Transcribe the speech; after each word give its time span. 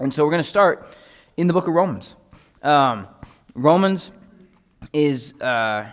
And 0.00 0.14
so 0.14 0.24
we're 0.24 0.30
going 0.30 0.42
to 0.42 0.48
start 0.48 0.88
in 1.36 1.46
the 1.46 1.52
book 1.52 1.68
of 1.68 1.74
Romans. 1.74 2.16
Um, 2.62 3.06
Romans 3.54 4.12
is 4.94 5.34
uh, 5.42 5.90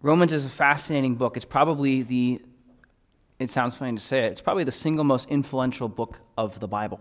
Romans 0.00 0.32
is 0.32 0.46
a 0.46 0.48
fascinating 0.48 1.16
book. 1.16 1.36
It's 1.36 1.44
probably 1.44 2.00
the 2.00 2.40
it 3.38 3.50
sounds 3.50 3.76
funny 3.76 3.94
to 3.94 4.02
say 4.02 4.24
it. 4.24 4.32
It's 4.32 4.40
probably 4.40 4.64
the 4.64 4.72
single 4.72 5.04
most 5.04 5.28
influential 5.28 5.86
book 5.86 6.18
of 6.38 6.58
the 6.60 6.66
Bible. 6.66 6.98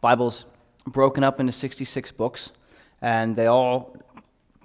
Bible's 0.00 0.44
broken 0.88 1.22
up 1.22 1.38
into 1.38 1.52
66 1.52 2.10
books, 2.12 2.50
and 3.00 3.36
they 3.36 3.46
all 3.46 3.96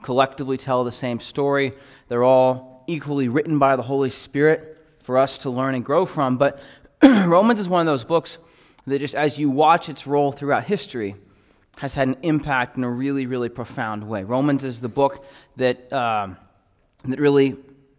collectively 0.01 0.57
tell 0.57 0.83
the 0.83 0.91
same 0.91 1.19
story. 1.19 1.73
They're 2.07 2.23
all 2.23 2.83
equally 2.87 3.27
written 3.27 3.59
by 3.59 3.75
the 3.75 3.83
Holy 3.83 4.09
Spirit 4.09 4.75
for 5.03 5.19
us 5.19 5.37
to 5.39 5.51
learn 5.51 5.75
and 5.75 5.85
grow 5.85 6.07
from. 6.07 6.37
But 6.37 6.59
Romans 7.03 7.59
is 7.59 7.69
one 7.69 7.87
of 7.87 7.91
those 7.91 8.03
books 8.03 8.39
that 8.87 8.99
just 8.99 9.15
as 9.15 9.37
you 9.37 9.49
watch 9.49 9.89
its 9.89 10.05
role 10.05 10.31
throughout 10.31 10.63
history, 10.63 11.15
has 11.77 11.95
had 11.95 12.07
an 12.07 12.17
impact 12.21 12.77
in 12.77 12.83
a 12.83 12.89
really, 12.89 13.25
really 13.25 13.49
profound 13.49 14.07
way. 14.07 14.23
Romans 14.23 14.63
is 14.63 14.79
the 14.79 14.89
book 14.89 15.25
that, 15.55 15.91
um, 15.91 16.37
that 17.05 17.19
really 17.19 17.55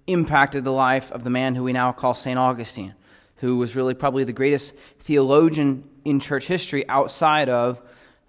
impacted 0.07 0.63
the 0.63 0.73
life 0.73 1.11
of 1.11 1.25
the 1.25 1.31
man 1.31 1.55
who 1.55 1.65
we 1.65 1.73
now 1.73 1.91
call 1.91 2.15
St. 2.15 2.39
Augustine 2.39 2.95
who 3.37 3.59
was 3.59 3.77
really 3.77 3.95
probably 3.95 4.25
the 4.25 4.33
greatest 4.33 4.75
theologian 5.01 5.85
in 6.05 6.21
church 6.21 6.47
history 6.47 6.89
outside 6.89 7.49
of 7.49 7.81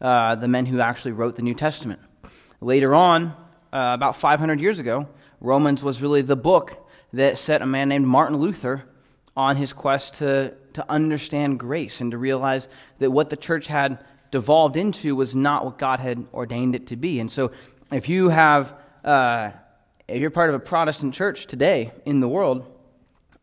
uh, 0.01 0.35
the 0.35 0.47
men 0.47 0.65
who 0.65 0.81
actually 0.81 1.11
wrote 1.13 1.35
the 1.35 1.41
New 1.41 1.53
Testament. 1.53 1.99
Later 2.61 2.93
on, 2.93 3.27
uh, 3.71 3.93
about 3.93 4.17
500 4.17 4.59
years 4.59 4.79
ago, 4.79 5.07
Romans 5.39 5.83
was 5.83 6.01
really 6.01 6.21
the 6.21 6.35
book 6.35 6.89
that 7.13 7.37
set 7.37 7.61
a 7.61 7.65
man 7.65 7.89
named 7.89 8.05
Martin 8.05 8.37
Luther 8.37 8.83
on 9.35 9.55
his 9.55 9.73
quest 9.73 10.15
to, 10.15 10.53
to 10.73 10.89
understand 10.89 11.59
grace 11.59 12.01
and 12.01 12.11
to 12.11 12.17
realize 12.17 12.67
that 12.99 13.11
what 13.11 13.29
the 13.29 13.35
church 13.35 13.67
had 13.67 14.03
devolved 14.31 14.77
into 14.77 15.15
was 15.15 15.35
not 15.35 15.65
what 15.65 15.77
God 15.77 15.99
had 15.99 16.25
ordained 16.33 16.75
it 16.75 16.87
to 16.87 16.95
be. 16.95 17.19
And 17.19 17.31
so, 17.31 17.51
if 17.91 18.09
you 18.09 18.29
have, 18.29 18.73
uh, 19.03 19.51
if 20.07 20.19
you're 20.19 20.31
part 20.31 20.49
of 20.49 20.55
a 20.55 20.59
Protestant 20.59 21.13
church 21.13 21.45
today 21.45 21.91
in 22.05 22.19
the 22.19 22.27
world, 22.27 22.65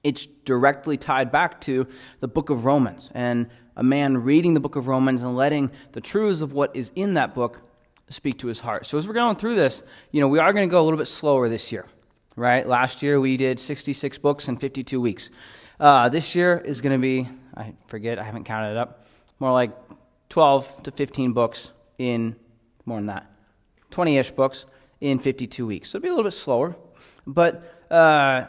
it's 0.03 0.27
directly 0.45 0.97
tied 0.97 1.31
back 1.31 1.61
to 1.63 1.87
the 2.21 2.29
book 2.29 2.51
of 2.51 2.65
Romans 2.65 3.11
and 3.15 3.49
a 3.77 3.83
man 3.83 4.19
reading 4.19 4.55
the 4.55 4.61
book 4.61 4.77
of 4.77 4.87
Romans 4.89 5.23
and 5.23 5.37
letting 5.37 5.71
the 5.93 6.01
truths 6.01 6.41
of 6.41 6.53
what 6.53 6.75
is 6.75 6.91
in 6.95 7.15
that 7.15 7.35
book 7.35 7.63
speak 8.09 8.39
to 8.39 8.47
his 8.49 8.59
heart. 8.59 8.85
So 8.87 8.99
as 8.99 9.07
we're 9.07 9.15
going 9.15 9.37
through 9.37 9.55
this, 9.55 9.83
you 10.11 10.21
know, 10.21 10.29
we 10.29 10.39
are 10.39 10.53
going 10.53 10.69
to 10.69 10.71
go 10.71 10.83
a 10.83 10.85
little 10.85 10.99
bit 10.99 11.07
slower 11.07 11.49
this 11.49 11.73
year, 11.73 11.87
right? 12.37 12.67
Last 12.67 13.03
year 13.03 13.21
we 13.21 13.37
did 13.37 13.59
66 13.59 14.19
books 14.19 14.49
in 14.49 14.57
52 14.57 15.01
weeks. 15.01 15.31
Uh, 15.81 16.09
this 16.09 16.35
year 16.35 16.59
is 16.65 16.81
going 16.81 16.93
to 16.93 17.03
be, 17.03 17.29
I 17.57 17.73
forget, 17.87 18.19
I 18.19 18.25
haven't 18.25 18.45
counted 18.45 18.73
it 18.73 18.77
up, 18.77 19.07
more 19.41 19.53
like 19.53 19.73
12 20.29 20.85
to 20.85 20.91
15 20.91 21.33
books 21.33 21.71
in, 21.99 22.37
more 22.87 22.99
than 22.99 23.07
that, 23.07 23.31
20 23.91 24.19
ish 24.19 24.31
books 24.31 24.67
in 25.01 25.19
52 25.19 25.67
weeks. 25.67 25.91
So 25.91 25.99
it'll 25.99 26.05
be 26.05 26.09
a 26.09 26.13
little 26.13 26.25
bit 26.25 26.33
slower. 26.33 26.77
But, 27.27 27.85
uh, 27.91 28.45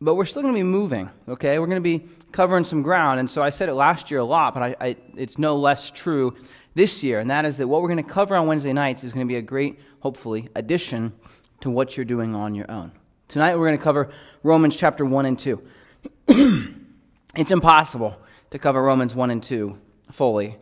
but 0.00 0.14
we're 0.14 0.24
still 0.24 0.42
going 0.42 0.54
to 0.54 0.58
be 0.58 0.64
moving, 0.64 1.10
okay? 1.28 1.58
We're 1.58 1.66
going 1.66 1.82
to 1.82 1.98
be 1.98 2.06
covering 2.32 2.64
some 2.64 2.82
ground. 2.82 3.20
And 3.20 3.28
so 3.28 3.42
I 3.42 3.50
said 3.50 3.68
it 3.68 3.74
last 3.74 4.10
year 4.10 4.20
a 4.20 4.24
lot, 4.24 4.54
but 4.54 4.62
I, 4.62 4.76
I, 4.80 4.96
it's 5.16 5.38
no 5.38 5.56
less 5.56 5.90
true 5.90 6.36
this 6.74 7.02
year. 7.02 7.18
And 7.18 7.30
that 7.30 7.44
is 7.44 7.58
that 7.58 7.68
what 7.68 7.82
we're 7.82 7.88
going 7.88 8.04
to 8.04 8.10
cover 8.10 8.36
on 8.36 8.46
Wednesday 8.46 8.72
nights 8.72 9.04
is 9.04 9.12
going 9.12 9.26
to 9.26 9.30
be 9.30 9.38
a 9.38 9.42
great, 9.42 9.78
hopefully, 10.00 10.48
addition 10.54 11.12
to 11.60 11.70
what 11.70 11.96
you're 11.96 12.06
doing 12.06 12.34
on 12.34 12.54
your 12.54 12.70
own. 12.70 12.92
Tonight 13.28 13.56
we're 13.56 13.66
going 13.66 13.78
to 13.78 13.84
cover 13.84 14.10
Romans 14.42 14.76
chapter 14.76 15.04
1 15.04 15.26
and 15.26 15.38
2. 15.38 15.62
it's 16.28 17.50
impossible 17.50 18.16
to 18.50 18.58
cover 18.58 18.82
Romans 18.82 19.14
1 19.14 19.30
and 19.30 19.42
2 19.42 19.78
fully 20.12 20.56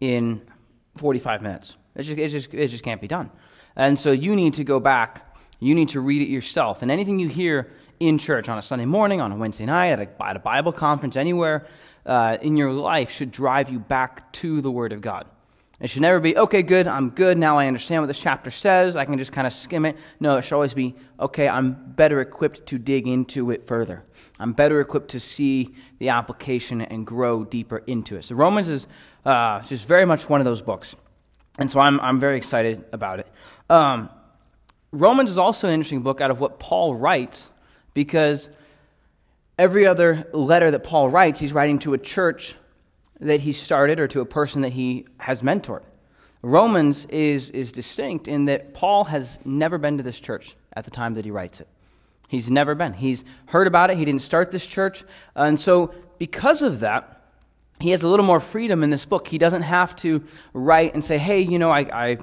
in 0.00 0.42
45 0.96 1.42
minutes. 1.42 1.76
It 1.94 2.02
just, 2.02 2.18
it, 2.18 2.28
just, 2.28 2.54
it 2.54 2.68
just 2.68 2.84
can't 2.84 3.00
be 3.00 3.08
done. 3.08 3.30
And 3.76 3.98
so 3.98 4.12
you 4.12 4.34
need 4.36 4.54
to 4.54 4.64
go 4.64 4.80
back. 4.80 5.36
You 5.60 5.74
need 5.74 5.90
to 5.90 6.00
read 6.00 6.22
it 6.22 6.28
yourself. 6.28 6.82
And 6.82 6.90
anything 6.90 7.18
you 7.18 7.28
hear 7.28 7.70
in 8.00 8.18
church 8.18 8.48
on 8.48 8.58
a 8.58 8.62
Sunday 8.62 8.84
morning, 8.84 9.20
on 9.20 9.32
a 9.32 9.36
Wednesday 9.36 9.66
night, 9.66 9.88
at 9.88 10.00
a, 10.00 10.24
at 10.24 10.36
a 10.36 10.40
Bible 10.40 10.72
conference, 10.72 11.16
anywhere 11.16 11.66
uh, 12.06 12.38
in 12.42 12.56
your 12.56 12.72
life 12.72 13.10
should 13.10 13.30
drive 13.30 13.70
you 13.70 13.78
back 13.78 14.32
to 14.32 14.60
the 14.60 14.70
Word 14.70 14.92
of 14.92 15.00
God. 15.00 15.26
It 15.82 15.90
should 15.90 16.02
never 16.02 16.20
be, 16.20 16.36
okay, 16.36 16.62
good, 16.62 16.86
I'm 16.86 17.10
good, 17.10 17.36
now 17.36 17.58
I 17.58 17.66
understand 17.66 18.02
what 18.02 18.06
this 18.06 18.20
chapter 18.20 18.52
says, 18.52 18.94
I 18.94 19.04
can 19.04 19.18
just 19.18 19.32
kind 19.32 19.48
of 19.48 19.52
skim 19.52 19.84
it. 19.84 19.96
No, 20.20 20.36
it 20.36 20.42
should 20.42 20.54
always 20.54 20.74
be, 20.74 20.94
okay, 21.18 21.48
I'm 21.48 21.72
better 21.72 22.20
equipped 22.20 22.66
to 22.66 22.78
dig 22.78 23.08
into 23.08 23.50
it 23.50 23.66
further. 23.66 24.04
I'm 24.38 24.52
better 24.52 24.80
equipped 24.80 25.10
to 25.10 25.20
see 25.20 25.74
the 25.98 26.10
application 26.10 26.82
and 26.82 27.04
grow 27.04 27.44
deeper 27.44 27.78
into 27.78 28.16
it. 28.16 28.22
So 28.24 28.36
Romans 28.36 28.68
is 28.68 28.86
uh, 29.26 29.60
just 29.62 29.88
very 29.88 30.06
much 30.06 30.28
one 30.28 30.40
of 30.40 30.44
those 30.44 30.62
books. 30.62 30.94
And 31.58 31.68
so 31.68 31.80
I'm, 31.80 31.98
I'm 31.98 32.20
very 32.20 32.36
excited 32.36 32.84
about 32.92 33.18
it. 33.18 33.26
Um, 33.68 34.08
Romans 34.92 35.30
is 35.30 35.38
also 35.38 35.66
an 35.66 35.74
interesting 35.74 36.02
book 36.02 36.20
out 36.20 36.30
of 36.30 36.38
what 36.38 36.60
Paul 36.60 36.94
writes 36.94 37.50
because 37.92 38.50
every 39.58 39.84
other 39.86 40.28
letter 40.32 40.70
that 40.70 40.84
Paul 40.84 41.10
writes, 41.10 41.40
he's 41.40 41.52
writing 41.52 41.80
to 41.80 41.94
a 41.94 41.98
church 41.98 42.54
that 43.22 43.40
he 43.40 43.52
started 43.52 44.00
or 44.00 44.08
to 44.08 44.20
a 44.20 44.24
person 44.24 44.62
that 44.62 44.72
he 44.72 45.06
has 45.18 45.42
mentored. 45.42 45.82
Romans 46.42 47.04
is, 47.06 47.50
is 47.50 47.70
distinct 47.70 48.26
in 48.26 48.46
that 48.46 48.74
Paul 48.74 49.04
has 49.04 49.38
never 49.44 49.78
been 49.78 49.98
to 49.98 50.02
this 50.02 50.18
church 50.18 50.56
at 50.72 50.84
the 50.84 50.90
time 50.90 51.14
that 51.14 51.24
he 51.24 51.30
writes 51.30 51.60
it. 51.60 51.68
He's 52.28 52.50
never 52.50 52.74
been. 52.74 52.92
He's 52.94 53.24
heard 53.46 53.66
about 53.66 53.90
it. 53.90 53.98
He 53.98 54.04
didn't 54.04 54.22
start 54.22 54.50
this 54.50 54.66
church. 54.66 55.04
And 55.36 55.60
so, 55.60 55.94
because 56.18 56.62
of 56.62 56.80
that, 56.80 57.22
he 57.78 57.90
has 57.90 58.02
a 58.02 58.08
little 58.08 58.24
more 58.24 58.40
freedom 58.40 58.82
in 58.82 58.90
this 58.90 59.04
book. 59.04 59.28
He 59.28 59.38
doesn't 59.38 59.62
have 59.62 59.94
to 59.96 60.24
write 60.52 60.94
and 60.94 61.04
say, 61.04 61.18
hey, 61.18 61.40
you 61.40 61.58
know, 61.58 61.70
I, 61.70 61.80
I 61.80 62.18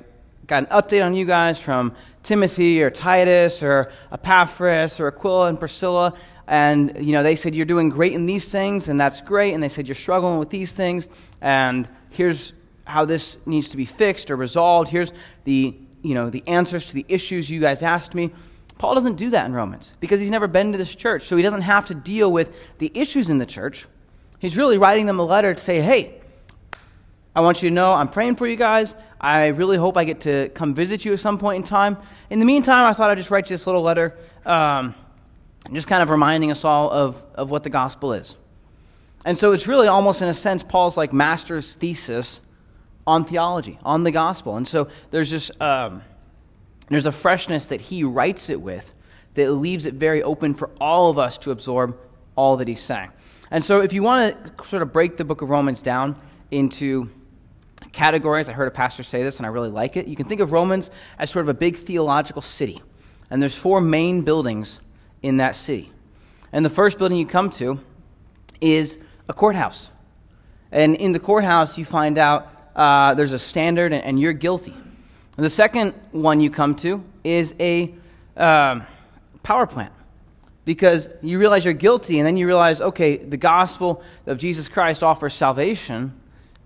got 0.48 0.64
an 0.64 0.66
update 0.66 1.06
on 1.06 1.14
you 1.14 1.26
guys 1.26 1.60
from 1.60 1.94
Timothy 2.24 2.82
or 2.82 2.90
Titus 2.90 3.62
or 3.62 3.92
Epaphras 4.12 5.00
or 5.00 5.08
Aquila 5.08 5.48
and 5.48 5.60
Priscilla. 5.60 6.16
And, 6.50 6.98
you 7.00 7.12
know, 7.12 7.22
they 7.22 7.36
said, 7.36 7.56
You're 7.56 7.68
doing 7.68 7.90
great 7.90 8.14
in 8.14 8.26
these 8.26 8.50
things, 8.50 8.90
and 8.90 9.00
that's 9.00 9.22
great. 9.22 9.54
And 9.54 9.64
they 9.64 9.70
said, 9.70 9.88
You're 9.88 9.96
struggling 9.96 10.40
with 10.40 10.50
these 10.50 10.74
things, 10.74 11.08
and 11.42 11.88
here's 12.10 12.54
how 12.86 13.06
this 13.06 13.38
needs 13.46 13.70
to 13.70 13.78
be 13.78 13.86
fixed 13.86 14.32
or 14.32 14.36
resolved. 14.36 14.90
Here's 14.90 15.14
the, 15.44 15.76
you 16.02 16.16
know, 16.16 16.32
the 16.32 16.44
answers 16.48 16.88
to 16.88 16.96
the 16.96 17.06
issues 17.08 17.50
you 17.50 17.62
guys 17.62 17.84
asked 17.84 18.16
me. 18.16 18.32
Paul 18.80 18.96
doesn't 18.96 19.16
do 19.16 19.30
that 19.30 19.46
in 19.46 19.54
Romans 19.54 19.94
because 20.00 20.20
he's 20.20 20.32
never 20.32 20.48
been 20.48 20.72
to 20.72 20.78
this 20.78 20.96
church. 20.96 21.28
So 21.28 21.38
he 21.38 21.44
doesn't 21.44 21.62
have 21.62 21.88
to 21.88 21.94
deal 21.94 22.32
with 22.32 22.56
the 22.80 22.92
issues 22.96 23.30
in 23.30 23.38
the 23.38 23.46
church. 23.46 23.86
He's 24.40 24.58
really 24.58 24.78
writing 24.78 25.06
them 25.06 25.20
a 25.20 25.26
letter 25.26 25.54
to 25.54 25.60
say, 25.60 25.82
hey, 25.82 26.20
I 27.36 27.42
want 27.42 27.62
you 27.62 27.70
to 27.70 27.76
know 27.76 27.94
I'm 27.94 28.08
praying 28.08 28.38
for 28.38 28.48
you 28.48 28.56
guys. 28.56 28.96
I 29.22 29.48
really 29.48 29.78
hope 29.78 29.98
I 29.98 30.06
get 30.06 30.22
to 30.22 30.50
come 30.50 30.74
visit 30.74 31.06
you 31.06 31.14
at 31.14 31.20
some 31.20 31.38
point 31.38 31.58
in 31.58 31.64
time. 31.64 31.98
In 32.30 32.40
the 32.40 32.46
meantime, 32.46 32.88
I 32.88 32.94
thought 32.94 33.12
I'd 33.12 33.18
just 33.18 33.30
write 33.30 33.50
you 33.50 33.54
this 33.54 33.68
little 33.68 33.82
letter, 33.82 34.18
um, 34.46 34.96
just 35.74 35.88
kind 35.88 36.02
of 36.02 36.10
reminding 36.10 36.52
us 36.52 36.64
all 36.64 36.90
of, 36.90 37.22
of 37.36 37.50
what 37.52 37.64
the 37.64 37.70
gospel 37.70 38.14
is. 38.14 38.36
And 39.26 39.38
so 39.38 39.52
it's 39.52 39.68
really 39.68 39.88
almost, 39.88 40.22
in 40.22 40.30
a 40.30 40.34
sense, 40.34 40.64
Paul's 40.64 40.98
like 40.98 41.12
master's 41.12 41.76
thesis 41.76 42.40
on 43.06 43.26
theology, 43.26 43.78
on 43.84 44.04
the 44.04 44.12
gospel. 44.12 44.58
And 44.58 44.68
so 44.68 44.88
there's 45.12 45.30
just 45.30 45.60
um, 45.62 46.02
there's 46.88 47.06
a 47.06 47.12
freshness 47.12 47.68
that 47.68 47.82
he 47.82 48.04
writes 48.04 48.50
it 48.50 48.62
with 48.62 48.92
that 49.34 49.52
leaves 49.52 49.86
it 49.86 49.94
very 49.94 50.24
open 50.24 50.54
for 50.54 50.70
all 50.80 51.10
of 51.10 51.20
us 51.20 51.38
to 51.40 51.52
absorb 51.52 51.98
all 52.36 52.58
that 52.58 52.68
he's 52.68 52.82
saying. 52.82 53.10
And 53.52 53.64
so 53.64 53.82
if 53.82 53.94
you 53.94 54.04
want 54.04 54.58
to 54.58 54.64
sort 54.64 54.82
of 54.82 54.94
break 54.94 55.18
the 55.18 55.26
book 55.26 55.42
of 55.42 55.50
Romans 55.50 55.82
down 55.82 56.16
into 56.52 57.10
categories. 57.92 58.50
I 58.50 58.54
heard 58.54 58.68
a 58.68 58.72
pastor 58.72 59.04
say 59.04 59.24
this, 59.24 59.38
and 59.38 59.46
I 59.46 59.50
really 59.50 59.70
like 59.70 59.98
it. 59.98 60.08
You 60.08 60.16
can 60.16 60.28
think 60.28 60.42
of 60.42 60.52
Romans 60.52 60.92
as 61.18 61.30
sort 61.30 61.46
of 61.46 61.50
a 61.50 61.54
big 61.54 61.78
theological 61.78 62.42
city, 62.42 62.82
and 63.30 63.42
there's 63.42 63.56
four 63.56 63.82
main 63.82 64.22
buildings 64.22 64.80
in 65.22 65.38
that 65.38 65.56
city. 65.56 65.92
And 66.52 66.66
the 66.66 66.70
first 66.70 66.98
building 66.98 67.18
you 67.18 67.26
come 67.26 67.52
to 67.52 67.80
is 68.62 68.98
a 69.28 69.34
courthouse. 69.34 69.90
And 70.72 70.96
in 70.96 71.12
the 71.12 71.20
courthouse, 71.20 71.78
you 71.78 71.86
find 71.86 72.18
out 72.18 72.48
uh, 72.76 73.14
there's 73.14 73.34
a 73.34 73.40
standard, 73.40 73.92
and, 73.92 74.04
and, 74.04 74.20
you're 74.20 74.34
guilty. 74.34 74.74
And 75.38 75.46
the 75.46 75.50
second 75.50 75.94
one 76.12 76.40
you 76.40 76.50
come 76.50 76.76
to 76.78 77.04
is 77.24 77.54
a 77.60 77.94
um, 78.38 78.86
power 79.44 79.68
plant 79.68 79.92
because 80.66 81.10
you 81.22 81.40
realize 81.40 81.66
you're 81.66 81.74
guilty, 81.74 82.20
and 82.20 82.28
then 82.28 82.38
you 82.38 82.46
realize, 82.46 82.80
okay, 82.80 83.18
the 83.18 83.38
gospel 83.38 84.04
of 84.28 84.38
Jesus 84.38 84.70
Christ 84.70 85.04
offers 85.04 85.34
salvation, 85.34 86.14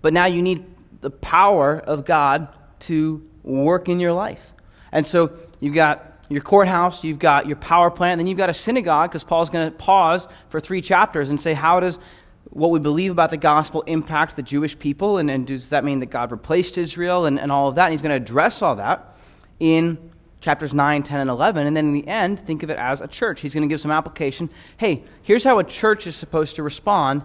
but 0.02 0.12
now 0.12 0.26
you 0.26 0.42
need 0.42 0.64
the 1.00 1.10
power 1.10 1.78
of 1.78 2.04
God 2.04 2.48
to 2.80 3.26
work 3.42 3.88
in 3.88 4.00
your 4.00 4.12
life. 4.12 4.52
And 4.92 5.06
so 5.06 5.32
you've 5.58 5.74
got 5.74 6.13
your 6.28 6.42
courthouse, 6.42 7.04
you've 7.04 7.18
got 7.18 7.46
your 7.46 7.56
power 7.56 7.90
plant, 7.90 8.18
then 8.18 8.26
you've 8.26 8.38
got 8.38 8.50
a 8.50 8.54
synagogue, 8.54 9.10
because 9.10 9.24
Paul's 9.24 9.50
going 9.50 9.70
to 9.70 9.76
pause 9.76 10.26
for 10.48 10.60
three 10.60 10.80
chapters 10.80 11.30
and 11.30 11.40
say, 11.40 11.54
How 11.54 11.80
does 11.80 11.98
what 12.50 12.70
we 12.70 12.78
believe 12.78 13.10
about 13.10 13.30
the 13.30 13.36
gospel 13.36 13.82
impact 13.82 14.36
the 14.36 14.42
Jewish 14.42 14.78
people? 14.78 15.18
And, 15.18 15.30
and 15.30 15.46
does 15.46 15.70
that 15.70 15.84
mean 15.84 16.00
that 16.00 16.06
God 16.06 16.30
replaced 16.30 16.78
Israel 16.78 17.26
and, 17.26 17.38
and 17.38 17.50
all 17.50 17.68
of 17.68 17.74
that? 17.76 17.86
And 17.86 17.92
he's 17.92 18.02
going 18.02 18.10
to 18.10 18.22
address 18.22 18.62
all 18.62 18.76
that 18.76 19.16
in 19.60 20.10
chapters 20.40 20.74
9, 20.74 21.02
10, 21.02 21.20
and 21.20 21.30
11. 21.30 21.66
And 21.66 21.76
then 21.76 21.86
in 21.86 21.92
the 21.92 22.06
end, 22.06 22.38
think 22.38 22.62
of 22.62 22.70
it 22.70 22.78
as 22.78 23.00
a 23.00 23.08
church. 23.08 23.40
He's 23.40 23.54
going 23.54 23.66
to 23.66 23.72
give 23.72 23.80
some 23.80 23.90
application. 23.90 24.50
Hey, 24.76 25.02
here's 25.22 25.42
how 25.42 25.58
a 25.58 25.64
church 25.64 26.06
is 26.06 26.16
supposed 26.16 26.56
to 26.56 26.62
respond 26.62 27.22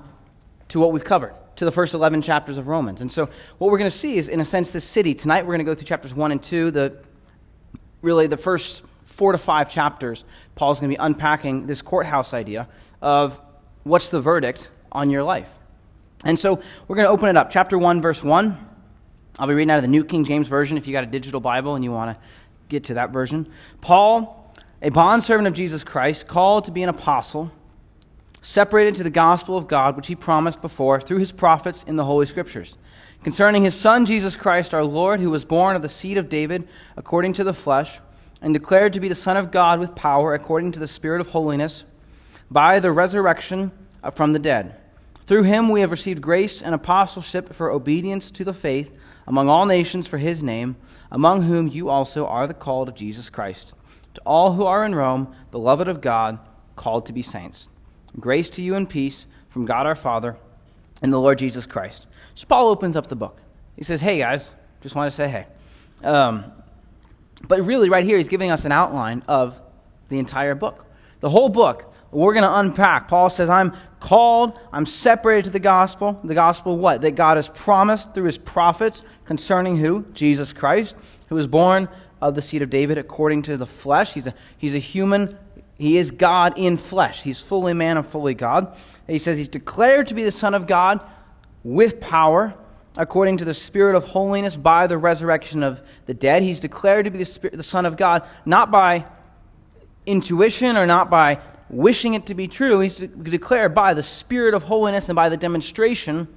to 0.69 0.79
what 0.79 0.93
we've 0.93 1.03
covered 1.03 1.35
to 1.57 1.65
the 1.65 1.71
first 1.71 1.93
11 1.93 2.21
chapters 2.21 2.57
of 2.57 2.67
Romans. 2.67 3.01
And 3.01 3.11
so, 3.11 3.29
what 3.57 3.69
we're 3.69 3.77
going 3.77 3.91
to 3.91 3.97
see 3.97 4.17
is, 4.17 4.29
in 4.29 4.39
a 4.39 4.45
sense, 4.45 4.71
this 4.71 4.85
city. 4.85 5.13
Tonight, 5.13 5.41
we're 5.41 5.55
going 5.55 5.59
to 5.59 5.65
go 5.65 5.75
through 5.75 5.87
chapters 5.87 6.13
1 6.13 6.31
and 6.31 6.41
2, 6.41 6.71
the, 6.71 6.97
really 8.01 8.27
the 8.27 8.37
first 8.37 8.83
four 9.19 9.33
to 9.33 9.37
five 9.37 9.69
chapters. 9.69 10.23
Paul's 10.55 10.79
going 10.79 10.89
to 10.89 10.97
be 10.97 11.03
unpacking 11.03 11.67
this 11.67 11.81
courthouse 11.81 12.33
idea 12.33 12.69
of 13.01 13.39
what's 13.83 14.07
the 14.07 14.21
verdict 14.21 14.69
on 14.93 15.09
your 15.09 15.23
life. 15.23 15.49
And 16.23 16.39
so, 16.39 16.61
we're 16.87 16.95
going 16.95 17.05
to 17.05 17.11
open 17.11 17.27
it 17.27 17.35
up. 17.35 17.51
Chapter 17.51 17.77
1, 17.77 18.01
verse 18.01 18.23
1. 18.23 18.57
I'll 19.37 19.47
be 19.47 19.53
reading 19.53 19.71
out 19.71 19.77
of 19.77 19.81
the 19.83 19.89
New 19.89 20.05
King 20.05 20.23
James 20.23 20.47
Version 20.47 20.77
if 20.77 20.87
you 20.87 20.93
got 20.93 21.03
a 21.03 21.07
digital 21.07 21.41
Bible 21.41 21.75
and 21.75 21.83
you 21.83 21.91
want 21.91 22.15
to 22.15 22.21
get 22.69 22.85
to 22.85 22.93
that 22.93 23.11
version. 23.11 23.51
Paul, 23.81 24.53
a 24.81 24.89
bondservant 24.89 25.49
of 25.49 25.53
Jesus 25.53 25.83
Christ, 25.83 26.25
called 26.25 26.65
to 26.65 26.71
be 26.71 26.81
an 26.83 26.89
apostle 26.89 27.51
separated 28.41 28.95
to 28.95 29.03
the 29.03 29.09
gospel 29.09 29.57
of 29.57 29.67
God, 29.67 29.97
which 29.97 30.07
he 30.07 30.15
promised 30.15 30.61
before 30.61 31.01
through 31.01 31.17
his 31.17 31.33
prophets 31.33 31.83
in 31.83 31.97
the 31.97 32.05
Holy 32.05 32.25
Scriptures, 32.25 32.77
concerning 33.21 33.63
his 33.63 33.75
Son, 33.75 34.05
Jesus 34.05 34.37
Christ, 34.37 34.73
our 34.73 34.85
Lord, 34.85 35.19
who 35.19 35.29
was 35.29 35.43
born 35.43 35.75
of 35.75 35.81
the 35.81 35.89
seed 35.89 36.17
of 36.17 36.29
David 36.29 36.69
according 36.95 37.33
to 37.33 37.43
the 37.43 37.53
flesh, 37.53 37.99
and 38.41 38.53
declared 38.53 38.93
to 38.93 38.99
be 38.99 39.07
the 39.07 39.15
Son 39.15 39.37
of 39.37 39.51
God 39.51 39.79
with 39.79 39.95
power 39.95 40.33
according 40.33 40.71
to 40.73 40.79
the 40.79 40.87
Spirit 40.87 41.21
of 41.21 41.27
holiness, 41.27 41.83
by 42.51 42.79
the 42.79 42.91
resurrection 42.91 43.71
from 44.13 44.33
the 44.33 44.39
dead. 44.39 44.75
Through 45.25 45.43
him 45.43 45.69
we 45.69 45.81
have 45.81 45.91
received 45.91 46.21
grace 46.21 46.61
and 46.61 46.73
apostleship 46.73 47.53
for 47.53 47.71
obedience 47.71 48.31
to 48.31 48.43
the 48.43 48.53
faith 48.53 48.91
among 49.27 49.47
all 49.47 49.65
nations 49.65 50.07
for 50.07 50.17
his 50.17 50.41
name, 50.41 50.75
among 51.11 51.43
whom 51.43 51.67
you 51.67 51.89
also 51.89 52.25
are 52.25 52.47
the 52.47 52.53
called 52.53 52.89
of 52.89 52.95
Jesus 52.95 53.29
Christ. 53.29 53.75
To 54.15 54.21
all 54.25 54.53
who 54.53 54.65
are 54.65 54.83
in 54.85 54.95
Rome, 54.95 55.35
beloved 55.51 55.87
of 55.87 56.01
God, 56.01 56.39
called 56.75 57.05
to 57.05 57.13
be 57.13 57.21
saints. 57.21 57.69
Grace 58.19 58.49
to 58.51 58.61
you 58.63 58.75
and 58.75 58.89
peace 58.89 59.27
from 59.49 59.65
God 59.65 59.85
our 59.85 59.95
Father 59.95 60.35
and 61.01 61.13
the 61.13 61.19
Lord 61.19 61.37
Jesus 61.37 61.65
Christ. 61.65 62.07
So 62.33 62.47
Paul 62.47 62.69
opens 62.69 62.95
up 62.95 63.07
the 63.07 63.15
book. 63.15 63.39
He 63.75 63.83
says, 63.83 64.01
Hey 64.01 64.17
guys, 64.17 64.51
just 64.81 64.95
want 64.95 65.11
to 65.11 65.15
say 65.15 65.29
hey. 65.29 65.45
Um, 66.03 66.51
but 67.47 67.61
really, 67.65 67.89
right 67.89 68.03
here, 68.03 68.17
he's 68.17 68.29
giving 68.29 68.51
us 68.51 68.65
an 68.65 68.71
outline 68.71 69.23
of 69.27 69.59
the 70.09 70.19
entire 70.19 70.55
book. 70.55 70.85
The 71.19 71.29
whole 71.29 71.49
book, 71.49 71.93
we're 72.11 72.33
going 72.33 72.43
to 72.43 72.59
unpack. 72.59 73.07
Paul 73.07 73.29
says, 73.29 73.49
I'm 73.49 73.75
called, 73.99 74.59
I'm 74.71 74.85
separated 74.85 75.45
to 75.45 75.51
the 75.51 75.59
gospel. 75.59 76.19
The 76.23 76.33
gospel, 76.33 76.77
what? 76.77 77.01
That 77.01 77.11
God 77.11 77.37
has 77.37 77.49
promised 77.49 78.13
through 78.13 78.25
his 78.25 78.37
prophets 78.37 79.03
concerning 79.25 79.77
who? 79.77 80.05
Jesus 80.13 80.53
Christ, 80.53 80.95
who 81.27 81.35
was 81.35 81.47
born 81.47 81.87
of 82.21 82.35
the 82.35 82.41
seed 82.41 82.61
of 82.61 82.69
David 82.69 82.97
according 82.97 83.43
to 83.43 83.57
the 83.57 83.67
flesh. 83.67 84.13
He's 84.13 84.27
a, 84.27 84.33
he's 84.57 84.75
a 84.75 84.79
human 84.79 85.37
he 85.79 85.97
is 85.97 86.11
God 86.11 86.57
in 86.57 86.75
flesh. 86.75 87.23
He's 87.23 87.39
fully 87.39 87.73
man 87.73 87.95
and 87.95 88.05
fully 88.05 88.33
God. 88.33 88.75
He 89.07 89.17
says 89.17 89.37
he's 89.37 89.47
declared 89.47 90.07
to 90.07 90.13
be 90.13 90.23
the 90.23 90.31
Son 90.31 90.53
of 90.53 90.67
God 90.67 91.01
with 91.63 92.01
power 92.01 92.53
according 92.99 93.37
to 93.37 93.45
the 93.45 93.53
Spirit 93.53 93.95
of 93.95 94.03
holiness 94.03 94.57
by 94.57 94.85
the 94.85 94.97
resurrection 94.97 95.63
of 95.63 95.81
the 96.05 96.13
dead. 96.13 96.43
He's 96.43 96.59
declared 96.59 97.05
to 97.05 97.11
be 97.11 97.17
the, 97.17 97.25
Spirit, 97.25 97.55
the 97.55 97.63
Son 97.63 97.85
of 97.85 97.95
God 97.95 98.27
not 98.45 98.71
by 98.71 99.05
intuition 100.05 100.75
or 100.75 100.85
not 100.85 101.09
by 101.09 101.39
wishing 101.69 102.13
it 102.13 102.25
to 102.25 102.35
be 102.35 102.49
true. 102.49 102.81
He's 102.81 102.97
declared 102.97 103.73
by 103.73 103.93
the 103.93 104.03
Spirit 104.03 104.53
of 104.53 104.63
holiness 104.63 105.07
and 105.07 105.15
by 105.15 105.29
the 105.29 105.37
demonstration 105.37 106.27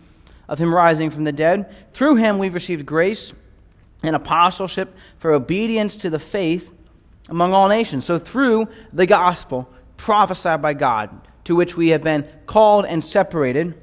of 0.49 0.59
him 0.59 0.73
rising 0.73 1.11
from 1.11 1.25
the 1.25 1.32
dead. 1.32 1.75
Through 1.93 2.14
him 2.17 2.38
we've 2.38 2.55
received 2.55 2.87
grace 2.87 3.32
and 4.05 4.14
apostleship 4.14 4.94
for 5.19 5.32
obedience 5.32 5.97
to 5.97 6.11
the 6.11 6.20
faith 6.20 6.73
among 7.29 7.55
all 7.55 7.69
nations. 7.69 8.05
So, 8.05 8.20
through 8.20 8.69
the 8.93 9.06
gospel 9.06 9.69
prophesied 9.97 10.62
by 10.62 10.75
God, 10.75 11.11
to 11.44 11.56
which 11.56 11.76
we 11.76 11.88
have 11.88 12.03
been 12.03 12.29
called 12.47 12.87
and 12.87 13.03
separated, 13.05 13.81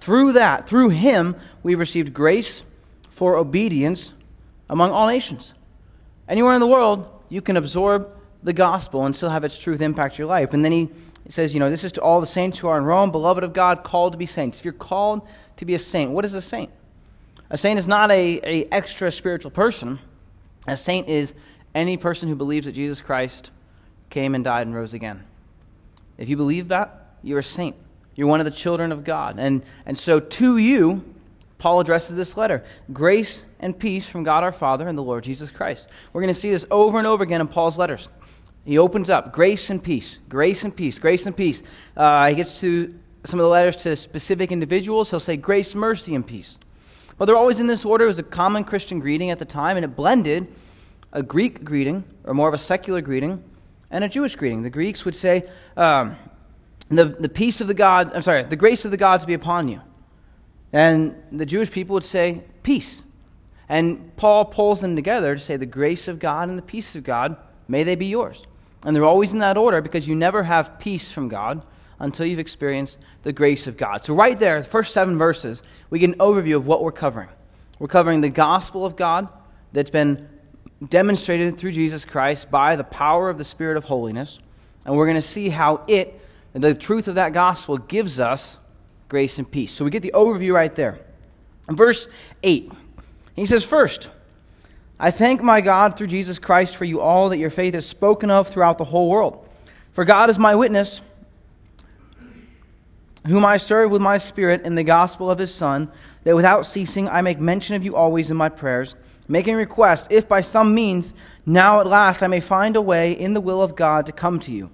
through 0.00 0.32
that, 0.32 0.68
through 0.68 0.90
Him, 0.90 1.36
we've 1.62 1.78
received 1.78 2.12
grace 2.12 2.62
for 3.10 3.36
obedience 3.36 4.12
among 4.68 4.92
all 4.92 5.06
nations. 5.06 5.54
Anywhere 6.28 6.54
in 6.54 6.60
the 6.60 6.66
world, 6.66 7.08
you 7.28 7.42
can 7.42 7.56
absorb 7.56 8.08
the 8.42 8.52
gospel 8.52 9.04
and 9.04 9.14
still 9.14 9.30
have 9.30 9.44
its 9.44 9.58
truth 9.58 9.80
impact 9.80 10.18
your 10.18 10.26
life. 10.26 10.54
And 10.54 10.64
then 10.64 10.72
he 10.72 10.90
says, 11.28 11.52
you 11.52 11.60
know, 11.60 11.68
this 11.68 11.84
is 11.84 11.92
to 11.92 12.00
all 12.00 12.20
the 12.20 12.26
saints 12.26 12.58
who 12.58 12.68
are 12.68 12.78
in 12.78 12.84
Rome, 12.84 13.10
beloved 13.10 13.44
of 13.44 13.52
God, 13.52 13.82
called 13.82 14.12
to 14.12 14.18
be 14.18 14.26
saints. 14.26 14.58
If 14.58 14.64
you're 14.64 14.72
called 14.72 15.26
to 15.58 15.64
be 15.64 15.74
a 15.74 15.78
saint, 15.78 16.12
what 16.12 16.24
is 16.24 16.34
a 16.34 16.40
saint? 16.40 16.70
A 17.50 17.58
saint 17.58 17.78
is 17.78 17.88
not 17.88 18.10
a, 18.10 18.40
a 18.44 18.64
extra 18.72 19.10
spiritual 19.10 19.50
person. 19.50 19.98
A 20.66 20.76
saint 20.76 21.08
is 21.08 21.34
any 21.74 21.96
person 21.96 22.28
who 22.28 22.36
believes 22.36 22.66
that 22.66 22.72
Jesus 22.72 23.00
Christ 23.00 23.50
came 24.08 24.34
and 24.34 24.44
died 24.44 24.66
and 24.66 24.74
rose 24.74 24.94
again. 24.94 25.24
If 26.16 26.28
you 26.28 26.36
believe 26.36 26.68
that, 26.68 27.16
you're 27.22 27.40
a 27.40 27.42
saint. 27.42 27.76
You're 28.20 28.28
one 28.28 28.40
of 28.40 28.44
the 28.44 28.50
children 28.50 28.92
of 28.92 29.02
God. 29.02 29.38
And, 29.38 29.62
and 29.86 29.96
so 29.96 30.20
to 30.20 30.58
you, 30.58 31.02
Paul 31.56 31.80
addresses 31.80 32.16
this 32.16 32.36
letter 32.36 32.62
grace 32.92 33.46
and 33.60 33.78
peace 33.78 34.06
from 34.06 34.24
God 34.24 34.44
our 34.44 34.52
Father 34.52 34.86
and 34.88 34.98
the 34.98 35.02
Lord 35.02 35.24
Jesus 35.24 35.50
Christ. 35.50 35.88
We're 36.12 36.20
going 36.20 36.34
to 36.34 36.38
see 36.38 36.50
this 36.50 36.66
over 36.70 36.98
and 36.98 37.06
over 37.06 37.22
again 37.22 37.40
in 37.40 37.48
Paul's 37.48 37.78
letters. 37.78 38.10
He 38.66 38.76
opens 38.76 39.08
up 39.08 39.32
grace 39.32 39.70
and 39.70 39.82
peace, 39.82 40.18
grace 40.28 40.64
and 40.64 40.76
peace, 40.76 40.98
grace 40.98 41.24
and 41.24 41.34
peace. 41.34 41.62
Uh, 41.96 42.28
he 42.28 42.34
gets 42.34 42.60
to 42.60 42.94
some 43.24 43.40
of 43.40 43.44
the 43.44 43.48
letters 43.48 43.76
to 43.76 43.96
specific 43.96 44.52
individuals. 44.52 45.08
He'll 45.08 45.18
say 45.18 45.38
grace, 45.38 45.74
mercy, 45.74 46.14
and 46.14 46.26
peace. 46.26 46.58
But 47.16 47.24
they're 47.24 47.38
always 47.38 47.58
in 47.58 47.68
this 47.68 47.86
order. 47.86 48.04
It 48.04 48.08
was 48.08 48.18
a 48.18 48.22
common 48.22 48.64
Christian 48.64 49.00
greeting 49.00 49.30
at 49.30 49.38
the 49.38 49.46
time, 49.46 49.78
and 49.78 49.84
it 49.84 49.96
blended 49.96 50.46
a 51.14 51.22
Greek 51.22 51.64
greeting, 51.64 52.04
or 52.24 52.34
more 52.34 52.48
of 52.48 52.54
a 52.54 52.58
secular 52.58 53.00
greeting, 53.00 53.42
and 53.90 54.04
a 54.04 54.10
Jewish 54.10 54.36
greeting. 54.36 54.60
The 54.60 54.68
Greeks 54.68 55.06
would 55.06 55.16
say, 55.16 55.48
um, 55.78 56.16
the, 56.90 57.04
the 57.06 57.28
peace 57.28 57.60
of 57.60 57.68
the 57.68 57.74
God, 57.74 58.12
I'm 58.14 58.22
sorry, 58.22 58.42
the 58.44 58.56
grace 58.56 58.84
of 58.84 58.90
the 58.90 58.96
gods 58.96 59.24
be 59.24 59.34
upon 59.34 59.68
you. 59.68 59.80
And 60.72 61.16
the 61.32 61.46
Jewish 61.46 61.70
people 61.70 61.94
would 61.94 62.04
say, 62.04 62.42
peace. 62.62 63.02
And 63.68 64.14
Paul 64.16 64.44
pulls 64.44 64.80
them 64.80 64.96
together 64.96 65.34
to 65.34 65.40
say, 65.40 65.56
the 65.56 65.66
grace 65.66 66.08
of 66.08 66.18
God 66.18 66.48
and 66.48 66.58
the 66.58 66.62
peace 66.62 66.96
of 66.96 67.04
God, 67.04 67.36
may 67.68 67.84
they 67.84 67.94
be 67.94 68.06
yours. 68.06 68.44
And 68.84 68.94
they're 68.94 69.04
always 69.04 69.32
in 69.32 69.38
that 69.40 69.56
order 69.56 69.80
because 69.80 70.08
you 70.08 70.14
never 70.14 70.42
have 70.42 70.78
peace 70.78 71.10
from 71.10 71.28
God 71.28 71.62
until 72.00 72.26
you've 72.26 72.38
experienced 72.38 72.98
the 73.22 73.32
grace 73.32 73.66
of 73.66 73.76
God. 73.76 74.04
So, 74.04 74.14
right 74.14 74.38
there, 74.38 74.60
the 74.60 74.66
first 74.66 74.92
seven 74.92 75.18
verses, 75.18 75.62
we 75.90 75.98
get 75.98 76.10
an 76.10 76.18
overview 76.18 76.56
of 76.56 76.66
what 76.66 76.82
we're 76.82 76.92
covering. 76.92 77.28
We're 77.78 77.88
covering 77.88 78.20
the 78.20 78.30
gospel 78.30 78.84
of 78.86 78.96
God 78.96 79.28
that's 79.72 79.90
been 79.90 80.28
demonstrated 80.88 81.58
through 81.58 81.72
Jesus 81.72 82.04
Christ 82.04 82.50
by 82.50 82.74
the 82.74 82.84
power 82.84 83.28
of 83.28 83.38
the 83.38 83.44
Spirit 83.44 83.76
of 83.76 83.84
holiness. 83.84 84.38
And 84.84 84.96
we're 84.96 85.06
going 85.06 85.16
to 85.16 85.22
see 85.22 85.50
how 85.50 85.84
it, 85.86 86.20
the 86.54 86.74
truth 86.74 87.08
of 87.08 87.14
that 87.16 87.32
gospel, 87.32 87.78
gives 87.78 88.18
us 88.18 88.58
grace 89.08 89.38
and 89.38 89.50
peace. 89.50 89.72
So 89.72 89.84
we 89.84 89.90
get 89.90 90.02
the 90.02 90.12
overview 90.14 90.52
right 90.52 90.74
there. 90.74 90.98
In 91.68 91.76
verse 91.76 92.08
8, 92.42 92.72
he 93.36 93.46
says, 93.46 93.64
First, 93.64 94.08
I 94.98 95.10
thank 95.10 95.42
my 95.42 95.60
God 95.60 95.96
through 95.96 96.08
Jesus 96.08 96.38
Christ 96.38 96.76
for 96.76 96.84
you 96.84 97.00
all 97.00 97.28
that 97.28 97.38
your 97.38 97.50
faith 97.50 97.74
is 97.74 97.86
spoken 97.86 98.30
of 98.30 98.48
throughout 98.48 98.78
the 98.78 98.84
whole 98.84 99.08
world. 99.08 99.48
For 99.92 100.04
God 100.04 100.30
is 100.30 100.38
my 100.38 100.54
witness, 100.54 101.00
whom 103.26 103.44
I 103.44 103.56
serve 103.56 103.90
with 103.90 104.02
my 104.02 104.18
spirit 104.18 104.62
in 104.62 104.74
the 104.74 104.84
gospel 104.84 105.30
of 105.30 105.38
his 105.38 105.54
Son, 105.54 105.90
that 106.24 106.36
without 106.36 106.66
ceasing 106.66 107.08
I 107.08 107.22
make 107.22 107.38
mention 107.38 107.76
of 107.76 107.84
you 107.84 107.94
always 107.94 108.30
in 108.30 108.36
my 108.36 108.48
prayers 108.48 108.94
making 109.30 109.54
request, 109.54 110.08
if 110.10 110.28
by 110.28 110.40
some 110.40 110.74
means 110.74 111.14
now 111.46 111.80
at 111.80 111.86
last 111.86 112.22
I 112.22 112.26
may 112.26 112.40
find 112.40 112.74
a 112.74 112.82
way 112.82 113.12
in 113.12 113.32
the 113.32 113.40
will 113.40 113.62
of 113.62 113.76
God 113.76 114.06
to 114.06 114.12
come 114.12 114.40
to 114.40 114.52
you. 114.52 114.68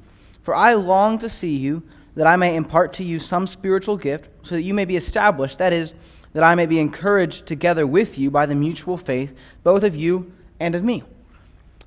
For 0.46 0.54
I 0.54 0.74
long 0.74 1.18
to 1.18 1.28
see 1.28 1.56
you, 1.56 1.82
that 2.14 2.28
I 2.28 2.36
may 2.36 2.54
impart 2.54 2.92
to 2.94 3.02
you 3.02 3.18
some 3.18 3.48
spiritual 3.48 3.96
gift, 3.96 4.30
so 4.46 4.54
that 4.54 4.62
you 4.62 4.74
may 4.74 4.84
be 4.84 4.94
established, 4.94 5.58
that 5.58 5.72
is, 5.72 5.92
that 6.34 6.44
I 6.44 6.54
may 6.54 6.66
be 6.66 6.78
encouraged 6.78 7.46
together 7.46 7.84
with 7.84 8.16
you 8.16 8.30
by 8.30 8.46
the 8.46 8.54
mutual 8.54 8.96
faith, 8.96 9.34
both 9.64 9.82
of 9.82 9.96
you 9.96 10.32
and 10.60 10.76
of 10.76 10.84
me. 10.84 11.02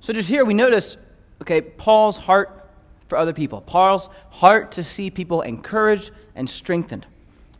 So 0.01 0.11
just 0.11 0.27
here 0.27 0.43
we 0.43 0.53
notice, 0.53 0.97
okay, 1.41 1.61
Paul's 1.61 2.17
heart 2.17 2.69
for 3.07 3.17
other 3.17 3.31
people, 3.31 3.61
Paul's 3.61 4.09
heart 4.29 4.73
to 4.73 4.83
see 4.83 5.09
people 5.09 5.41
encouraged 5.41 6.11
and 6.35 6.49
strengthened. 6.49 7.07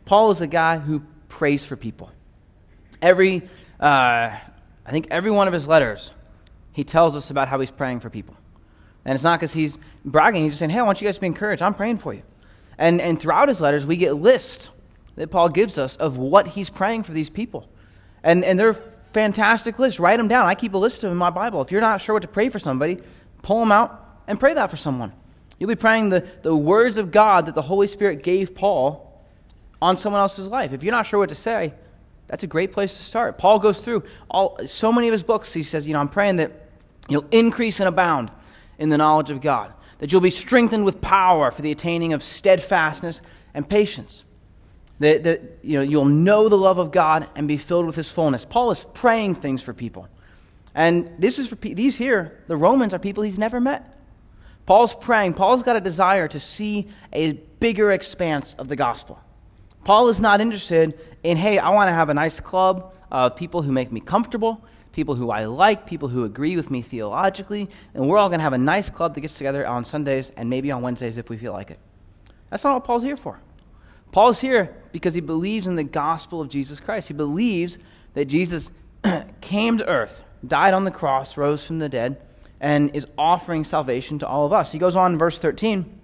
Paul 0.04 0.30
is 0.32 0.42
a 0.42 0.46
guy 0.46 0.76
who 0.76 1.02
prays 1.30 1.64
for 1.64 1.76
people. 1.76 2.12
Every 3.00 3.48
uh, 3.80 4.36
I 4.84 4.90
think 4.90 5.06
every 5.10 5.30
one 5.30 5.46
of 5.46 5.54
his 5.54 5.66
letters, 5.66 6.10
he 6.72 6.84
tells 6.84 7.16
us 7.16 7.30
about 7.30 7.48
how 7.48 7.58
he's 7.58 7.70
praying 7.70 8.00
for 8.00 8.10
people. 8.10 8.36
And 9.04 9.14
it's 9.14 9.24
not 9.24 9.40
because 9.40 9.52
he's 9.52 9.78
bragging, 10.04 10.44
he's 10.44 10.52
just 10.52 10.58
saying, 10.60 10.70
hey, 10.70 10.78
I 10.78 10.82
want 10.82 11.00
you 11.00 11.08
guys 11.08 11.16
to 11.16 11.20
be 11.20 11.26
encouraged. 11.26 11.62
I'm 11.62 11.74
praying 11.74 11.98
for 11.98 12.12
you. 12.12 12.22
And, 12.78 13.00
and 13.00 13.20
throughout 13.20 13.48
his 13.48 13.60
letters, 13.60 13.84
we 13.86 13.96
get 13.96 14.14
lists 14.14 14.70
that 15.16 15.30
Paul 15.30 15.48
gives 15.48 15.78
us 15.78 15.96
of 15.96 16.16
what 16.18 16.46
he's 16.46 16.70
praying 16.70 17.02
for 17.02 17.12
these 17.12 17.30
people. 17.30 17.68
And, 18.22 18.44
and 18.44 18.58
they're 18.58 18.74
fantastic 19.12 19.78
lists. 19.78 20.00
Write 20.00 20.16
them 20.16 20.28
down. 20.28 20.46
I 20.46 20.54
keep 20.54 20.74
a 20.74 20.78
list 20.78 20.98
of 20.98 21.02
them 21.02 21.12
in 21.12 21.18
my 21.18 21.30
Bible. 21.30 21.60
If 21.62 21.70
you're 21.70 21.80
not 21.80 22.00
sure 22.00 22.14
what 22.14 22.22
to 22.22 22.28
pray 22.28 22.48
for 22.48 22.58
somebody, 22.58 22.98
pull 23.42 23.60
them 23.60 23.72
out 23.72 24.22
and 24.26 24.38
pray 24.38 24.54
that 24.54 24.70
for 24.70 24.76
someone. 24.76 25.12
You'll 25.58 25.68
be 25.68 25.76
praying 25.76 26.08
the, 26.10 26.26
the 26.42 26.56
words 26.56 26.96
of 26.96 27.10
God 27.10 27.46
that 27.46 27.54
the 27.54 27.62
Holy 27.62 27.86
Spirit 27.86 28.22
gave 28.22 28.54
Paul 28.54 29.22
on 29.82 29.96
someone 29.96 30.20
else's 30.20 30.46
life. 30.46 30.72
If 30.72 30.82
you're 30.82 30.92
not 30.92 31.06
sure 31.06 31.18
what 31.18 31.28
to 31.28 31.34
say, 31.34 31.74
that's 32.28 32.44
a 32.44 32.46
great 32.46 32.72
place 32.72 32.96
to 32.96 33.02
start. 33.02 33.38
Paul 33.38 33.58
goes 33.58 33.80
through 33.80 34.04
all, 34.30 34.56
so 34.66 34.92
many 34.92 35.08
of 35.08 35.12
his 35.12 35.22
books. 35.22 35.52
He 35.52 35.62
says, 35.62 35.86
You 35.86 35.92
know, 35.92 36.00
I'm 36.00 36.08
praying 36.08 36.36
that 36.36 36.68
you'll 37.08 37.26
increase 37.30 37.80
and 37.80 37.88
abound 37.88 38.30
in 38.80 38.88
the 38.88 38.98
knowledge 38.98 39.30
of 39.30 39.40
God, 39.40 39.72
that 39.98 40.10
you'll 40.10 40.20
be 40.20 40.30
strengthened 40.30 40.84
with 40.84 41.00
power 41.00 41.52
for 41.52 41.62
the 41.62 41.70
attaining 41.70 42.14
of 42.14 42.24
steadfastness 42.24 43.20
and 43.54 43.68
patience. 43.68 44.24
That, 44.98 45.22
that 45.24 45.42
you 45.62 45.76
know, 45.76 45.82
you'll 45.82 46.06
know 46.06 46.48
the 46.48 46.58
love 46.58 46.78
of 46.78 46.90
God 46.90 47.28
and 47.36 47.46
be 47.46 47.56
filled 47.56 47.86
with 47.86 47.94
his 47.94 48.10
fullness. 48.10 48.44
Paul 48.44 48.70
is 48.70 48.84
praying 48.92 49.36
things 49.36 49.62
for 49.62 49.72
people. 49.72 50.08
And 50.74 51.10
this 51.18 51.38
is 51.38 51.46
for 51.46 51.56
these 51.56 51.96
here, 51.96 52.42
the 52.48 52.56
Romans 52.56 52.92
are 52.94 52.98
people 52.98 53.22
he's 53.22 53.38
never 53.38 53.60
met. 53.60 53.96
Paul's 54.66 54.94
praying. 54.94 55.34
Paul's 55.34 55.62
got 55.62 55.76
a 55.76 55.80
desire 55.80 56.28
to 56.28 56.40
see 56.40 56.88
a 57.12 57.32
bigger 57.32 57.92
expanse 57.92 58.54
of 58.54 58.68
the 58.68 58.76
gospel. 58.76 59.18
Paul 59.84 60.08
is 60.08 60.20
not 60.20 60.40
interested 60.40 60.98
in, 61.22 61.36
hey, 61.36 61.58
I 61.58 61.70
want 61.70 61.88
to 61.88 61.92
have 61.92 62.08
a 62.08 62.14
nice 62.14 62.40
club 62.40 62.92
of 63.10 63.36
people 63.36 63.62
who 63.62 63.72
make 63.72 63.90
me 63.90 64.00
comfortable, 64.00 64.64
people 64.92 65.14
who 65.14 65.30
I 65.30 65.44
like, 65.44 65.86
people 65.86 66.08
who 66.08 66.24
agree 66.24 66.56
with 66.56 66.70
me 66.70 66.82
theologically, 66.82 67.68
and 67.94 68.08
we're 68.08 68.18
all 68.18 68.28
going 68.28 68.40
to 68.40 68.44
have 68.44 68.52
a 68.52 68.58
nice 68.58 68.90
club 68.90 69.14
that 69.14 69.20
gets 69.20 69.36
together 69.36 69.66
on 69.66 69.84
Sundays 69.84 70.30
and 70.36 70.50
maybe 70.50 70.70
on 70.70 70.82
Wednesdays 70.82 71.16
if 71.16 71.28
we 71.28 71.36
feel 71.36 71.52
like 71.52 71.70
it. 71.70 71.78
That's 72.50 72.64
not 72.64 72.74
what 72.74 72.84
Paul's 72.84 73.02
here 73.02 73.16
for. 73.16 73.38
Paul's 74.12 74.40
here 74.40 74.76
because 74.92 75.14
he 75.14 75.20
believes 75.20 75.66
in 75.66 75.76
the 75.76 75.84
gospel 75.84 76.40
of 76.40 76.48
Jesus 76.48 76.80
Christ. 76.80 77.08
He 77.08 77.14
believes 77.14 77.78
that 78.14 78.24
Jesus 78.24 78.70
came 79.40 79.78
to 79.78 79.86
earth, 79.86 80.24
died 80.46 80.74
on 80.74 80.84
the 80.84 80.90
cross, 80.90 81.36
rose 81.36 81.64
from 81.64 81.78
the 81.78 81.88
dead, 81.88 82.20
and 82.60 82.94
is 82.94 83.06
offering 83.16 83.64
salvation 83.64 84.18
to 84.18 84.26
all 84.26 84.46
of 84.46 84.52
us. 84.52 84.72
He 84.72 84.78
goes 84.78 84.96
on 84.96 85.12
in 85.12 85.18
verse 85.18 85.38
13. 85.38 85.98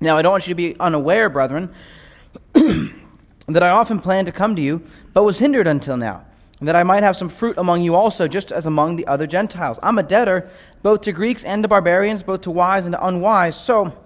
Now, 0.00 0.16
I 0.16 0.22
don't 0.22 0.30
want 0.30 0.46
you 0.46 0.52
to 0.52 0.56
be 0.56 0.76
unaware, 0.78 1.28
brethren, 1.28 1.74
that 2.52 3.62
I 3.62 3.70
often 3.70 3.98
planned 3.98 4.26
to 4.26 4.32
come 4.32 4.54
to 4.56 4.62
you, 4.62 4.82
but 5.12 5.24
was 5.24 5.38
hindered 5.38 5.66
until 5.66 5.96
now, 5.96 6.24
that 6.66 6.76
I 6.76 6.82
might 6.82 7.02
have 7.02 7.16
some 7.16 7.28
fruit 7.28 7.56
among 7.56 7.82
you 7.82 7.94
also, 7.94 8.26
just 8.26 8.50
as 8.50 8.66
among 8.66 8.96
the 8.96 9.06
other 9.06 9.26
Gentiles. 9.26 9.78
I'm 9.82 9.98
a 9.98 10.02
debtor 10.02 10.50
both 10.82 11.02
to 11.02 11.12
Greeks 11.12 11.44
and 11.44 11.62
to 11.62 11.68
barbarians, 11.68 12.22
both 12.22 12.42
to 12.42 12.50
wise 12.50 12.84
and 12.84 12.92
to 12.92 13.06
unwise. 13.06 13.56
So, 13.56 13.96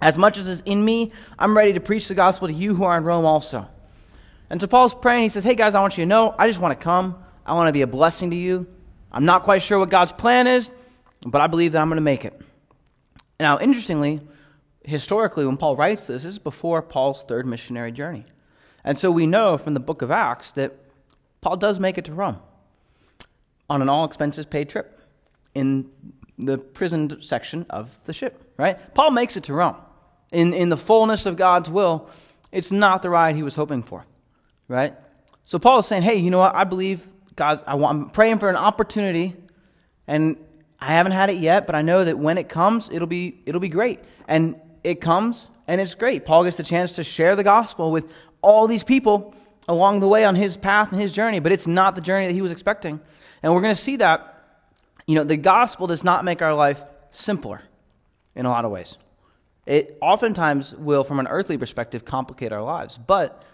as 0.00 0.16
much 0.16 0.38
as 0.38 0.46
is 0.46 0.62
in 0.64 0.84
me, 0.84 1.12
I'm 1.38 1.56
ready 1.56 1.72
to 1.72 1.80
preach 1.80 2.06
the 2.06 2.14
gospel 2.14 2.48
to 2.48 2.54
you 2.54 2.74
who 2.74 2.84
are 2.84 2.96
in 2.96 3.04
Rome 3.04 3.24
also. 3.24 3.68
And 4.50 4.60
so 4.60 4.66
Paul's 4.66 4.94
praying. 4.94 5.24
He 5.24 5.28
says, 5.28 5.44
Hey 5.44 5.54
guys, 5.54 5.74
I 5.74 5.80
want 5.80 5.98
you 5.98 6.04
to 6.04 6.08
know, 6.08 6.34
I 6.38 6.46
just 6.46 6.60
want 6.60 6.78
to 6.78 6.82
come. 6.82 7.22
I 7.44 7.54
want 7.54 7.68
to 7.68 7.72
be 7.72 7.82
a 7.82 7.86
blessing 7.86 8.30
to 8.30 8.36
you. 8.36 8.66
I'm 9.10 9.24
not 9.24 9.42
quite 9.42 9.62
sure 9.62 9.78
what 9.78 9.90
God's 9.90 10.12
plan 10.12 10.46
is, 10.46 10.70
but 11.26 11.40
I 11.40 11.46
believe 11.46 11.72
that 11.72 11.80
I'm 11.80 11.88
going 11.88 11.96
to 11.96 12.02
make 12.02 12.24
it. 12.24 12.38
Now, 13.40 13.58
interestingly, 13.58 14.20
historically, 14.84 15.46
when 15.46 15.56
Paul 15.56 15.76
writes 15.76 16.06
this, 16.06 16.24
this 16.24 16.32
is 16.32 16.38
before 16.38 16.82
Paul's 16.82 17.24
third 17.24 17.46
missionary 17.46 17.90
journey. 17.90 18.24
And 18.84 18.98
so 18.98 19.10
we 19.10 19.26
know 19.26 19.56
from 19.56 19.74
the 19.74 19.80
book 19.80 20.02
of 20.02 20.10
Acts 20.10 20.52
that 20.52 20.74
Paul 21.40 21.56
does 21.56 21.78
make 21.78 21.98
it 21.98 22.06
to 22.06 22.12
Rome 22.12 22.40
on 23.70 23.82
an 23.82 23.88
all 23.88 24.04
expenses 24.04 24.46
paid 24.46 24.68
trip 24.68 25.00
in 25.54 25.90
the 26.38 26.58
prison 26.58 27.22
section 27.22 27.66
of 27.70 27.96
the 28.04 28.12
ship, 28.12 28.52
right? 28.56 28.94
Paul 28.94 29.10
makes 29.10 29.36
it 29.36 29.44
to 29.44 29.54
Rome 29.54 29.76
in, 30.32 30.52
in 30.54 30.68
the 30.68 30.76
fullness 30.76 31.26
of 31.26 31.36
God's 31.36 31.70
will, 31.70 32.08
it's 32.52 32.72
not 32.72 33.02
the 33.02 33.10
ride 33.10 33.36
he 33.36 33.42
was 33.42 33.54
hoping 33.54 33.82
for, 33.82 34.04
right? 34.68 34.94
So 35.44 35.58
Paul 35.58 35.78
is 35.78 35.86
saying, 35.86 36.02
hey, 36.02 36.16
you 36.16 36.30
know 36.30 36.38
what? 36.38 36.54
I 36.54 36.64
believe 36.64 37.06
God, 37.36 37.62
I 37.66 37.74
want, 37.76 37.98
I'm 37.98 38.10
praying 38.10 38.38
for 38.38 38.48
an 38.48 38.56
opportunity, 38.56 39.36
and 40.06 40.36
I 40.80 40.92
haven't 40.92 41.12
had 41.12 41.30
it 41.30 41.38
yet, 41.38 41.66
but 41.66 41.74
I 41.74 41.82
know 41.82 42.04
that 42.04 42.18
when 42.18 42.38
it 42.38 42.48
comes, 42.48 42.88
it'll 42.90 43.06
be, 43.06 43.40
it'll 43.46 43.60
be 43.60 43.68
great. 43.68 44.00
And 44.26 44.56
it 44.84 45.00
comes, 45.00 45.48
and 45.66 45.80
it's 45.80 45.94
great. 45.94 46.24
Paul 46.24 46.44
gets 46.44 46.56
the 46.56 46.62
chance 46.62 46.92
to 46.96 47.04
share 47.04 47.36
the 47.36 47.44
gospel 47.44 47.90
with 47.90 48.12
all 48.42 48.66
these 48.66 48.84
people 48.84 49.34
along 49.68 50.00
the 50.00 50.08
way 50.08 50.24
on 50.24 50.34
his 50.34 50.56
path 50.56 50.90
and 50.90 51.00
his 51.00 51.12
journey, 51.12 51.38
but 51.38 51.52
it's 51.52 51.66
not 51.66 51.94
the 51.94 52.00
journey 52.00 52.26
that 52.26 52.32
he 52.32 52.42
was 52.42 52.50
expecting. 52.50 52.98
And 53.42 53.54
we're 53.54 53.60
going 53.60 53.74
to 53.74 53.80
see 53.80 53.96
that, 53.96 54.64
you 55.06 55.14
know, 55.14 55.24
the 55.24 55.36
gospel 55.36 55.86
does 55.86 56.02
not 56.02 56.24
make 56.24 56.42
our 56.42 56.54
life 56.54 56.82
simpler 57.10 57.62
in 58.34 58.46
a 58.46 58.50
lot 58.50 58.64
of 58.64 58.70
ways. 58.70 58.96
It 59.66 59.98
oftentimes 60.00 60.74
will, 60.74 61.04
from 61.04 61.20
an 61.20 61.28
earthly 61.28 61.58
perspective, 61.58 62.04
complicate 62.04 62.52
our 62.52 62.62
lives. 62.62 62.98
But 62.98 63.44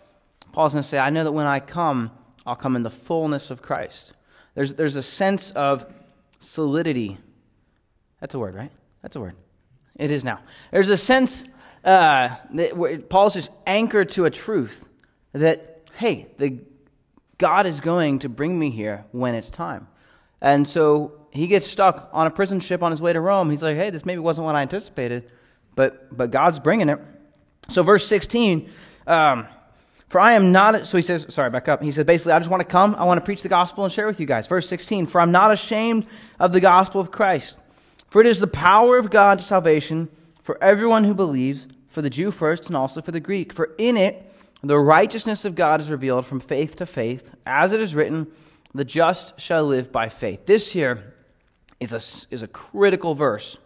Paul's 0.52 0.72
going 0.72 0.82
to 0.82 0.88
say, 0.88 0.98
I 0.98 1.10
know 1.10 1.24
that 1.24 1.32
when 1.32 1.46
I 1.46 1.58
come, 1.58 2.12
I'll 2.46 2.54
come 2.54 2.76
in 2.76 2.84
the 2.84 2.90
fullness 2.90 3.50
of 3.50 3.60
Christ. 3.60 4.12
There's, 4.54 4.74
there's 4.74 4.94
a 4.94 5.02
sense 5.02 5.50
of 5.50 5.84
solidity. 6.38 7.18
That's 8.20 8.34
a 8.34 8.38
word, 8.38 8.54
right? 8.54 8.70
That's 9.02 9.16
a 9.16 9.20
word. 9.20 9.34
It 9.96 10.12
is 10.12 10.22
now. 10.22 10.40
There's 10.70 10.88
a 10.88 10.96
sense 10.96 11.42
uh, 11.84 12.36
that 12.52 13.06
Paul's 13.08 13.34
just 13.34 13.50
anchored 13.66 14.10
to 14.10 14.24
a 14.26 14.30
truth 14.30 14.86
that, 15.32 15.73
hey, 15.94 16.26
the, 16.38 16.58
God 17.38 17.66
is 17.66 17.80
going 17.80 18.20
to 18.20 18.28
bring 18.28 18.58
me 18.58 18.70
here 18.70 19.04
when 19.12 19.34
it's 19.34 19.50
time. 19.50 19.88
And 20.40 20.66
so 20.66 21.26
he 21.30 21.46
gets 21.46 21.66
stuck 21.66 22.10
on 22.12 22.26
a 22.26 22.30
prison 22.30 22.60
ship 22.60 22.82
on 22.82 22.90
his 22.90 23.00
way 23.00 23.12
to 23.12 23.20
Rome. 23.20 23.50
He's 23.50 23.62
like, 23.62 23.76
hey, 23.76 23.90
this 23.90 24.04
maybe 24.04 24.18
wasn't 24.18 24.44
what 24.44 24.54
I 24.54 24.62
anticipated 24.62 25.32
but 25.74 26.16
but 26.16 26.30
God's 26.30 26.58
bringing 26.58 26.88
it. 26.88 27.00
So 27.68 27.82
verse 27.82 28.06
16, 28.06 28.70
um, 29.06 29.46
for 30.08 30.20
I 30.20 30.32
am 30.34 30.52
not. 30.52 30.86
So 30.86 30.96
he 30.96 31.02
says, 31.02 31.26
sorry, 31.28 31.50
back 31.50 31.68
up. 31.68 31.82
He 31.82 31.92
said 31.92 32.06
basically, 32.06 32.32
I 32.32 32.38
just 32.38 32.50
want 32.50 32.60
to 32.60 32.68
come. 32.68 32.94
I 32.94 33.04
want 33.04 33.18
to 33.18 33.24
preach 33.24 33.42
the 33.42 33.48
gospel 33.48 33.84
and 33.84 33.92
share 33.92 34.06
with 34.06 34.20
you 34.20 34.26
guys. 34.26 34.46
Verse 34.46 34.68
16, 34.68 35.06
for 35.06 35.20
I'm 35.20 35.32
not 35.32 35.52
ashamed 35.52 36.06
of 36.38 36.52
the 36.52 36.60
gospel 36.60 37.00
of 37.00 37.10
Christ, 37.10 37.56
for 38.08 38.20
it 38.20 38.26
is 38.26 38.40
the 38.40 38.46
power 38.46 38.98
of 38.98 39.10
God 39.10 39.38
to 39.38 39.44
salvation 39.44 40.08
for 40.42 40.62
everyone 40.62 41.04
who 41.04 41.14
believes, 41.14 41.66
for 41.88 42.02
the 42.02 42.10
Jew 42.10 42.30
first 42.30 42.66
and 42.66 42.76
also 42.76 43.00
for 43.00 43.12
the 43.12 43.20
Greek. 43.20 43.52
For 43.52 43.74
in 43.78 43.96
it 43.96 44.30
the 44.70 44.78
righteousness 44.78 45.44
of 45.44 45.54
God 45.54 45.80
is 45.80 45.90
revealed 45.90 46.26
from 46.26 46.40
faith 46.40 46.76
to 46.76 46.86
faith, 46.86 47.30
as 47.44 47.72
it 47.72 47.80
is 47.80 47.94
written, 47.94 48.26
the 48.74 48.84
just 48.84 49.38
shall 49.40 49.64
live 49.64 49.92
by 49.92 50.08
faith. 50.08 50.46
This 50.46 50.70
here 50.70 51.14
is 51.80 51.92
a, 51.92 52.34
is 52.34 52.42
a 52.42 52.48
critical 52.48 53.14
verse 53.14 53.56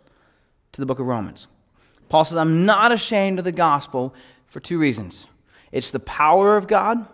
to 0.73 0.81
the 0.81 0.87
book 0.87 0.99
of 0.99 1.07
Romans. 1.07 1.47
Paul 2.09 2.25
says, 2.25 2.37
I'm 2.37 2.67
not 2.67 2.93
ashamed 2.93 3.38
of 3.38 3.45
the 3.45 3.52
gospel 3.52 4.14
for 4.47 4.61
two 4.61 4.78
reasons 4.78 5.26
it's 5.71 5.90
the 5.90 6.00
power 6.00 6.57
of 6.57 6.67
God, 6.67 7.07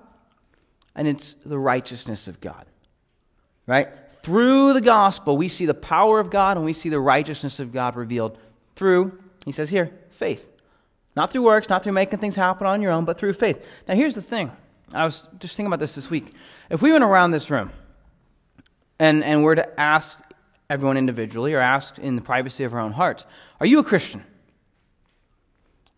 and 0.94 1.08
it's 1.08 1.34
the 1.44 1.58
righteousness 1.58 2.28
of 2.28 2.40
God. 2.40 2.66
Right? 3.66 3.88
Through 4.22 4.74
the 4.74 4.80
gospel, 4.80 5.36
we 5.36 5.48
see 5.48 5.66
the 5.66 5.74
power 5.74 6.20
of 6.20 6.30
God 6.30 6.56
and 6.56 6.64
we 6.64 6.72
see 6.72 6.88
the 6.88 7.00
righteousness 7.00 7.60
of 7.60 7.72
God 7.72 7.96
revealed 7.96 8.38
through, 8.76 9.18
he 9.44 9.52
says 9.52 9.68
here, 9.68 9.90
faith. 10.10 10.48
Not 11.16 11.30
through 11.32 11.42
works, 11.42 11.68
not 11.68 11.82
through 11.82 11.92
making 11.92 12.18
things 12.18 12.34
happen 12.34 12.66
on 12.66 12.82
your 12.82 12.92
own, 12.92 13.04
but 13.04 13.18
through 13.18 13.34
faith. 13.34 13.66
Now, 13.86 13.94
here's 13.94 14.14
the 14.14 14.22
thing. 14.22 14.50
I 14.92 15.04
was 15.04 15.28
just 15.38 15.56
thinking 15.56 15.68
about 15.68 15.80
this 15.80 15.94
this 15.94 16.10
week. 16.10 16.32
If 16.70 16.82
we 16.82 16.92
went 16.92 17.04
around 17.04 17.30
this 17.30 17.50
room 17.50 17.70
and, 18.98 19.22
and 19.24 19.42
were 19.42 19.54
to 19.54 19.80
ask 19.80 20.18
everyone 20.68 20.96
individually 20.96 21.54
or 21.54 21.60
ask 21.60 21.98
in 21.98 22.16
the 22.16 22.22
privacy 22.22 22.64
of 22.64 22.74
our 22.74 22.80
own 22.80 22.92
hearts, 22.92 23.26
Are 23.60 23.66
you 23.66 23.78
a 23.78 23.84
Christian? 23.84 24.24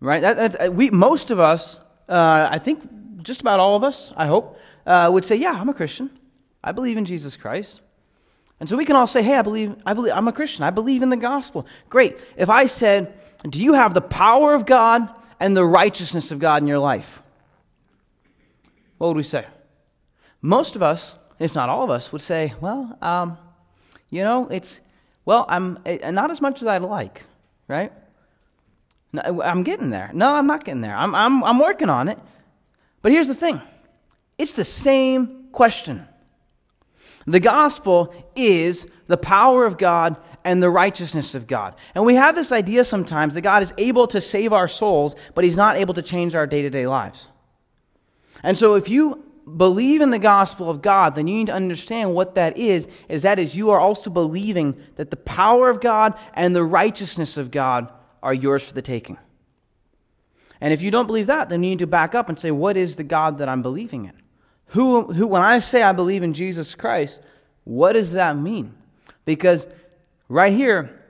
right? 0.00 0.20
That, 0.20 0.52
that, 0.52 0.74
we, 0.74 0.90
most 0.90 1.30
of 1.30 1.40
us, 1.40 1.78
uh, 2.08 2.48
I 2.50 2.58
think 2.58 3.22
just 3.22 3.40
about 3.40 3.60
all 3.60 3.76
of 3.76 3.84
us, 3.84 4.12
I 4.16 4.26
hope, 4.26 4.58
uh, 4.86 5.10
would 5.12 5.24
say, 5.24 5.36
yeah, 5.36 5.52
I'm 5.52 5.68
a 5.68 5.74
Christian. 5.74 6.10
I 6.62 6.72
believe 6.72 6.96
in 6.96 7.04
Jesus 7.04 7.36
Christ. 7.36 7.80
And 8.60 8.68
so 8.68 8.76
we 8.76 8.84
can 8.84 8.96
all 8.96 9.06
say, 9.06 9.22
hey, 9.22 9.36
I 9.36 9.42
believe, 9.42 9.74
I 9.84 9.94
believe, 9.94 10.12
I'm 10.14 10.28
a 10.28 10.32
Christian. 10.32 10.64
I 10.64 10.70
believe 10.70 11.02
in 11.02 11.10
the 11.10 11.16
gospel. 11.16 11.66
Great. 11.88 12.18
If 12.36 12.48
I 12.48 12.66
said, 12.66 13.18
do 13.42 13.62
you 13.62 13.74
have 13.74 13.94
the 13.94 14.00
power 14.00 14.54
of 14.54 14.66
God 14.66 15.08
and 15.38 15.56
the 15.56 15.64
righteousness 15.64 16.30
of 16.30 16.38
God 16.38 16.62
in 16.62 16.68
your 16.68 16.78
life? 16.78 17.22
What 18.98 19.08
would 19.08 19.16
we 19.16 19.22
say? 19.22 19.46
Most 20.40 20.76
of 20.76 20.82
us, 20.82 21.14
if 21.38 21.54
not 21.54 21.68
all 21.68 21.82
of 21.82 21.90
us, 21.90 22.12
would 22.12 22.22
say, 22.22 22.54
well, 22.60 22.96
um, 23.02 23.38
you 24.10 24.22
know, 24.22 24.48
it's, 24.48 24.80
well, 25.24 25.44
I'm 25.48 25.78
eh, 25.84 26.10
not 26.10 26.30
as 26.30 26.40
much 26.40 26.62
as 26.62 26.68
I'd 26.68 26.82
like, 26.82 27.22
right? 27.68 27.92
No, 29.12 29.42
I'm 29.42 29.62
getting 29.62 29.90
there. 29.90 30.10
No, 30.14 30.34
I'm 30.34 30.46
not 30.46 30.64
getting 30.64 30.80
there. 30.80 30.96
I'm, 30.96 31.14
I'm, 31.14 31.42
I'm 31.44 31.58
working 31.58 31.90
on 31.90 32.08
it. 32.08 32.18
But 33.02 33.12
here's 33.12 33.28
the 33.28 33.34
thing 33.34 33.60
it's 34.38 34.52
the 34.52 34.64
same 34.64 35.48
question. 35.52 36.06
The 37.26 37.40
gospel 37.40 38.14
is 38.36 38.86
the 39.08 39.16
power 39.16 39.64
of 39.64 39.78
God 39.78 40.16
and 40.46 40.62
the 40.62 40.70
righteousness 40.70 41.34
of 41.34 41.48
God. 41.48 41.74
And 41.96 42.06
we 42.06 42.14
have 42.14 42.36
this 42.36 42.52
idea 42.52 42.84
sometimes 42.84 43.34
that 43.34 43.40
God 43.40 43.64
is 43.64 43.74
able 43.78 44.06
to 44.06 44.20
save 44.20 44.52
our 44.52 44.68
souls, 44.68 45.16
but 45.34 45.44
He's 45.44 45.56
not 45.56 45.76
able 45.76 45.92
to 45.94 46.02
change 46.02 46.36
our 46.36 46.46
day 46.46 46.62
to 46.62 46.70
day 46.70 46.86
lives. 46.86 47.26
And 48.44 48.56
so 48.56 48.76
if 48.76 48.88
you 48.88 49.24
believe 49.56 50.00
in 50.00 50.10
the 50.10 50.20
gospel 50.20 50.70
of 50.70 50.82
God, 50.82 51.16
then 51.16 51.26
you 51.26 51.34
need 51.34 51.48
to 51.48 51.52
understand 51.52 52.14
what 52.14 52.36
that 52.36 52.56
is, 52.56 52.86
is 53.08 53.22
that 53.22 53.40
is 53.40 53.56
you 53.56 53.70
are 53.70 53.80
also 53.80 54.08
believing 54.08 54.80
that 54.94 55.10
the 55.10 55.16
power 55.16 55.68
of 55.68 55.80
God 55.80 56.14
and 56.34 56.54
the 56.54 56.64
righteousness 56.64 57.36
of 57.36 57.50
God 57.50 57.92
are 58.22 58.34
yours 58.34 58.62
for 58.62 58.72
the 58.72 58.82
taking. 58.82 59.18
And 60.60 60.72
if 60.72 60.80
you 60.80 60.92
don't 60.92 61.08
believe 61.08 61.26
that, 61.26 61.48
then 61.48 61.64
you 61.64 61.70
need 61.70 61.80
to 61.80 61.88
back 61.88 62.14
up 62.14 62.28
and 62.28 62.38
say, 62.38 62.52
what 62.52 62.76
is 62.76 62.94
the 62.94 63.04
God 63.04 63.38
that 63.38 63.48
I'm 63.48 63.62
believing 63.62 64.04
in? 64.04 64.22
Who, 64.66 65.12
who, 65.12 65.26
when 65.26 65.42
I 65.42 65.58
say 65.58 65.82
I 65.82 65.92
believe 65.92 66.22
in 66.22 66.34
Jesus 66.34 66.76
Christ, 66.76 67.20
what 67.64 67.94
does 67.94 68.12
that 68.12 68.36
mean? 68.36 68.74
Because 69.24 69.66
right 70.28 70.52
here, 70.52 71.04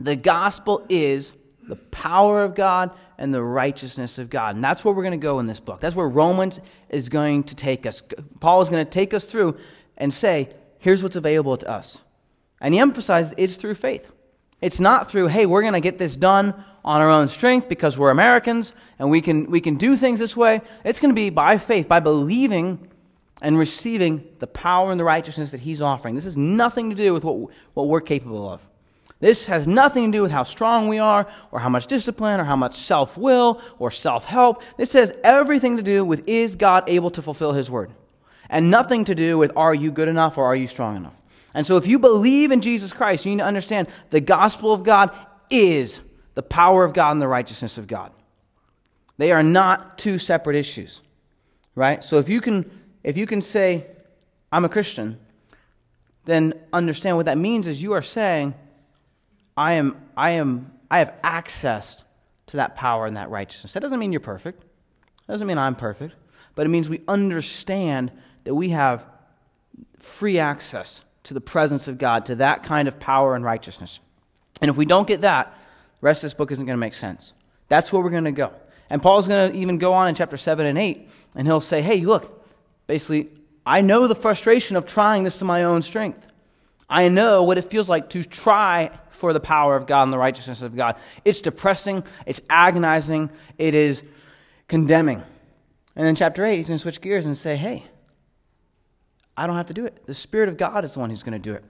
the 0.00 0.16
gospel 0.16 0.84
is 0.88 1.32
the 1.68 1.76
power 1.76 2.42
of 2.42 2.54
God 2.54 2.90
and 3.18 3.32
the 3.32 3.42
righteousness 3.42 4.18
of 4.18 4.28
God. 4.28 4.56
And 4.56 4.64
that's 4.64 4.84
where 4.84 4.92
we're 4.92 5.02
going 5.02 5.18
to 5.18 5.24
go 5.24 5.38
in 5.38 5.46
this 5.46 5.60
book. 5.60 5.80
That's 5.80 5.96
where 5.96 6.08
Romans 6.08 6.60
is 6.88 7.08
going 7.08 7.44
to 7.44 7.54
take 7.54 7.86
us. 7.86 8.02
Paul 8.40 8.60
is 8.60 8.68
going 8.68 8.84
to 8.84 8.90
take 8.90 9.14
us 9.14 9.26
through 9.26 9.56
and 9.96 10.12
say, 10.12 10.48
here's 10.78 11.02
what's 11.02 11.16
available 11.16 11.56
to 11.56 11.68
us. 11.68 11.98
And 12.60 12.74
he 12.74 12.80
emphasizes 12.80 13.34
it's 13.36 13.56
through 13.56 13.74
faith. 13.74 14.10
It's 14.60 14.80
not 14.80 15.10
through, 15.10 15.28
hey, 15.28 15.46
we're 15.46 15.60
going 15.60 15.74
to 15.74 15.80
get 15.80 15.98
this 15.98 16.16
done 16.16 16.54
on 16.84 17.00
our 17.00 17.10
own 17.10 17.28
strength 17.28 17.68
because 17.68 17.98
we're 17.98 18.10
Americans 18.10 18.72
and 18.98 19.10
we 19.10 19.20
can, 19.20 19.50
we 19.50 19.60
can 19.60 19.76
do 19.76 19.96
things 19.96 20.18
this 20.18 20.36
way. 20.36 20.60
It's 20.84 21.00
going 21.00 21.14
to 21.14 21.18
be 21.18 21.30
by 21.30 21.58
faith, 21.58 21.86
by 21.88 22.00
believing 22.00 22.88
and 23.42 23.58
receiving 23.58 24.26
the 24.38 24.46
power 24.46 24.90
and 24.90 24.98
the 24.98 25.04
righteousness 25.04 25.50
that 25.50 25.60
He's 25.60 25.82
offering. 25.82 26.14
This 26.14 26.24
has 26.24 26.36
nothing 26.36 26.90
to 26.90 26.96
do 26.96 27.12
with 27.12 27.24
what, 27.24 27.50
what 27.74 27.88
we're 27.88 28.00
capable 28.00 28.48
of. 28.48 28.60
This 29.20 29.46
has 29.46 29.66
nothing 29.66 30.12
to 30.12 30.18
do 30.18 30.22
with 30.22 30.30
how 30.30 30.42
strong 30.42 30.88
we 30.88 30.98
are, 30.98 31.26
or 31.50 31.58
how 31.58 31.68
much 31.68 31.86
discipline, 31.86 32.40
or 32.40 32.44
how 32.44 32.56
much 32.56 32.76
self 32.76 33.16
will, 33.16 33.60
or 33.78 33.90
self 33.90 34.24
help. 34.24 34.62
This 34.76 34.92
has 34.92 35.12
everything 35.22 35.76
to 35.78 35.82
do 35.82 36.04
with 36.04 36.28
is 36.28 36.56
God 36.56 36.84
able 36.88 37.10
to 37.12 37.22
fulfill 37.22 37.52
His 37.52 37.70
word? 37.70 37.90
And 38.50 38.70
nothing 38.70 39.06
to 39.06 39.14
do 39.14 39.38
with 39.38 39.52
are 39.56 39.74
you 39.74 39.90
good 39.90 40.08
enough 40.08 40.36
or 40.36 40.44
are 40.44 40.56
you 40.56 40.66
strong 40.66 40.96
enough? 40.96 41.14
And 41.54 41.66
so 41.66 41.76
if 41.76 41.86
you 41.86 41.98
believe 41.98 42.50
in 42.50 42.60
Jesus 42.60 42.92
Christ, 42.92 43.24
you 43.24 43.30
need 43.30 43.38
to 43.38 43.46
understand 43.46 43.88
the 44.10 44.20
gospel 44.20 44.72
of 44.72 44.82
God 44.82 45.10
is 45.50 46.00
the 46.34 46.42
power 46.42 46.84
of 46.84 46.92
God 46.92 47.12
and 47.12 47.22
the 47.22 47.28
righteousness 47.28 47.78
of 47.78 47.86
God. 47.86 48.12
They 49.16 49.32
are 49.32 49.42
not 49.42 49.98
two 49.98 50.18
separate 50.18 50.56
issues. 50.56 51.00
Right? 51.76 52.04
So 52.04 52.18
if 52.18 52.28
you 52.28 52.40
can 52.40 52.70
if 53.04 53.16
you 53.16 53.26
can 53.26 53.40
say 53.40 53.86
I'm 54.50 54.64
a 54.64 54.68
Christian, 54.68 55.18
then 56.24 56.54
understand 56.72 57.16
what 57.16 57.26
that 57.26 57.38
means 57.38 57.66
is 57.66 57.80
you 57.80 57.92
are 57.92 58.02
saying 58.02 58.54
I 59.56 59.74
am 59.74 59.96
I 60.16 60.30
am 60.30 60.72
I 60.90 60.98
have 60.98 61.14
access 61.22 62.02
to 62.48 62.56
that 62.56 62.74
power 62.74 63.06
and 63.06 63.16
that 63.16 63.30
righteousness. 63.30 63.72
That 63.72 63.80
doesn't 63.80 63.98
mean 63.98 64.10
you're 64.10 64.20
perfect. 64.20 64.60
That 65.26 65.34
doesn't 65.34 65.46
mean 65.46 65.58
I'm 65.58 65.76
perfect, 65.76 66.14
but 66.54 66.66
it 66.66 66.70
means 66.70 66.88
we 66.88 67.02
understand 67.06 68.10
that 68.44 68.54
we 68.54 68.70
have 68.70 69.06
free 69.98 70.38
access 70.38 71.02
to 71.24 71.34
the 71.34 71.40
presence 71.40 71.88
of 71.88 71.98
God, 71.98 72.26
to 72.26 72.36
that 72.36 72.62
kind 72.62 72.88
of 72.88 72.98
power 73.00 73.34
and 73.34 73.44
righteousness. 73.44 74.00
And 74.60 74.70
if 74.70 74.76
we 74.76 74.84
don't 74.84 75.08
get 75.08 75.22
that, 75.22 75.54
the 76.00 76.04
rest 76.04 76.22
of 76.22 76.26
this 76.28 76.34
book 76.34 76.52
isn't 76.52 76.64
going 76.64 76.76
to 76.76 76.80
make 76.80 76.94
sense. 76.94 77.32
That's 77.68 77.92
where 77.92 78.02
we're 78.02 78.10
going 78.10 78.24
to 78.24 78.32
go. 78.32 78.52
And 78.90 79.02
Paul's 79.02 79.26
going 79.26 79.50
to 79.52 79.58
even 79.58 79.78
go 79.78 79.94
on 79.94 80.08
in 80.08 80.14
chapter 80.14 80.36
7 80.36 80.66
and 80.66 80.76
8, 80.76 81.08
and 81.34 81.46
he'll 81.46 81.62
say, 81.62 81.80
hey, 81.80 82.02
look, 82.02 82.43
basically, 82.86 83.30
I 83.66 83.80
know 83.80 84.06
the 84.06 84.14
frustration 84.14 84.76
of 84.76 84.86
trying 84.86 85.24
this 85.24 85.38
to 85.38 85.44
my 85.44 85.64
own 85.64 85.82
strength. 85.82 86.26
I 86.88 87.08
know 87.08 87.42
what 87.44 87.58
it 87.58 87.70
feels 87.70 87.88
like 87.88 88.10
to 88.10 88.22
try 88.22 88.90
for 89.10 89.32
the 89.32 89.40
power 89.40 89.74
of 89.76 89.86
God 89.86 90.02
and 90.04 90.12
the 90.12 90.18
righteousness 90.18 90.62
of 90.62 90.76
God. 90.76 90.96
It's 91.24 91.40
depressing, 91.40 92.04
it's 92.26 92.40
agonizing, 92.50 93.30
it 93.56 93.74
is 93.74 94.02
condemning. 94.68 95.22
And 95.96 96.06
in 96.06 96.14
chapter 96.14 96.44
8, 96.44 96.56
he's 96.56 96.68
going 96.68 96.78
to 96.78 96.82
switch 96.82 97.00
gears 97.00 97.24
and 97.24 97.36
say, 97.36 97.56
hey, 97.56 97.84
I 99.36 99.46
don't 99.46 99.56
have 99.56 99.66
to 99.66 99.74
do 99.74 99.86
it. 99.86 100.06
The 100.06 100.14
Spirit 100.14 100.48
of 100.48 100.56
God 100.56 100.84
is 100.84 100.94
the 100.94 101.00
one 101.00 101.10
who's 101.10 101.22
going 101.22 101.32
to 101.32 101.38
do 101.38 101.54
it. 101.54 101.64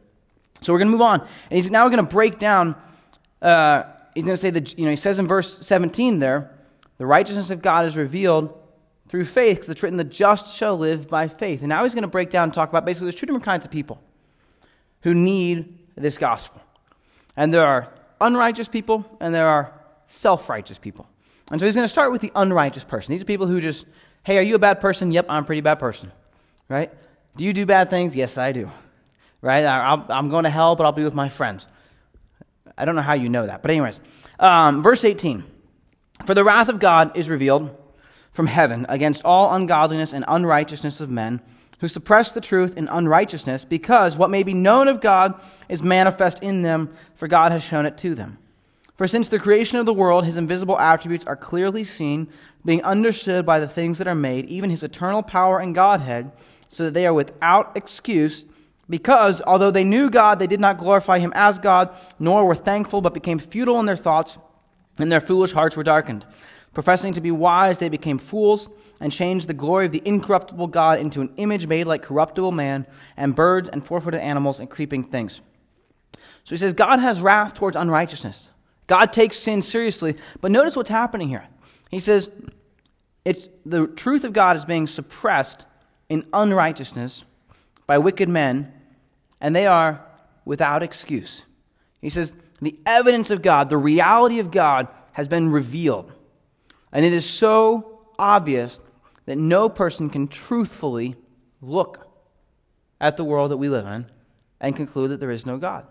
So 0.61 0.73
we're 0.73 0.79
going 0.79 0.89
to 0.89 0.93
move 0.93 1.03
on. 1.03 1.21
And 1.21 1.31
he's 1.51 1.71
now 1.71 1.89
going 1.89 2.05
to 2.05 2.11
break 2.11 2.39
down, 2.39 2.75
uh, 3.41 3.85
he's 4.15 4.25
going 4.25 4.37
to 4.37 4.41
say 4.41 4.51
that, 4.51 4.79
you 4.79 4.85
know, 4.85 4.91
he 4.91 4.97
says 4.97 5.19
in 5.19 5.27
verse 5.29 5.65
17 5.67 6.19
there, 6.19 6.51
the 6.99 7.07
righteousness 7.07 7.51
of 7.51 7.63
God 7.63 7.87
is 7.87 7.97
revealed 7.97 8.59
through 9.15 9.25
faith, 9.25 9.59
because 9.59 9.71
it's 9.71 9.81
written, 9.81 9.97
the 9.97 10.03
just 10.03 10.57
shall 10.57 10.77
live 10.77 11.07
by 11.07 11.29
faith. 11.29 11.61
And 11.61 11.69
now 11.69 11.85
he's 11.85 11.95
going 11.95 12.03
to 12.03 12.09
break 12.09 12.31
down 12.31 12.43
and 12.49 12.53
talk 12.53 12.69
about 12.69 12.85
basically 12.85 13.07
there's 13.07 13.15
two 13.15 13.27
different 13.27 13.45
kinds 13.45 13.65
of 13.65 13.71
people 13.71 14.03
who 15.03 15.15
need 15.15 15.79
this 15.95 16.19
gospel. 16.19 16.61
And 17.37 17.55
there 17.55 17.65
are 17.65 17.95
unrighteous 18.21 18.67
people, 18.67 19.07
and 19.21 19.33
there 19.33 19.47
are 19.47 19.73
self 20.09 20.49
righteous 20.49 20.79
people. 20.79 21.07
And 21.53 21.61
so 21.61 21.67
he's 21.67 21.77
going 21.77 21.85
to 21.85 21.89
start 21.89 22.11
with 22.11 22.23
the 22.23 22.33
unrighteous 22.35 22.83
person. 22.83 23.13
These 23.13 23.23
are 23.23 23.25
people 23.25 23.47
who 23.47 23.61
just, 23.61 23.85
hey, 24.25 24.37
are 24.37 24.43
you 24.43 24.57
a 24.57 24.59
bad 24.59 24.81
person? 24.81 25.13
Yep, 25.13 25.27
I'm 25.29 25.45
a 25.45 25.47
pretty 25.47 25.61
bad 25.61 25.79
person. 25.79 26.11
Right? 26.69 26.91
Do 27.37 27.45
you 27.45 27.53
do 27.53 27.67
bad 27.67 27.91
things? 27.91 28.17
Yes, 28.17 28.37
I 28.37 28.51
do. 28.51 28.69
Right? 29.41 29.65
I, 29.65 29.95
am 30.09 30.29
going 30.29 30.43
to 30.43 30.51
hell, 30.51 30.75
but 30.75 30.87
I'll 30.87 30.93
be 30.93 31.05
with 31.05 31.15
my 31.15 31.29
friends. 31.29 31.69
I 32.77 32.85
don't 32.85 32.97
know 32.97 33.03
how 33.03 33.15
you 33.15 33.29
know 33.29 33.47
that. 33.47 33.63
But, 33.63 33.71
anyways, 33.71 34.01
um, 34.41 34.83
verse 34.83 35.05
18 35.05 35.45
For 36.27 36.35
the 36.35 36.43
wrath 36.43 36.69
of 36.69 36.81
God 36.81 37.17
is 37.17 37.29
revealed 37.29 37.79
from 38.35 38.47
heaven 38.47 38.85
against 38.89 39.25
all 39.25 39.55
ungodliness 39.55 40.13
and 40.13 40.25
unrighteousness 40.29 41.01
of 41.01 41.09
men 41.09 41.41
who 41.79 41.89
suppress 41.89 42.33
the 42.33 42.41
truth 42.41 42.77
in 42.77 42.89
unrighteousness, 42.89 43.65
because 43.65 44.17
what 44.17 44.31
may 44.31 44.43
be 44.43 44.55
known 44.55 44.89
of 44.89 45.01
God 45.01 45.41
is 45.69 45.83
manifest 45.83 46.43
in 46.43 46.63
them, 46.63 46.95
for 47.17 47.29
God 47.29 47.53
has 47.53 47.63
shown 47.63 47.87
it 47.87 47.97
to 47.99 48.15
them. 48.15 48.39
For 48.97 49.09
since 49.09 49.29
the 49.29 49.41
creation 49.41 49.79
of 49.79 49.87
the 49.87 49.95
world, 49.95 50.25
his 50.25 50.37
invisible 50.37 50.79
attributes 50.79 51.25
are 51.25 51.37
clearly 51.37 51.83
seen, 51.85 52.29
being 52.65 52.83
understood 52.85 53.45
by 53.45 53.59
the 53.59 53.69
things 53.69 53.99
that 53.99 54.07
are 54.07 54.15
made, 54.15 54.47
even 54.47 54.71
his 54.71 54.83
eternal 54.83 55.23
power 55.23 55.59
and 55.59 55.75
Godhead 55.75 56.31
so 56.69 56.85
that 56.85 56.95
they 56.95 57.07
are 57.07 57.15
without 57.15 57.77
excuse, 57.77 58.45
because 58.89 59.41
although 59.43 59.71
they 59.71 59.85
knew 59.85 60.11
God, 60.11 60.39
they 60.39 60.47
did 60.47 60.61
not 60.61 60.79
glorify 60.79 61.19
him 61.19 61.33
as 61.37 61.59
God, 61.59 61.95
nor 62.19 62.45
were 62.45 62.55
thankful, 62.55 63.01
but 63.01 63.15
became 63.15 63.39
futile 63.39 63.79
in 63.81 63.87
their 63.87 63.97
thoughts, 63.97 64.39
and 64.99 65.11
their 65.11 65.21
foolish 65.21 65.53
hearts 65.53 65.77
were 65.77 65.85
darkened. 65.85 66.25
Professing 66.75 67.13
to 67.15 67.21
be 67.21 67.31
wise, 67.31 67.79
they 67.79 67.89
became 67.89 68.19
fools, 68.19 68.69
and 69.01 69.13
changed 69.13 69.49
the 69.49 69.55
glory 69.55 69.87
of 69.87 69.93
the 69.93 70.03
incorruptible 70.05 70.67
God 70.67 70.99
into 70.99 71.21
an 71.21 71.33
image 71.37 71.67
made 71.67 71.87
like 71.87 72.03
corruptible 72.03 72.53
man, 72.53 72.87
and 73.17 73.35
birds, 73.35 73.69
and 73.69 73.85
four 73.85 74.01
footed 74.01 74.21
animals, 74.21 74.61
and 74.61 74.69
creeping 74.69 75.05
things. 75.05 75.41
So 76.45 76.51
he 76.51 76.57
says, 76.57 76.73
God 76.73 76.99
has 76.99 77.23
wrath 77.23 77.55
towards 77.55 77.77
unrighteousness. 77.77 78.49
God 78.87 79.13
takes 79.13 79.39
sin 79.39 79.63
seriously. 79.63 80.17
But 80.41 80.51
notice 80.51 80.77
what's 80.77 80.91
happening 80.91 81.29
here. 81.29 81.47
He 81.91 82.01
says, 82.01 82.29
it's 83.25 83.49
the 83.65 83.87
truth 83.87 84.25
of 84.25 84.33
God 84.33 84.57
is 84.57 84.65
being 84.65 84.87
suppressed 84.87 85.65
in 86.09 86.27
unrighteousness 86.33 87.25
by 87.87 87.99
wicked 87.99 88.29
men, 88.29 88.73
and 89.41 89.57
they 89.57 89.67
are 89.67 90.05
without 90.45 90.83
excuse. 90.83 91.45
He 92.01 92.11
says, 92.11 92.35
The 92.61 92.79
evidence 92.85 93.31
of 93.31 93.41
God, 93.41 93.71
the 93.71 93.79
reality 93.79 94.39
of 94.41 94.51
God, 94.51 94.89
has 95.13 95.29
been 95.29 95.51
revealed. 95.51 96.13
And 96.95 97.05
it 97.05 97.13
is 97.13 97.29
so 97.29 98.01
obvious 98.19 98.81
that 99.27 99.37
no 99.37 99.69
person 99.69 100.09
can 100.09 100.29
truthfully 100.29 101.17
look 101.61 102.09
at 103.01 103.17
the 103.17 103.25
world 103.25 103.51
that 103.51 103.57
we 103.57 103.69
live 103.69 103.87
in 103.87 104.07
and 104.61 104.77
conclude 104.77 105.11
that 105.11 105.21
there 105.21 105.31
is 105.31 105.45
no 105.45 105.59
God. 105.59 105.87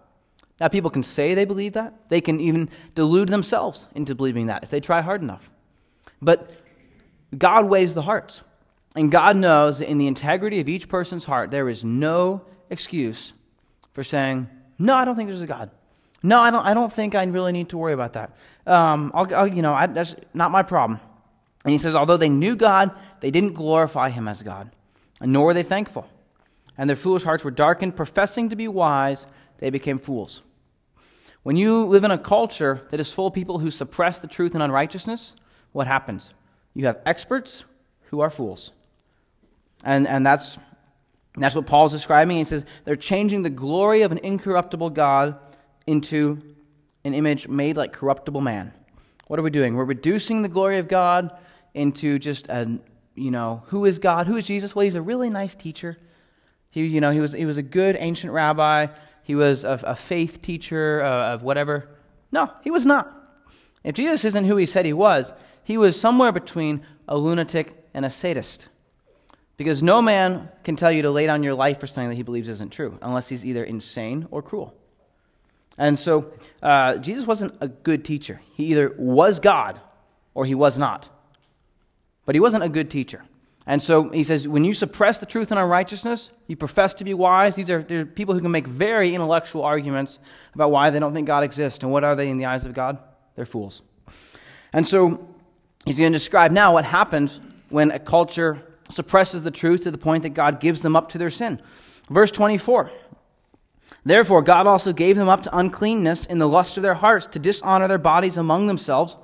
Now, 0.59 0.69
people 0.69 0.89
can 0.89 1.03
say 1.03 1.33
they 1.33 1.45
believe 1.45 1.73
that. 1.73 2.09
They 2.09 2.21
can 2.21 2.39
even 2.39 2.69
delude 2.95 3.27
themselves 3.27 3.87
into 3.93 4.15
believing 4.15 4.47
that 4.47 4.63
if 4.63 4.69
they 4.69 4.79
try 4.79 5.01
hard 5.01 5.21
enough. 5.21 5.51
But 6.21 6.53
God 7.37 7.65
weighs 7.65 7.93
the 7.93 8.01
hearts. 8.01 8.41
And 8.95 9.11
God 9.11 9.35
knows 9.35 9.79
that 9.79 9.89
in 9.89 9.97
the 9.97 10.07
integrity 10.07 10.59
of 10.59 10.69
each 10.69 10.87
person's 10.87 11.25
heart, 11.25 11.51
there 11.51 11.67
is 11.67 11.83
no 11.83 12.43
excuse 12.69 13.33
for 13.93 14.03
saying, 14.03 14.47
No, 14.77 14.93
I 14.93 15.03
don't 15.03 15.15
think 15.15 15.27
there's 15.27 15.41
a 15.41 15.47
God. 15.47 15.71
No, 16.21 16.39
I 16.39 16.51
don't, 16.51 16.65
I 16.65 16.73
don't 16.73 16.93
think 16.93 17.15
I 17.15 17.23
really 17.25 17.51
need 17.51 17.69
to 17.69 17.77
worry 17.77 17.93
about 17.93 18.13
that. 18.13 18.31
Um, 18.65 19.11
I'll, 19.13 19.35
I'll, 19.35 19.47
you 19.47 19.61
know, 19.61 19.73
I, 19.73 19.87
that's 19.87 20.15
not 20.33 20.51
my 20.51 20.63
problem. 20.63 20.99
And 21.65 21.71
he 21.71 21.77
says, 21.77 21.95
Although 21.95 22.17
they 22.17 22.29
knew 22.29 22.55
God, 22.55 22.91
they 23.19 23.31
didn't 23.31 23.53
glorify 23.53 24.09
him 24.09 24.27
as 24.27 24.43
God, 24.43 24.71
nor 25.21 25.45
were 25.45 25.53
they 25.53 25.63
thankful. 25.63 26.07
And 26.77 26.89
their 26.89 26.97
foolish 26.97 27.23
hearts 27.23 27.43
were 27.43 27.51
darkened. 27.51 27.95
Professing 27.95 28.49
to 28.49 28.55
be 28.55 28.67
wise, 28.67 29.25
they 29.59 29.69
became 29.69 29.99
fools. 29.99 30.41
When 31.43 31.57
you 31.57 31.85
live 31.85 32.03
in 32.03 32.11
a 32.11 32.17
culture 32.17 32.87
that 32.89 32.99
is 32.99 33.11
full 33.11 33.27
of 33.27 33.33
people 33.33 33.59
who 33.59 33.69
suppress 33.69 34.19
the 34.19 34.27
truth 34.27 34.53
and 34.53 34.63
unrighteousness, 34.63 35.35
what 35.73 35.87
happens? 35.87 36.29
You 36.73 36.85
have 36.85 37.01
experts 37.05 37.63
who 38.05 38.21
are 38.21 38.29
fools. 38.29 38.71
And, 39.83 40.07
and 40.07 40.25
that's, 40.25 40.57
that's 41.35 41.53
what 41.53 41.65
Paul's 41.65 41.91
describing. 41.91 42.37
He 42.37 42.45
says 42.45 42.65
they're 42.85 42.95
changing 42.95 43.43
the 43.43 43.49
glory 43.49 44.03
of 44.03 44.11
an 44.11 44.19
incorruptible 44.19 44.91
God 44.91 45.37
into 45.85 46.52
an 47.03 47.13
image 47.13 47.47
made 47.47 47.77
like 47.77 47.93
corruptible 47.93 48.41
man. 48.41 48.73
What 49.27 49.39
are 49.39 49.43
we 49.43 49.49
doing? 49.49 49.75
We're 49.75 49.85
reducing 49.85 50.41
the 50.41 50.49
glory 50.49 50.79
of 50.79 50.87
God 50.87 51.37
into 51.73 52.19
just 52.19 52.47
a, 52.49 52.79
you 53.15 53.31
know, 53.31 53.63
who 53.67 53.85
is 53.85 53.99
God? 53.99 54.27
Who 54.27 54.37
is 54.37 54.45
Jesus? 54.45 54.75
Well, 54.75 54.85
he's 54.85 54.95
a 54.95 55.01
really 55.01 55.29
nice 55.29 55.55
teacher. 55.55 55.97
He, 56.69 56.85
you 56.85 57.01
know, 57.01 57.11
he 57.11 57.19
was, 57.19 57.33
he 57.33 57.45
was 57.45 57.57
a 57.57 57.63
good 57.63 57.95
ancient 57.99 58.33
rabbi. 58.33 58.87
He 59.23 59.35
was 59.35 59.63
a, 59.63 59.79
a 59.83 59.95
faith 59.95 60.41
teacher 60.41 61.01
uh, 61.03 61.33
of 61.33 61.43
whatever. 61.43 61.89
No, 62.31 62.51
he 62.63 62.71
was 62.71 62.85
not. 62.85 63.11
If 63.83 63.95
Jesus 63.95 64.25
isn't 64.25 64.45
who 64.45 64.55
he 64.57 64.65
said 64.65 64.85
he 64.85 64.93
was, 64.93 65.31
he 65.63 65.77
was 65.77 65.99
somewhere 65.99 66.31
between 66.31 66.81
a 67.07 67.17
lunatic 67.17 67.87
and 67.93 68.05
a 68.05 68.09
sadist. 68.09 68.69
Because 69.55 69.83
no 69.83 70.01
man 70.01 70.49
can 70.63 70.75
tell 70.75 70.91
you 70.91 71.03
to 71.03 71.11
lay 71.11 71.25
down 71.25 71.43
your 71.43 71.53
life 71.53 71.79
for 71.79 71.87
something 71.87 72.09
that 72.09 72.15
he 72.15 72.23
believes 72.23 72.47
isn't 72.49 72.71
true, 72.71 72.97
unless 73.01 73.29
he's 73.29 73.45
either 73.45 73.63
insane 73.63 74.27
or 74.31 74.41
cruel. 74.41 74.75
And 75.77 75.97
so, 75.97 76.31
uh, 76.61 76.97
Jesus 76.97 77.25
wasn't 77.25 77.53
a 77.61 77.67
good 77.67 78.05
teacher. 78.05 78.41
He 78.53 78.65
either 78.65 78.93
was 78.97 79.39
God 79.39 79.79
or 80.33 80.45
he 80.45 80.55
was 80.55 80.77
not. 80.77 81.09
But 82.25 82.35
he 82.35 82.41
wasn't 82.41 82.63
a 82.63 82.69
good 82.69 82.89
teacher. 82.89 83.23
And 83.65 83.81
so 83.81 84.09
he 84.09 84.23
says, 84.23 84.47
when 84.47 84.65
you 84.65 84.73
suppress 84.73 85.19
the 85.19 85.25
truth 85.25 85.51
and 85.51 85.59
unrighteousness, 85.59 86.31
you 86.47 86.57
profess 86.57 86.93
to 86.95 87.03
be 87.03 87.13
wise. 87.13 87.55
These 87.55 87.69
are, 87.69 87.85
are 87.89 88.05
people 88.05 88.33
who 88.33 88.41
can 88.41 88.51
make 88.51 88.67
very 88.67 89.15
intellectual 89.15 89.63
arguments 89.63 90.19
about 90.53 90.71
why 90.71 90.89
they 90.89 90.99
don't 90.99 91.13
think 91.13 91.27
God 91.27 91.43
exists. 91.43 91.81
And 91.81 91.91
what 91.91 92.03
are 92.03 92.15
they 92.15 92.29
in 92.29 92.37
the 92.37 92.45
eyes 92.45 92.65
of 92.65 92.73
God? 92.73 92.97
They're 93.35 93.45
fools. 93.45 93.81
And 94.73 94.85
so 94.85 95.27
he's 95.85 95.97
going 95.97 96.11
to 96.11 96.17
describe 96.17 96.51
now 96.51 96.73
what 96.73 96.83
happens 96.83 97.39
when 97.69 97.91
a 97.91 97.99
culture 97.99 98.59
suppresses 98.89 99.43
the 99.43 99.51
truth 99.51 99.83
to 99.83 99.91
the 99.91 99.97
point 99.97 100.23
that 100.23 100.33
God 100.33 100.59
gives 100.59 100.81
them 100.81 100.95
up 100.95 101.09
to 101.09 101.17
their 101.17 101.29
sin. 101.29 101.61
Verse 102.09 102.31
24 102.31 102.91
Therefore, 104.05 104.41
God 104.41 104.67
also 104.67 104.91
gave 104.91 105.15
them 105.15 105.29
up 105.29 105.43
to 105.43 105.57
uncleanness 105.57 106.25
in 106.25 106.39
the 106.39 106.47
lust 106.47 106.77
of 106.77 106.83
their 106.83 106.93
hearts 106.93 107.27
to 107.27 107.39
dishonor 107.39 107.87
their 107.87 107.97
bodies 107.97 108.37
among 108.37 108.67
themselves, 108.67 109.15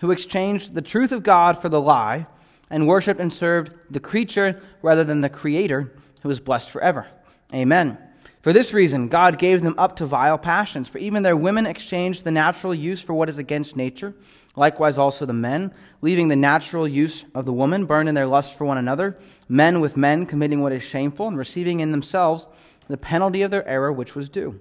who 0.00 0.10
exchanged 0.10 0.74
the 0.74 0.82
truth 0.82 1.12
of 1.12 1.22
God 1.22 1.62
for 1.62 1.68
the 1.68 1.80
lie, 1.80 2.26
and 2.68 2.86
worshipped 2.86 3.20
and 3.20 3.32
served 3.32 3.74
the 3.90 4.00
creature 4.00 4.60
rather 4.82 5.04
than 5.04 5.20
the 5.20 5.28
Creator, 5.28 5.92
who 6.22 6.30
is 6.30 6.40
blessed 6.40 6.70
forever. 6.70 7.06
Amen. 7.54 7.96
For 8.42 8.52
this 8.52 8.72
reason, 8.72 9.08
God 9.08 9.38
gave 9.38 9.62
them 9.62 9.74
up 9.78 9.96
to 9.96 10.06
vile 10.06 10.38
passions, 10.38 10.88
for 10.88 10.98
even 10.98 11.22
their 11.22 11.36
women 11.36 11.66
exchanged 11.66 12.24
the 12.24 12.30
natural 12.30 12.74
use 12.74 13.00
for 13.00 13.14
what 13.14 13.28
is 13.28 13.38
against 13.38 13.76
nature. 13.76 14.14
Likewise, 14.54 14.98
also 14.98 15.26
the 15.26 15.32
men, 15.32 15.72
leaving 16.00 16.28
the 16.28 16.36
natural 16.36 16.86
use 16.86 17.24
of 17.34 17.44
the 17.44 17.52
woman, 17.52 17.86
burned 17.86 18.08
in 18.08 18.14
their 18.14 18.26
lust 18.26 18.56
for 18.56 18.64
one 18.64 18.78
another, 18.78 19.16
men 19.48 19.80
with 19.80 19.96
men 19.96 20.26
committing 20.26 20.60
what 20.60 20.72
is 20.72 20.82
shameful, 20.82 21.26
and 21.26 21.36
receiving 21.36 21.80
in 21.80 21.90
themselves 21.90 22.48
the 22.88 22.96
penalty 22.96 23.42
of 23.42 23.50
their 23.50 23.66
error 23.66 23.92
which 23.92 24.14
was 24.14 24.28
due. 24.28 24.60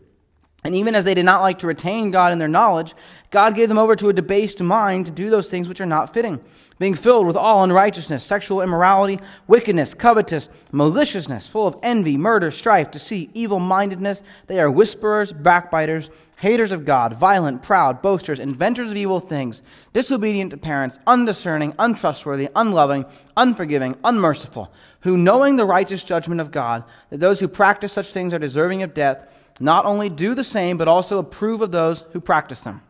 And 0.64 0.76
even 0.76 0.96
as 0.96 1.06
they 1.06 1.14
did 1.14 1.26
not 1.26 1.42
like 1.42 1.60
to 1.60 1.68
retain 1.68 2.10
God 2.10 2.34
in 2.34 2.40
their 2.40 2.48
knowledge, 2.48 2.96
God 3.30 3.56
gave 3.56 3.70
them 3.70 3.78
over 3.78 3.96
to 3.96 4.10
a 4.10 4.14
debased 4.14 4.62
mind 4.62 5.06
to 5.06 5.12
do 5.12 5.30
those 5.30 5.50
things 5.50 5.70
which 5.70 5.80
are 5.80 5.86
not 5.86 6.14
fitting, 6.14 6.44
being 6.78 6.96
filled 6.96 7.26
with 7.26 7.38
all 7.38 7.64
unrighteousness, 7.64 8.24
sexual 8.24 8.62
immorality, 8.62 9.20
wickedness, 9.48 9.94
covetous, 9.94 10.50
maliciousness, 10.74 11.48
full 11.48 11.68
of 11.68 11.80
envy, 11.82 12.18
murder, 12.18 12.52
strife, 12.52 12.92
deceit, 12.92 13.30
evil 13.34 13.60
mindedness. 13.60 14.22
They 14.48 14.60
are 14.60 14.70
whisperers, 14.70 15.32
backbiters, 15.32 16.10
haters 16.38 16.74
of 16.74 16.84
God, 16.84 17.14
violent, 17.14 17.62
proud, 17.62 18.02
boasters, 18.02 18.40
inventors 18.40 18.92
of 18.92 18.98
evil 18.98 19.22
things, 19.22 19.62
disobedient 19.94 20.52
to 20.52 20.58
parents, 20.58 21.00
undiscerning, 21.08 21.74
untrustworthy, 21.80 22.50
unloving, 22.56 23.06
unforgiving, 23.38 23.96
unmerciful, 24.04 24.70
who, 25.00 25.16
knowing 25.16 25.56
the 25.56 25.66
righteous 25.66 26.04
judgment 26.04 26.42
of 26.42 26.52
God, 26.52 26.84
that 27.10 27.22
those 27.22 27.40
who 27.40 27.48
practice 27.48 27.94
such 27.94 28.12
things 28.12 28.34
are 28.34 28.40
deserving 28.40 28.84
of 28.84 28.94
death, 28.94 29.26
not 29.62 29.86
only 29.86 30.10
do 30.10 30.36
the 30.36 30.44
same, 30.44 30.78
but 30.78 30.90
also 30.90 31.20
approve 31.20 31.62
of 31.62 31.72
those 31.72 32.02
who 32.12 32.20
practice 32.20 32.64
them. 32.64 32.82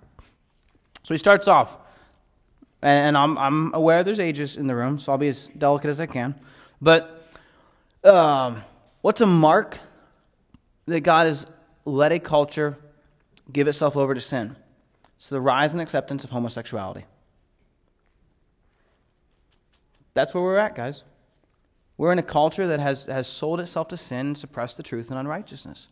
So 1.04 1.14
he 1.14 1.20
starts 1.20 1.48
off, 1.48 1.78
and 2.86 3.18
I'm, 3.18 3.36
I'm 3.38 3.74
aware 3.74 4.04
there's 4.04 4.20
ages 4.20 4.58
in 4.58 4.68
the 4.68 4.76
room, 4.76 5.00
so 5.00 5.12
I'll 5.12 5.18
be 5.18 5.28
as 5.28 5.48
delicate 5.58 5.90
as 5.90 6.00
I 6.00 6.06
can. 6.06 6.36
But 6.80 7.28
um, 8.04 8.62
what's 9.02 9.22
a 9.22 9.26
mark 9.26 9.80
that 10.86 11.00
God 11.00 11.26
has 11.26 11.48
let 11.86 12.12
a 12.12 12.20
culture 12.20 12.78
give 13.52 13.68
itself 13.68 13.98
over 13.98 14.14
to 14.14 14.22
sin? 14.22 14.56
It's 15.18 15.30
the 15.30 15.42
rise 15.42 15.74
and 15.74 15.82
acceptance 15.82 16.24
of 16.26 16.30
homosexuality. 16.30 17.06
That's 20.14 20.36
where 20.36 20.44
we're 20.44 20.60
at, 20.60 20.76
guys. 20.76 21.04
We're 21.98 22.12
in 22.12 22.20
a 22.20 22.24
culture 22.24 22.68
that 22.68 22.80
has, 22.80 23.08
has 23.08 23.28
sold 23.28 23.62
itself 23.62 23.88
to 23.88 23.98
sin 23.98 24.28
and 24.28 24.38
suppressed 24.38 24.78
the 24.78 24.84
truth 24.84 25.10
and 25.10 25.18
unrighteousness. 25.18 25.88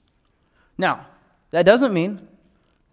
Now, 0.77 1.08
that 1.49 1.65
doesn't 1.65 1.91
mean 1.93 2.27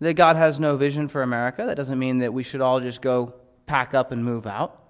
that 0.01 0.15
God 0.15 0.37
has 0.37 0.59
no 0.59 0.79
vision 0.79 1.07
for 1.09 1.21
America. 1.23 1.67
That 1.67 1.77
doesn't 1.77 1.99
mean 1.99 2.21
that 2.21 2.33
we 2.33 2.43
should 2.43 2.63
all 2.63 2.81
just 2.81 3.03
go 3.03 3.35
pack 3.67 3.95
up 3.95 4.13
and 4.13 4.25
move 4.25 4.47
out. 4.47 4.81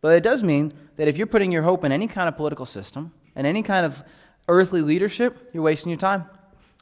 But 0.00 0.14
it 0.14 0.22
does 0.22 0.42
mean 0.42 0.72
that 0.96 1.08
if 1.08 1.16
you're 1.16 1.26
putting 1.26 1.52
your 1.52 1.62
hope 1.62 1.84
in 1.84 1.92
any 1.92 2.06
kind 2.06 2.28
of 2.28 2.36
political 2.36 2.66
system 2.66 3.12
and 3.36 3.46
any 3.46 3.62
kind 3.62 3.84
of 3.84 4.02
earthly 4.48 4.82
leadership, 4.82 5.50
you're 5.52 5.62
wasting 5.62 5.90
your 5.90 5.98
time. 5.98 6.24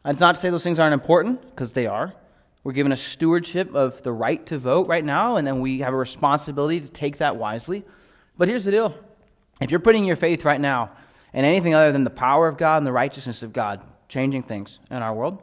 And 0.04 0.12
it's 0.14 0.20
not 0.20 0.36
to 0.36 0.40
say 0.40 0.50
those 0.50 0.64
things 0.64 0.78
aren't 0.78 0.94
important, 0.94 1.42
because 1.50 1.72
they 1.72 1.86
are. 1.86 2.14
We're 2.64 2.72
given 2.72 2.92
a 2.92 2.96
stewardship 2.96 3.74
of 3.74 4.02
the 4.02 4.12
right 4.12 4.44
to 4.46 4.58
vote 4.58 4.88
right 4.88 5.04
now, 5.04 5.36
and 5.36 5.46
then 5.46 5.60
we 5.60 5.80
have 5.80 5.94
a 5.94 5.96
responsibility 5.96 6.80
to 6.80 6.88
take 6.88 7.18
that 7.18 7.36
wisely. 7.36 7.84
But 8.36 8.48
here's 8.48 8.64
the 8.64 8.70
deal 8.70 8.94
if 9.60 9.70
you're 9.70 9.80
putting 9.80 10.04
your 10.04 10.16
faith 10.16 10.44
right 10.44 10.60
now 10.60 10.92
in 11.32 11.44
anything 11.44 11.74
other 11.74 11.92
than 11.92 12.04
the 12.04 12.10
power 12.10 12.48
of 12.48 12.56
God 12.56 12.78
and 12.78 12.86
the 12.86 12.92
righteousness 12.92 13.42
of 13.42 13.52
God, 13.52 13.84
changing 14.08 14.42
things 14.42 14.78
in 14.90 14.98
our 14.98 15.14
world, 15.14 15.42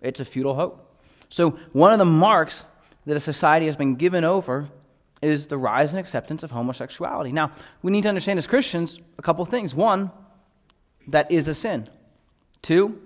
it's 0.00 0.20
a 0.20 0.24
futile 0.24 0.54
hope. 0.54 1.00
So, 1.28 1.50
one 1.72 1.92
of 1.92 1.98
the 1.98 2.04
marks 2.04 2.64
that 3.06 3.16
a 3.16 3.20
society 3.20 3.66
has 3.66 3.76
been 3.76 3.94
given 3.96 4.24
over 4.24 4.68
is 5.22 5.46
the 5.46 5.56
rise 5.56 5.90
and 5.90 6.00
acceptance 6.00 6.42
of 6.42 6.50
homosexuality. 6.50 7.32
Now, 7.32 7.52
we 7.82 7.92
need 7.92 8.02
to 8.02 8.08
understand 8.08 8.38
as 8.38 8.46
Christians 8.46 8.98
a 9.18 9.22
couple 9.22 9.44
things. 9.44 9.74
One, 9.74 10.10
that 11.08 11.30
is 11.30 11.48
a 11.48 11.54
sin. 11.54 11.88
Two, 12.60 13.00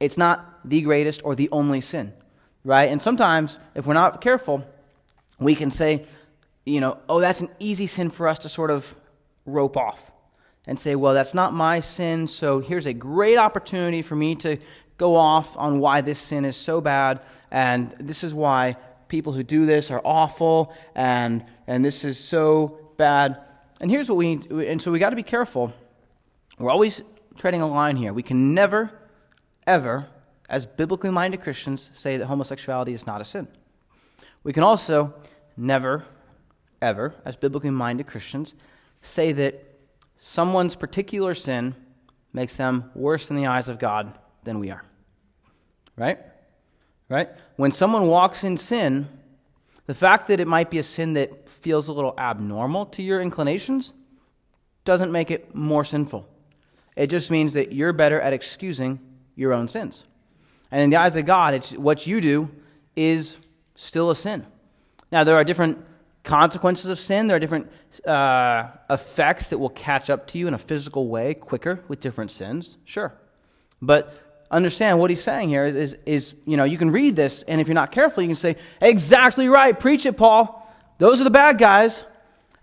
it's 0.00 0.16
not 0.16 0.60
the 0.64 0.80
greatest 0.80 1.22
or 1.24 1.34
the 1.34 1.48
only 1.50 1.80
sin, 1.80 2.12
right? 2.64 2.90
And 2.90 3.00
sometimes, 3.02 3.58
if 3.74 3.86
we're 3.86 3.94
not 3.94 4.20
careful, 4.20 4.64
we 5.38 5.54
can 5.54 5.70
say, 5.70 6.06
you 6.64 6.80
know, 6.80 6.98
oh, 7.08 7.20
that's 7.20 7.40
an 7.40 7.50
easy 7.58 7.86
sin 7.86 8.10
for 8.10 8.28
us 8.28 8.40
to 8.40 8.48
sort 8.48 8.70
of 8.70 8.94
rope 9.44 9.76
off 9.76 10.10
and 10.66 10.78
say, 10.78 10.96
well, 10.96 11.14
that's 11.14 11.34
not 11.34 11.54
my 11.54 11.80
sin, 11.80 12.26
so 12.26 12.58
here's 12.58 12.86
a 12.86 12.92
great 12.92 13.38
opportunity 13.38 14.02
for 14.02 14.16
me 14.16 14.34
to 14.34 14.58
go 14.98 15.14
off 15.14 15.56
on 15.56 15.78
why 15.78 16.00
this 16.00 16.18
sin 16.18 16.44
is 16.44 16.56
so 16.56 16.80
bad, 16.80 17.20
and 17.50 17.92
this 18.00 18.24
is 18.24 18.34
why 18.34 18.76
people 19.08 19.32
who 19.32 19.42
do 19.42 19.66
this 19.66 19.90
are 19.90 20.00
awful, 20.04 20.72
and, 20.94 21.44
and 21.66 21.84
this 21.84 22.04
is 22.04 22.18
so 22.18 22.78
bad. 22.96 23.40
And 23.80 23.90
here's 23.90 24.08
what 24.08 24.16
we 24.16 24.36
need, 24.36 24.50
and 24.50 24.80
so 24.80 24.90
we 24.90 24.98
got 24.98 25.10
to 25.10 25.16
be 25.16 25.22
careful. 25.22 25.72
We're 26.58 26.70
always 26.70 27.02
treading 27.36 27.60
a 27.60 27.66
line 27.66 27.96
here. 27.96 28.12
We 28.12 28.22
can 28.22 28.54
never, 28.54 28.90
ever, 29.66 30.06
as 30.48 30.64
biblically 30.64 31.10
minded 31.10 31.42
Christians, 31.42 31.90
say 31.92 32.16
that 32.16 32.26
homosexuality 32.26 32.92
is 32.92 33.06
not 33.06 33.20
a 33.20 33.24
sin. 33.24 33.46
We 34.42 34.52
can 34.52 34.62
also 34.62 35.14
never, 35.56 36.04
ever, 36.80 37.14
as 37.24 37.36
biblically 37.36 37.70
minded 37.70 38.06
Christians, 38.06 38.54
say 39.02 39.32
that 39.32 39.62
someone's 40.18 40.76
particular 40.76 41.34
sin 41.34 41.74
makes 42.32 42.56
them 42.56 42.90
worse 42.94 43.30
in 43.30 43.36
the 43.36 43.46
eyes 43.46 43.68
of 43.68 43.78
God 43.78 44.16
than 44.44 44.58
we 44.58 44.70
are. 44.70 44.84
Right? 45.96 46.18
Right? 47.08 47.28
When 47.56 47.70
someone 47.70 48.08
walks 48.08 48.44
in 48.44 48.56
sin, 48.56 49.08
the 49.86 49.94
fact 49.94 50.28
that 50.28 50.40
it 50.40 50.48
might 50.48 50.70
be 50.70 50.78
a 50.78 50.82
sin 50.82 51.14
that 51.14 51.48
feels 51.48 51.88
a 51.88 51.92
little 51.92 52.14
abnormal 52.18 52.86
to 52.86 53.02
your 53.02 53.20
inclinations 53.20 53.94
doesn't 54.84 55.12
make 55.12 55.30
it 55.30 55.54
more 55.54 55.84
sinful. 55.84 56.28
It 56.96 57.08
just 57.08 57.30
means 57.30 57.52
that 57.52 57.72
you're 57.72 57.92
better 57.92 58.20
at 58.20 58.32
excusing 58.32 58.98
your 59.34 59.52
own 59.52 59.68
sins. 59.68 60.04
And 60.70 60.80
in 60.80 60.90
the 60.90 60.96
eyes 60.96 61.14
of 61.16 61.26
God, 61.26 61.54
it's, 61.54 61.72
what 61.72 62.06
you 62.06 62.20
do 62.20 62.50
is 62.96 63.38
still 63.76 64.10
a 64.10 64.16
sin. 64.16 64.44
Now, 65.12 65.22
there 65.22 65.36
are 65.36 65.44
different 65.44 65.84
consequences 66.24 66.86
of 66.86 66.98
sin. 66.98 67.28
There 67.28 67.36
are 67.36 67.40
different 67.40 67.70
uh, 68.04 68.68
effects 68.90 69.50
that 69.50 69.58
will 69.58 69.70
catch 69.70 70.10
up 70.10 70.26
to 70.28 70.38
you 70.38 70.48
in 70.48 70.54
a 70.54 70.58
physical 70.58 71.08
way 71.08 71.34
quicker 71.34 71.84
with 71.86 72.00
different 72.00 72.30
sins. 72.30 72.78
Sure. 72.84 73.12
But 73.80 74.18
understand 74.50 74.98
what 74.98 75.10
he's 75.10 75.22
saying 75.22 75.48
here 75.48 75.64
is, 75.64 75.96
is, 76.06 76.34
you 76.44 76.56
know, 76.56 76.64
you 76.64 76.78
can 76.78 76.90
read 76.90 77.16
this, 77.16 77.42
and 77.42 77.60
if 77.60 77.66
you're 77.66 77.74
not 77.74 77.92
careful, 77.92 78.22
you 78.22 78.28
can 78.28 78.36
say, 78.36 78.56
exactly 78.80 79.48
right, 79.48 79.78
preach 79.78 80.06
it, 80.06 80.16
Paul. 80.16 80.62
Those 80.98 81.20
are 81.20 81.24
the 81.24 81.30
bad 81.30 81.58
guys. 81.58 82.04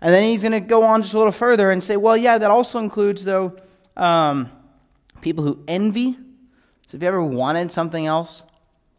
And 0.00 0.12
then 0.12 0.24
he's 0.24 0.42
going 0.42 0.52
to 0.52 0.60
go 0.60 0.82
on 0.82 1.02
just 1.02 1.14
a 1.14 1.18
little 1.18 1.32
further 1.32 1.70
and 1.70 1.82
say, 1.82 1.96
well, 1.96 2.16
yeah, 2.16 2.36
that 2.36 2.50
also 2.50 2.78
includes, 2.78 3.24
though, 3.24 3.56
um, 3.96 4.50
people 5.20 5.44
who 5.44 5.62
envy. 5.66 6.12
So 6.86 6.96
if 6.96 7.02
you 7.02 7.08
ever 7.08 7.22
wanted 7.22 7.72
something 7.72 8.04
else 8.06 8.44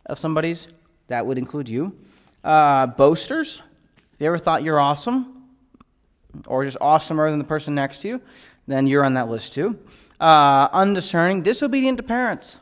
of 0.07 0.17
somebody's, 0.17 0.67
that 1.07 1.25
would 1.25 1.37
include 1.37 1.69
you. 1.69 1.95
Uh, 2.43 2.87
boasters. 2.87 3.61
If 4.13 4.21
you 4.21 4.27
ever 4.27 4.39
thought 4.39 4.63
you're 4.63 4.79
awesome, 4.79 5.43
or 6.47 6.65
just 6.65 6.79
awesomer 6.79 7.29
than 7.29 7.39
the 7.39 7.45
person 7.45 7.75
next 7.75 8.01
to 8.01 8.07
you, 8.07 8.21
then 8.67 8.87
you're 8.87 9.05
on 9.05 9.13
that 9.13 9.29
list 9.29 9.53
too. 9.53 9.77
Uh, 10.19 10.69
undiscerning, 10.71 11.43
disobedient 11.43 11.97
to 11.97 12.03
parents. 12.03 12.59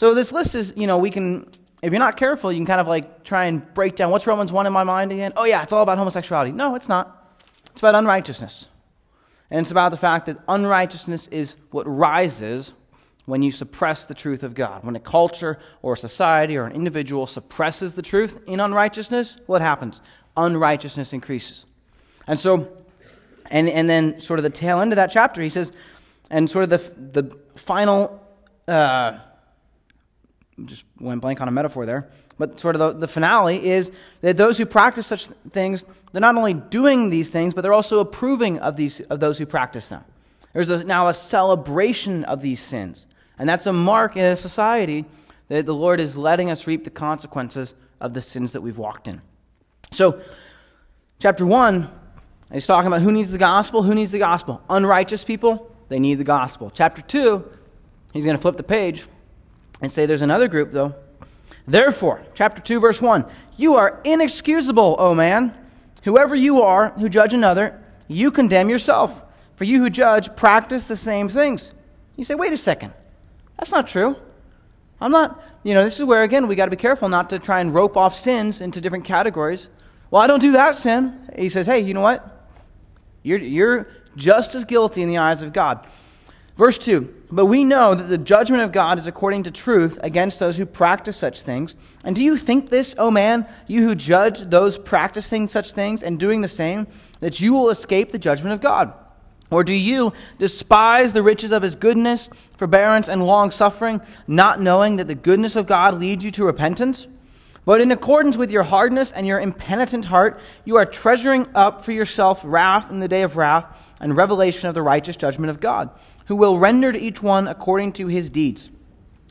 So 0.00 0.14
this 0.14 0.32
list 0.32 0.54
is, 0.54 0.72
you 0.78 0.86
know, 0.86 0.96
we 0.96 1.10
can, 1.10 1.46
if 1.82 1.92
you're 1.92 1.98
not 1.98 2.16
careful, 2.16 2.50
you 2.50 2.56
can 2.56 2.64
kind 2.64 2.80
of 2.80 2.88
like 2.88 3.22
try 3.22 3.44
and 3.44 3.74
break 3.74 3.96
down 3.96 4.10
what's 4.10 4.26
Romans 4.26 4.50
1 4.50 4.66
in 4.66 4.72
my 4.72 4.82
mind 4.82 5.12
again? 5.12 5.34
Oh, 5.36 5.44
yeah, 5.44 5.62
it's 5.62 5.74
all 5.74 5.82
about 5.82 5.98
homosexuality. 5.98 6.52
No, 6.52 6.74
it's 6.74 6.88
not. 6.88 7.36
It's 7.72 7.82
about 7.82 7.94
unrighteousness. 7.94 8.66
And 9.50 9.60
it's 9.60 9.70
about 9.70 9.90
the 9.90 9.98
fact 9.98 10.24
that 10.24 10.38
unrighteousness 10.48 11.26
is 11.26 11.56
what 11.70 11.86
rises 11.86 12.72
when 13.26 13.42
you 13.42 13.52
suppress 13.52 14.06
the 14.06 14.14
truth 14.14 14.42
of 14.42 14.54
God. 14.54 14.86
When 14.86 14.96
a 14.96 15.00
culture 15.00 15.58
or 15.82 15.92
a 15.92 15.98
society 15.98 16.56
or 16.56 16.64
an 16.64 16.72
individual 16.72 17.26
suppresses 17.26 17.94
the 17.94 18.00
truth 18.00 18.40
in 18.46 18.58
unrighteousness, 18.58 19.36
what 19.48 19.60
happens? 19.60 20.00
unrighteousness 20.38 21.12
increases. 21.12 21.66
And 22.26 22.38
so, 22.38 22.72
and, 23.50 23.68
and 23.68 23.90
then 23.90 24.18
sort 24.18 24.38
of 24.38 24.44
the 24.44 24.48
tail 24.48 24.80
end 24.80 24.92
of 24.92 24.96
that 24.96 25.10
chapter, 25.10 25.42
he 25.42 25.50
says, 25.50 25.72
and 26.30 26.50
sort 26.50 26.64
of 26.64 26.70
the, 26.70 27.20
the 27.20 27.38
final, 27.54 28.26
uh, 28.66 29.18
just 30.66 30.84
went 30.98 31.20
blank 31.20 31.40
on 31.40 31.48
a 31.48 31.50
metaphor 31.50 31.86
there, 31.86 32.10
but 32.38 32.58
sort 32.60 32.76
of 32.76 32.80
the, 32.80 33.00
the 33.00 33.08
finale 33.08 33.68
is 33.68 33.92
that 34.20 34.36
those 34.36 34.58
who 34.58 34.66
practice 34.66 35.06
such 35.06 35.26
things, 35.50 35.84
they're 36.12 36.20
not 36.20 36.36
only 36.36 36.54
doing 36.54 37.10
these 37.10 37.30
things, 37.30 37.54
but 37.54 37.62
they're 37.62 37.72
also 37.72 38.00
approving 38.00 38.58
of, 38.58 38.76
these, 38.76 39.00
of 39.00 39.20
those 39.20 39.38
who 39.38 39.46
practice 39.46 39.88
them. 39.88 40.04
There's 40.52 40.70
a, 40.70 40.84
now 40.84 41.08
a 41.08 41.14
celebration 41.14 42.24
of 42.24 42.40
these 42.40 42.60
sins. 42.60 43.06
And 43.38 43.48
that's 43.48 43.66
a 43.66 43.72
mark 43.72 44.16
in 44.16 44.24
a 44.24 44.36
society 44.36 45.04
that 45.48 45.66
the 45.66 45.74
Lord 45.74 46.00
is 46.00 46.16
letting 46.16 46.50
us 46.50 46.66
reap 46.66 46.84
the 46.84 46.90
consequences 46.90 47.74
of 48.00 48.14
the 48.14 48.22
sins 48.22 48.52
that 48.52 48.60
we've 48.60 48.78
walked 48.78 49.08
in. 49.08 49.20
So, 49.92 50.20
chapter 51.18 51.44
1, 51.44 51.90
he's 52.52 52.66
talking 52.66 52.86
about 52.86 53.02
who 53.02 53.12
needs 53.12 53.32
the 53.32 53.38
gospel. 53.38 53.82
Who 53.82 53.94
needs 53.94 54.12
the 54.12 54.18
gospel? 54.18 54.62
Unrighteous 54.68 55.24
people, 55.24 55.74
they 55.88 55.98
need 55.98 56.16
the 56.16 56.24
gospel. 56.24 56.70
Chapter 56.72 57.02
2, 57.02 57.44
he's 58.12 58.24
going 58.24 58.36
to 58.36 58.40
flip 58.42 58.56
the 58.56 58.62
page, 58.62 59.06
and 59.80 59.92
say 59.92 60.06
there's 60.06 60.22
another 60.22 60.48
group, 60.48 60.72
though. 60.72 60.94
Therefore, 61.66 62.22
chapter 62.34 62.60
2, 62.60 62.80
verse 62.80 63.00
1 63.00 63.24
You 63.56 63.76
are 63.76 64.00
inexcusable, 64.04 64.96
O 64.98 65.14
man. 65.14 65.54
Whoever 66.02 66.34
you 66.34 66.62
are 66.62 66.90
who 66.90 67.08
judge 67.08 67.34
another, 67.34 67.80
you 68.08 68.30
condemn 68.30 68.70
yourself. 68.70 69.22
For 69.56 69.64
you 69.64 69.82
who 69.82 69.90
judge 69.90 70.34
practice 70.36 70.84
the 70.84 70.96
same 70.96 71.28
things. 71.28 71.70
You 72.16 72.24
say, 72.24 72.34
wait 72.34 72.52
a 72.52 72.56
second. 72.56 72.94
That's 73.58 73.70
not 73.70 73.86
true. 73.86 74.16
I'm 75.02 75.12
not, 75.12 75.42
you 75.62 75.74
know, 75.74 75.84
this 75.84 75.98
is 75.98 76.06
where, 76.06 76.22
again, 76.22 76.48
we 76.48 76.54
got 76.54 76.64
to 76.64 76.70
be 76.70 76.76
careful 76.78 77.10
not 77.10 77.30
to 77.30 77.38
try 77.38 77.60
and 77.60 77.74
rope 77.74 77.96
off 77.96 78.18
sins 78.18 78.62
into 78.62 78.80
different 78.80 79.04
categories. 79.04 79.68
Well, 80.10 80.22
I 80.22 80.26
don't 80.26 80.40
do 80.40 80.52
that 80.52 80.76
sin. 80.76 81.28
He 81.38 81.50
says, 81.50 81.66
hey, 81.66 81.80
you 81.80 81.92
know 81.92 82.00
what? 82.00 82.48
You're, 83.22 83.38
you're 83.38 83.88
just 84.16 84.54
as 84.54 84.64
guilty 84.64 85.02
in 85.02 85.08
the 85.08 85.18
eyes 85.18 85.42
of 85.42 85.52
God. 85.52 85.86
Verse 86.56 86.78
2 86.78 87.14
But 87.32 87.46
we 87.46 87.62
know 87.62 87.94
that 87.94 88.08
the 88.08 88.18
judgment 88.18 88.64
of 88.64 88.72
God 88.72 88.98
is 88.98 89.06
according 89.06 89.44
to 89.44 89.52
truth 89.52 89.98
against 90.02 90.40
those 90.40 90.56
who 90.56 90.66
practice 90.66 91.16
such 91.16 91.42
things. 91.42 91.76
And 92.02 92.16
do 92.16 92.22
you 92.22 92.36
think 92.36 92.70
this, 92.70 92.94
O 92.98 93.10
man, 93.10 93.46
you 93.68 93.86
who 93.86 93.94
judge 93.94 94.40
those 94.40 94.76
practicing 94.76 95.46
such 95.46 95.72
things 95.72 96.02
and 96.02 96.18
doing 96.18 96.40
the 96.40 96.48
same, 96.48 96.88
that 97.20 97.40
you 97.40 97.52
will 97.52 97.70
escape 97.70 98.10
the 98.10 98.18
judgment 98.18 98.54
of 98.54 98.60
God? 98.60 98.92
Or 99.50 99.62
do 99.62 99.72
you 99.72 100.12
despise 100.38 101.12
the 101.12 101.22
riches 101.22 101.52
of 101.52 101.62
his 101.62 101.76
goodness, 101.76 102.30
forbearance, 102.56 103.08
and 103.08 103.24
long 103.24 103.50
suffering, 103.50 104.00
not 104.26 104.60
knowing 104.60 104.96
that 104.96 105.08
the 105.08 105.14
goodness 105.14 105.56
of 105.56 105.66
God 105.66 105.94
leads 105.94 106.24
you 106.24 106.30
to 106.32 106.44
repentance? 106.44 107.06
But 107.64 107.80
in 107.80 107.92
accordance 107.92 108.36
with 108.36 108.50
your 108.50 108.62
hardness 108.62 109.12
and 109.12 109.26
your 109.26 109.38
impenitent 109.38 110.04
heart, 110.04 110.40
you 110.64 110.76
are 110.76 110.86
treasuring 110.86 111.46
up 111.54 111.84
for 111.84 111.92
yourself 111.92 112.40
wrath 112.42 112.90
in 112.90 113.00
the 113.00 113.08
day 113.08 113.22
of 113.22 113.36
wrath 113.36 113.64
and 114.00 114.16
revelation 114.16 114.68
of 114.68 114.74
the 114.74 114.82
righteous 114.82 115.16
judgment 115.16 115.50
of 115.50 115.60
God, 115.60 115.90
who 116.26 116.36
will 116.36 116.58
render 116.58 116.92
to 116.92 116.98
each 116.98 117.22
one 117.22 117.48
according 117.48 117.92
to 117.92 118.06
his 118.06 118.30
deeds. 118.30 118.70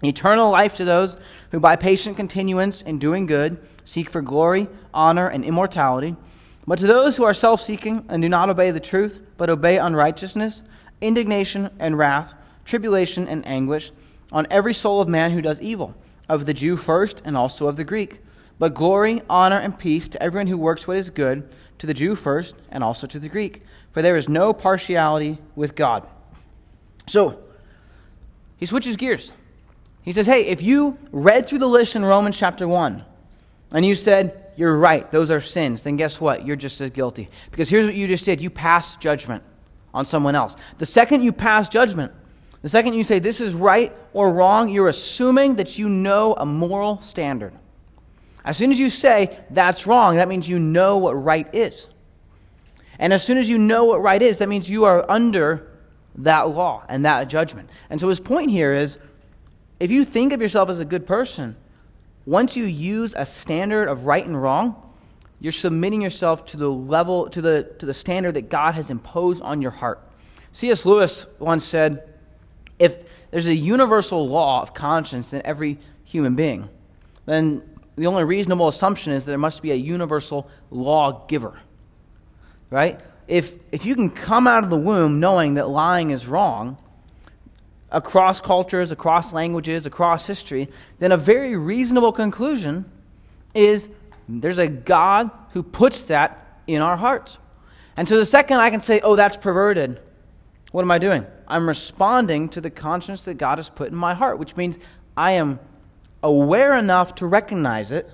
Eternal 0.04 0.50
life 0.50 0.76
to 0.76 0.86
those 0.86 1.18
who 1.52 1.60
by 1.60 1.76
patient 1.76 2.18
continuance 2.18 2.82
in 2.82 3.00
doing 3.00 3.26
good 3.26 3.60
seek 3.86 4.10
for 4.10 4.22
glory, 4.22 4.68
honor, 4.94 5.28
and 5.28 5.44
immortality 5.44 6.16
but 6.70 6.78
to 6.78 6.86
those 6.86 7.18
who 7.18 7.24
are 7.24 7.34
self 7.34 7.62
seeking 7.62 8.06
and 8.10 8.22
do 8.22 8.30
not 8.30 8.48
obey 8.48 8.70
the 8.70 8.80
truth, 8.80 9.22
but 9.38 9.50
obey 9.50 9.80
unrighteousness, 9.80 10.62
indignation 11.02 11.72
and 11.80 11.98
wrath, 11.98 12.32
tribulation 12.64 13.28
and 13.28 13.44
anguish 13.48 13.92
on 14.32 14.46
every 14.52 14.76
soul 14.76 15.02
of 15.02 15.08
man 15.08 15.32
who 15.32 15.42
does 15.42 15.60
evil, 15.62 15.96
of 16.30 16.46
the 16.46 16.54
Jew 16.54 16.78
first 16.78 17.24
and 17.26 17.36
also 17.36 17.68
of 17.68 17.76
the 17.76 17.84
Greek. 17.84 18.22
But 18.60 18.76
glory, 18.76 19.24
honor, 19.32 19.58
and 19.58 19.76
peace 19.76 20.08
to 20.10 20.22
everyone 20.22 20.46
who 20.46 20.60
works 20.60 20.88
what 20.88 20.98
is 20.98 21.10
good, 21.10 21.50
to 21.80 21.88
the 21.88 21.94
Jew 21.96 22.14
first 22.14 22.54
and 22.70 22.84
also 22.84 23.08
to 23.08 23.18
the 23.18 23.30
Greek. 23.30 23.64
For 23.94 24.04
there 24.04 24.16
is 24.16 24.30
no 24.30 24.54
partiality 24.54 25.40
with 25.56 25.74
God. 25.74 26.08
So, 27.10 27.40
he 28.58 28.66
switches 28.66 28.96
gears. 28.96 29.32
He 30.04 30.12
says, 30.12 30.26
Hey, 30.26 30.48
if 30.48 30.62
you 30.62 30.98
read 31.12 31.48
through 31.48 31.60
the 31.60 31.68
list 31.68 31.96
in 31.96 32.06
Romans 32.06 32.38
chapter 32.38 32.68
1, 32.68 33.04
and 33.72 33.86
you 33.86 33.96
said, 33.96 34.52
you're 34.58 34.76
right, 34.76 35.10
those 35.12 35.32
are 35.32 35.40
sins, 35.40 35.84
then 35.84 35.96
guess 35.96 36.20
what? 36.20 36.46
You're 36.46 36.56
just 36.56 36.82
as 36.82 36.90
guilty. 36.90 37.30
Because 37.50 37.70
here's 37.70 37.86
what 37.86 37.96
you 37.96 38.08
just 38.08 38.26
did 38.26 38.42
you 38.42 38.50
passed 38.50 39.00
judgment 39.00 39.42
on 39.94 40.06
someone 40.06 40.36
else. 40.36 40.56
The 40.80 40.86
second 40.86 41.24
you 41.24 41.32
pass 41.32 41.70
judgment, 41.70 42.12
the 42.62 42.70
second 42.70 42.94
you 42.94 43.04
say 43.04 43.20
this 43.20 43.40
is 43.40 43.54
right 43.54 43.96
or 44.14 44.34
wrong, 44.34 44.70
you're 44.70 44.90
assuming 44.90 45.56
that 45.56 45.78
you 45.78 45.88
know 45.88 46.36
a 46.36 46.46
moral 46.46 47.02
standard. 47.02 47.54
As 48.44 48.58
soon 48.58 48.72
as 48.72 48.78
you 48.78 48.90
say 48.90 49.38
that's 49.52 49.88
wrong, 49.88 50.18
that 50.18 50.28
means 50.28 50.50
you 50.50 50.60
know 50.60 50.98
what 50.98 51.14
right 51.14 51.48
is. 51.56 51.88
And 52.98 53.14
as 53.14 53.24
soon 53.24 53.38
as 53.38 53.48
you 53.48 53.58
know 53.58 53.86
what 53.86 54.02
right 54.02 54.22
is, 54.22 54.40
that 54.40 54.50
means 54.50 54.70
you 54.70 54.84
are 54.84 55.10
under 55.10 55.69
that 56.20 56.50
law 56.50 56.84
and 56.90 57.06
that 57.06 57.28
judgment. 57.28 57.70
And 57.90 58.00
so 58.00 58.08
his 58.08 58.20
point 58.20 58.52
here 58.52 58.74
is 58.74 58.98
if 59.80 59.92
you 59.92 60.06
think 60.06 60.34
of 60.34 60.42
yourself 60.42 60.70
as 60.70 60.80
a 60.80 60.86
good 60.86 61.08
person, 61.08 61.56
once 62.26 62.56
you 62.56 62.66
use 62.66 63.14
a 63.18 63.26
standard 63.26 63.88
of 63.88 64.06
right 64.06 64.26
and 64.26 64.40
wrong, 64.40 64.76
you're 65.40 65.52
submitting 65.52 66.02
yourself 66.02 66.46
to 66.48 66.58
the 66.58 66.70
level, 66.70 67.30
to 67.30 67.42
the, 67.42 67.74
to 67.80 67.86
the 67.86 67.94
standard 67.94 68.34
that 68.34 68.50
God 68.50 68.76
has 68.76 68.90
imposed 68.90 69.42
on 69.42 69.62
your 69.62 69.72
heart. 69.72 70.02
C.S. 70.52 70.86
Lewis 70.86 71.26
once 71.40 71.64
said, 71.64 72.10
if 72.78 72.98
there's 73.32 73.48
a 73.48 73.56
universal 73.56 74.28
law 74.28 74.62
of 74.62 74.74
conscience 74.74 75.34
in 75.34 75.42
every 75.46 75.78
human 76.04 76.36
being, 76.36 76.68
then 77.26 77.62
the 77.96 78.08
only 78.08 78.24
reasonable 78.24 78.68
assumption 78.68 79.14
is 79.14 79.26
that 79.26 79.32
there 79.32 79.38
must 79.38 79.62
be 79.62 79.72
a 79.72 79.76
universal 79.76 80.50
lawgiver. 80.72 81.60
Right? 82.70 83.00
If, 83.30 83.54
if 83.72 83.86
you 83.86 83.94
can 83.94 84.10
come 84.10 84.48
out 84.48 84.64
of 84.64 84.72
the 84.72 84.78
womb 84.78 85.20
knowing 85.20 85.54
that 85.54 85.70
lying 85.70 86.10
is 86.10 86.26
wrong, 86.26 86.78
across 87.92 88.42
cultures, 88.42 88.92
across 88.92 89.32
languages, 89.34 89.86
across 89.86 90.26
history, 90.26 90.68
then 90.98 91.12
a 91.12 91.18
very 91.18 91.56
reasonable 91.56 92.12
conclusion 92.12 92.92
is 93.54 93.88
there's 94.28 94.58
a 94.58 94.68
God 94.68 95.30
who 95.54 95.62
puts 95.62 96.06
that 96.06 96.62
in 96.66 96.82
our 96.82 96.98
hearts. 96.98 97.38
And 97.96 98.08
so 98.08 98.18
the 98.18 98.26
second 98.26 98.58
I 98.58 98.72
can 98.72 98.82
say, 98.82 99.00
oh, 99.04 99.16
that's 99.16 99.38
perverted, 99.38 100.00
what 100.72 100.82
am 100.82 100.90
I 100.90 100.98
doing? 100.98 101.24
I'm 101.48 101.68
responding 101.68 102.50
to 102.50 102.62
the 102.62 102.72
conscience 102.72 103.26
that 103.26 103.36
God 103.36 103.60
has 103.60 103.70
put 103.70 103.90
in 103.90 103.96
my 103.96 104.16
heart, 104.16 104.40
which 104.40 104.58
means 104.58 104.78
I 105.16 105.34
am 105.34 105.60
aware 106.24 106.76
enough 106.76 107.14
to 107.16 107.28
recognize 107.28 107.92
it 107.92 108.10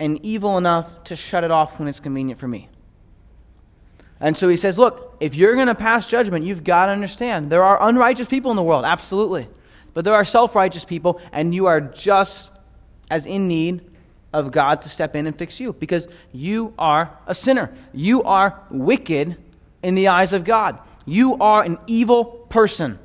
and 0.00 0.18
evil 0.24 0.58
enough 0.58 1.04
to 1.04 1.14
shut 1.14 1.44
it 1.44 1.52
off 1.52 1.78
when 1.78 1.86
it's 1.86 2.00
convenient 2.00 2.40
for 2.40 2.48
me. 2.48 2.68
And 4.20 4.36
so 4.36 4.48
he 4.48 4.56
says, 4.56 4.78
look, 4.78 5.16
if 5.18 5.34
you're 5.34 5.54
going 5.54 5.68
to 5.68 5.74
pass 5.74 6.08
judgment, 6.08 6.44
you've 6.44 6.62
got 6.62 6.86
to 6.86 6.92
understand 6.92 7.50
there 7.50 7.64
are 7.64 7.78
unrighteous 7.88 8.28
people 8.28 8.50
in 8.50 8.56
the 8.56 8.62
world, 8.62 8.84
absolutely. 8.84 9.48
But 9.94 10.04
there 10.04 10.14
are 10.14 10.24
self 10.24 10.54
righteous 10.54 10.84
people, 10.84 11.20
and 11.32 11.54
you 11.54 11.66
are 11.66 11.80
just 11.80 12.50
as 13.10 13.26
in 13.26 13.48
need 13.48 13.90
of 14.32 14.52
God 14.52 14.82
to 14.82 14.88
step 14.88 15.16
in 15.16 15.26
and 15.26 15.36
fix 15.36 15.58
you 15.58 15.72
because 15.72 16.06
you 16.32 16.72
are 16.78 17.16
a 17.26 17.34
sinner. 17.34 17.72
You 17.92 18.22
are 18.22 18.60
wicked 18.70 19.36
in 19.82 19.94
the 19.94 20.08
eyes 20.08 20.32
of 20.32 20.44
God. 20.44 20.78
You 21.06 21.36
are 21.38 21.64
an 21.64 21.78
evil 21.86 22.24
person. 22.24 22.98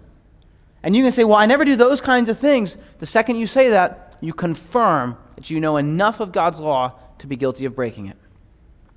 And 0.83 0.95
you 0.95 1.03
can 1.03 1.11
say, 1.11 1.23
Well, 1.23 1.37
I 1.37 1.47
never 1.47 1.65
do 1.65 1.75
those 1.75 2.01
kinds 2.01 2.29
of 2.29 2.37
things. 2.37 2.77
The 2.99 3.05
second 3.05 3.37
you 3.37 3.47
say 3.47 3.69
that, 3.69 4.17
you 4.21 4.33
confirm 4.33 5.17
that 5.35 5.49
you 5.49 5.59
know 5.59 5.77
enough 5.77 6.19
of 6.19 6.31
God's 6.31 6.59
law 6.59 6.93
to 7.19 7.27
be 7.27 7.35
guilty 7.35 7.65
of 7.65 7.75
breaking 7.75 8.07
it. 8.07 8.17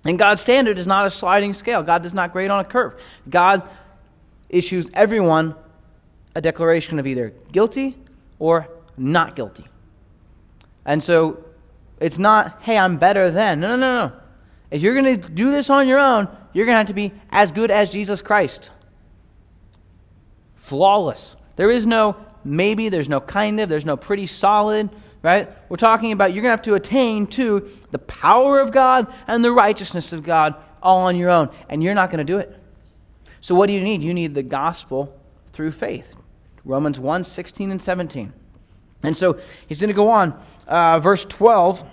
And 0.05 0.19
God's 0.19 0.41
standard 0.41 0.79
is 0.79 0.87
not 0.87 1.07
a 1.07 1.11
sliding 1.11 1.55
scale. 1.55 1.83
God 1.83 2.03
does 2.03 2.15
not 2.15 2.33
grade 2.33 2.51
on 2.51 2.61
a 2.61 2.65
curve. 2.65 3.01
God 3.29 3.63
issues 4.49 4.89
everyone 4.95 5.55
a 6.35 6.41
declaration 6.41 6.99
of 6.99 7.07
either 7.07 7.33
guilty 7.53 7.97
or 8.39 8.69
not 8.97 9.35
guilty. 9.37 9.67
And 10.85 11.03
so 11.03 11.45
it's 12.01 12.19
not, 12.19 12.63
hey, 12.63 12.79
I'm 12.79 12.97
better 12.97 13.31
than. 13.31 13.61
No, 13.61 13.69
no, 13.69 13.77
no, 13.77 14.07
no. 14.07 14.13
If 14.71 14.83
you're 14.83 14.95
going 14.95 15.21
to 15.21 15.29
do 15.29 15.51
this 15.51 15.71
on 15.71 15.89
your 15.89 15.99
own, 15.99 16.29
you're 16.53 16.67
going 16.67 16.75
to 16.75 16.79
have 16.79 16.87
to 16.89 16.95
be 16.95 17.13
as 17.31 17.53
good 17.53 17.71
as 17.71 17.91
Jesus 17.91 18.23
Christ. 18.23 18.71
Flawless. 20.57 21.37
There 21.57 21.71
is 21.71 21.87
no 21.87 22.17
maybe, 22.45 22.89
there's 22.89 23.09
no 23.09 23.21
kind 23.21 23.61
of, 23.61 23.69
there's 23.69 23.85
no 23.85 23.97
pretty 23.97 24.27
solid 24.27 24.91
right? 25.29 25.51
We're 25.69 25.77
talking 25.77 26.13
about 26.13 26.33
you're 26.33 26.41
going 26.41 26.57
to 26.57 26.57
have 26.57 26.63
to 26.63 26.75
attain 26.75 27.27
to 27.27 27.69
the 27.91 27.99
power 27.99 28.61
of 28.61 28.73
God 28.73 29.13
and 29.27 29.45
the 29.45 29.53
righteousness 29.53 30.15
of 30.15 30.23
God 30.23 30.55
all 30.83 31.03
on 31.03 31.17
your 31.17 31.29
own, 31.29 31.51
and 31.69 31.83
you're 31.83 31.95
not 31.95 32.11
going 32.11 32.25
to 32.27 32.33
do 32.33 32.39
it. 32.39 32.57
So, 33.43 33.55
what 33.55 33.67
do 33.67 33.75
you 33.75 33.83
need? 33.83 34.03
You 34.03 34.15
need 34.15 34.35
the 34.35 34.43
gospel 34.43 35.15
through 35.53 35.73
faith. 35.73 36.15
Romans 36.65 36.99
1 36.99 37.25
16 37.25 37.71
and 37.71 37.81
17. 37.81 38.33
And 39.03 39.15
so 39.17 39.39
he's 39.69 39.81
going 39.81 39.89
to 39.89 39.95
go 39.95 40.09
on. 40.09 40.41
Uh, 40.67 40.99
verse 40.99 41.27
12 41.27 41.85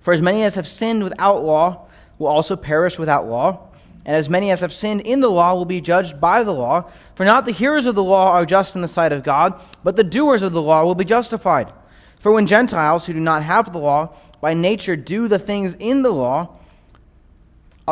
For 0.00 0.14
as 0.14 0.22
many 0.22 0.44
as 0.44 0.54
have 0.54 0.68
sinned 0.68 1.02
without 1.02 1.42
law 1.42 1.88
will 2.18 2.28
also 2.28 2.54
perish 2.54 2.96
without 2.96 3.26
law. 3.26 3.70
And 4.04 4.14
as 4.14 4.28
many 4.28 4.52
as 4.52 4.60
have 4.60 4.72
sinned 4.72 5.00
in 5.00 5.20
the 5.20 5.28
law 5.28 5.54
will 5.54 5.64
be 5.64 5.80
judged 5.80 6.20
by 6.20 6.44
the 6.44 6.52
law. 6.52 6.90
For 7.16 7.24
not 7.24 7.44
the 7.44 7.52
hearers 7.52 7.86
of 7.86 7.96
the 7.96 8.04
law 8.04 8.32
are 8.32 8.46
just 8.46 8.76
in 8.76 8.82
the 8.82 8.88
sight 8.88 9.12
of 9.12 9.24
God, 9.24 9.60
but 9.82 9.96
the 9.96 10.04
doers 10.04 10.42
of 10.42 10.52
the 10.52 10.62
law 10.62 10.84
will 10.84 10.94
be 10.94 11.04
justified. 11.04 11.72
For 12.20 12.30
when 12.30 12.46
Gentiles 12.46 13.06
who 13.06 13.14
do 13.14 13.20
not 13.20 13.42
have 13.42 13.72
the 13.72 13.78
law 13.78 14.14
by 14.40 14.54
nature 14.54 14.94
do 14.94 15.26
the 15.26 15.38
things 15.38 15.74
in 15.78 16.02
the 16.02 16.10
law, 16.10 16.56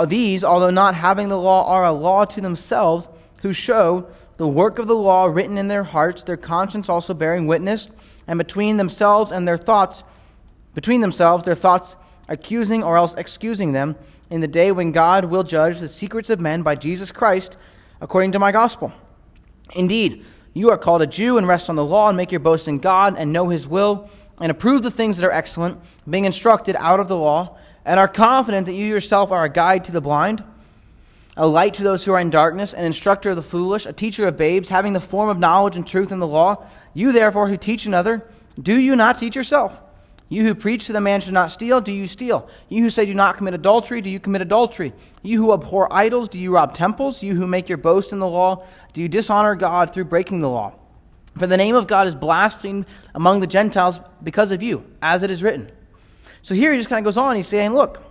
these, 0.06 0.44
although 0.44 0.70
not 0.70 0.94
having 0.94 1.28
the 1.28 1.38
law, 1.38 1.66
are 1.66 1.84
a 1.84 1.92
law 1.92 2.24
to 2.24 2.40
themselves, 2.40 3.08
who 3.42 3.52
show 3.52 4.08
the 4.36 4.46
work 4.46 4.78
of 4.78 4.86
the 4.86 4.94
law 4.94 5.26
written 5.26 5.58
in 5.58 5.66
their 5.66 5.82
hearts, 5.82 6.22
their 6.22 6.36
conscience 6.36 6.88
also 6.88 7.14
bearing 7.14 7.46
witness, 7.46 7.90
and 8.28 8.38
between 8.38 8.76
themselves 8.76 9.32
and 9.32 9.48
their 9.48 9.56
thoughts, 9.56 10.04
between 10.74 11.00
themselves 11.00 11.44
their 11.44 11.56
thoughts 11.56 11.96
accusing 12.28 12.82
or 12.82 12.96
else 12.96 13.14
excusing 13.14 13.72
them 13.72 13.96
in 14.30 14.40
the 14.40 14.46
day 14.46 14.70
when 14.70 14.92
God 14.92 15.24
will 15.24 15.42
judge 15.42 15.80
the 15.80 15.88
secrets 15.88 16.30
of 16.30 16.38
men 16.38 16.62
by 16.62 16.74
Jesus 16.74 17.10
Christ 17.10 17.56
according 18.00 18.32
to 18.32 18.38
my 18.38 18.52
gospel. 18.52 18.92
Indeed, 19.74 20.24
you 20.54 20.70
are 20.70 20.78
called 20.78 21.02
a 21.02 21.06
Jew 21.06 21.38
and 21.38 21.46
rest 21.46 21.70
on 21.70 21.76
the 21.76 21.84
law 21.84 22.08
and 22.08 22.16
make 22.16 22.32
your 22.32 22.40
boast 22.40 22.68
in 22.68 22.76
God 22.76 23.16
and 23.18 23.32
know 23.32 23.48
his 23.48 23.66
will 23.66 24.10
and 24.40 24.50
approve 24.50 24.82
the 24.82 24.90
things 24.90 25.16
that 25.16 25.26
are 25.26 25.32
excellent, 25.32 25.80
being 26.08 26.24
instructed 26.24 26.76
out 26.78 27.00
of 27.00 27.08
the 27.08 27.16
law, 27.16 27.56
and 27.84 27.98
are 27.98 28.08
confident 28.08 28.66
that 28.66 28.74
you 28.74 28.86
yourself 28.86 29.30
are 29.32 29.44
a 29.44 29.48
guide 29.48 29.84
to 29.84 29.92
the 29.92 30.00
blind. 30.00 30.44
a 31.38 31.46
light 31.46 31.74
to 31.74 31.84
those 31.84 32.04
who 32.04 32.12
are 32.12 32.18
in 32.18 32.30
darkness, 32.30 32.74
an 32.74 32.84
instructor 32.84 33.30
of 33.30 33.36
the 33.36 33.42
foolish, 33.42 33.86
a 33.86 33.92
teacher 33.92 34.26
of 34.26 34.36
babes, 34.36 34.68
having 34.68 34.92
the 34.92 35.00
form 35.00 35.28
of 35.28 35.38
knowledge 35.38 35.76
and 35.76 35.86
truth 35.86 36.10
in 36.10 36.18
the 36.18 36.26
law. 36.26 36.66
You, 36.94 37.12
therefore, 37.12 37.48
who 37.48 37.56
teach 37.56 37.86
another, 37.86 38.28
do 38.60 38.78
you 38.78 38.96
not 38.96 39.20
teach 39.20 39.36
yourself? 39.36 39.80
You 40.28 40.44
who 40.44 40.54
preach 40.54 40.86
to 40.86 40.92
the 40.92 41.00
man 41.00 41.20
should 41.20 41.32
not 41.32 41.52
steal, 41.52 41.80
do 41.80 41.90
you 41.90 42.06
steal? 42.06 42.48
You 42.68 42.82
who 42.82 42.90
say 42.90 43.06
do 43.06 43.14
not 43.14 43.38
commit 43.38 43.54
adultery, 43.54 44.02
do 44.02 44.10
you 44.10 44.20
commit 44.20 44.42
adultery? 44.42 44.92
You 45.22 45.42
who 45.42 45.52
abhor 45.54 45.88
idols, 45.90 46.28
do 46.28 46.38
you 46.38 46.52
rob 46.52 46.74
temples? 46.74 47.22
You 47.22 47.34
who 47.34 47.46
make 47.46 47.68
your 47.68 47.78
boast 47.78 48.12
in 48.12 48.18
the 48.18 48.26
law, 48.26 48.66
do 48.92 49.00
you 49.00 49.08
dishonor 49.08 49.54
God 49.54 49.94
through 49.94 50.04
breaking 50.04 50.40
the 50.40 50.48
law? 50.50 50.74
For 51.36 51.46
the 51.46 51.56
name 51.56 51.74
of 51.74 51.86
God 51.86 52.06
is 52.06 52.14
blasphemed 52.14 52.88
among 53.14 53.40
the 53.40 53.46
Gentiles 53.46 54.00
because 54.22 54.50
of 54.50 54.62
you, 54.62 54.84
as 55.00 55.22
it 55.22 55.30
is 55.30 55.42
written. 55.42 55.70
So 56.42 56.54
here 56.54 56.72
he 56.72 56.78
just 56.78 56.88
kind 56.88 56.98
of 56.98 57.04
goes 57.04 57.16
on. 57.16 57.36
He's 57.36 57.46
saying, 57.46 57.72
look, 57.72 58.02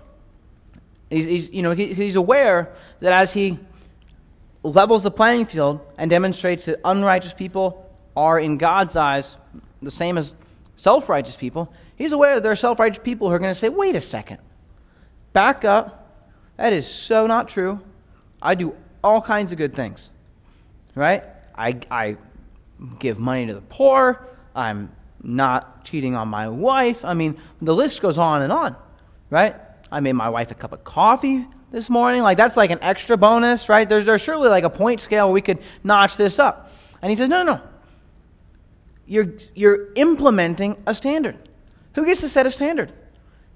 he's, 1.10 1.25
he's 1.25 1.51
you 1.51 1.62
know, 1.62 1.71
he, 1.71 1.93
he's 1.93 2.15
aware 2.15 2.73
that 2.99 3.13
as 3.13 3.34
he 3.34 3.60
levels 4.63 5.03
the 5.03 5.12
playing 5.12 5.45
field 5.45 5.82
and 5.97 6.10
demonstrates 6.10 6.65
that 6.65 6.80
unrighteous 6.84 7.34
people 7.34 7.84
are, 8.15 8.39
in 8.39 8.58
God's 8.58 8.95
eyes, 8.95 9.38
the 9.82 9.91
same 9.91 10.17
as 10.17 10.34
self 10.75 11.08
righteous 11.08 11.36
people, 11.36 11.71
he's 11.97 12.13
aware 12.13 12.36
that 12.36 12.43
there 12.43 12.51
are 12.51 12.55
self 12.55 12.79
righteous 12.79 13.03
people 13.03 13.27
who 13.27 13.36
are 13.36 13.39
going 13.39 13.51
to 13.51 13.60
say, 13.60 13.69
wait 13.69 13.95
a 13.95 14.01
second, 14.01 14.39
back 15.33 15.65
up. 15.65 16.05
That 16.55 16.73
is 16.73 16.88
so 16.88 17.27
not 17.27 17.49
true. 17.49 17.79
I 18.41 18.55
do 18.55 18.75
all 19.03 19.21
kinds 19.21 19.51
of 19.51 19.57
good 19.57 19.75
things, 19.75 20.10
right? 20.95 21.23
I, 21.55 21.79
I 21.91 22.17
give 22.99 23.19
money 23.19 23.45
to 23.47 23.53
the 23.53 23.62
poor. 23.62 24.27
I'm 24.55 24.91
not 25.21 25.83
cheating 25.86 26.15
on 26.15 26.27
my 26.27 26.47
wife. 26.47 27.03
I 27.03 27.13
mean, 27.13 27.38
the 27.62 27.75
list 27.75 28.01
goes 28.01 28.17
on 28.17 28.41
and 28.41 28.51
on, 28.51 28.75
right? 29.29 29.55
I 29.91 29.99
made 29.99 30.13
my 30.13 30.29
wife 30.29 30.51
a 30.51 30.55
cup 30.55 30.71
of 30.71 30.83
coffee 30.83 31.45
this 31.71 31.89
morning. 31.89 32.21
Like, 32.21 32.38
that's 32.38 32.57
like 32.57 32.71
an 32.71 32.79
extra 32.81 33.17
bonus, 33.17 33.69
right? 33.69 33.88
There's, 33.88 34.05
there's 34.05 34.21
surely 34.21 34.49
like 34.49 34.63
a 34.63 34.69
point 34.69 35.01
scale 35.01 35.27
where 35.27 35.33
we 35.33 35.41
could 35.41 35.60
notch 35.83 36.17
this 36.17 36.39
up. 36.39 36.71
And 37.01 37.10
he 37.10 37.15
says, 37.15 37.29
no, 37.29 37.43
no, 37.43 37.55
no. 37.55 37.62
You're, 39.05 39.33
you're 39.55 39.93
implementing 39.93 40.75
a 40.86 40.93
standard. 40.93 41.38
Who 41.97 42.05
gets 42.05 42.21
to 42.21 42.29
set 42.29 42.45
a 42.45 42.51
standard? 42.51 42.93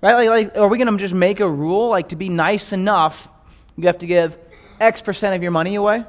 Right? 0.02 0.16
Like, 0.16 0.30
like 0.30 0.58
are 0.58 0.68
we 0.68 0.80
going 0.80 0.92
to 0.92 0.98
just 0.98 1.14
make 1.14 1.40
a 1.40 1.48
rule? 1.50 1.90
Like, 1.90 2.10
to 2.10 2.16
be 2.16 2.28
nice 2.28 2.74
enough, 2.74 3.28
you 3.78 3.86
have 3.86 4.00
to 4.00 4.08
give 4.08 4.36
X 4.80 5.00
percent 5.00 5.36
of 5.36 5.44
your 5.44 5.52
money 5.52 5.76
away? 5.76 6.04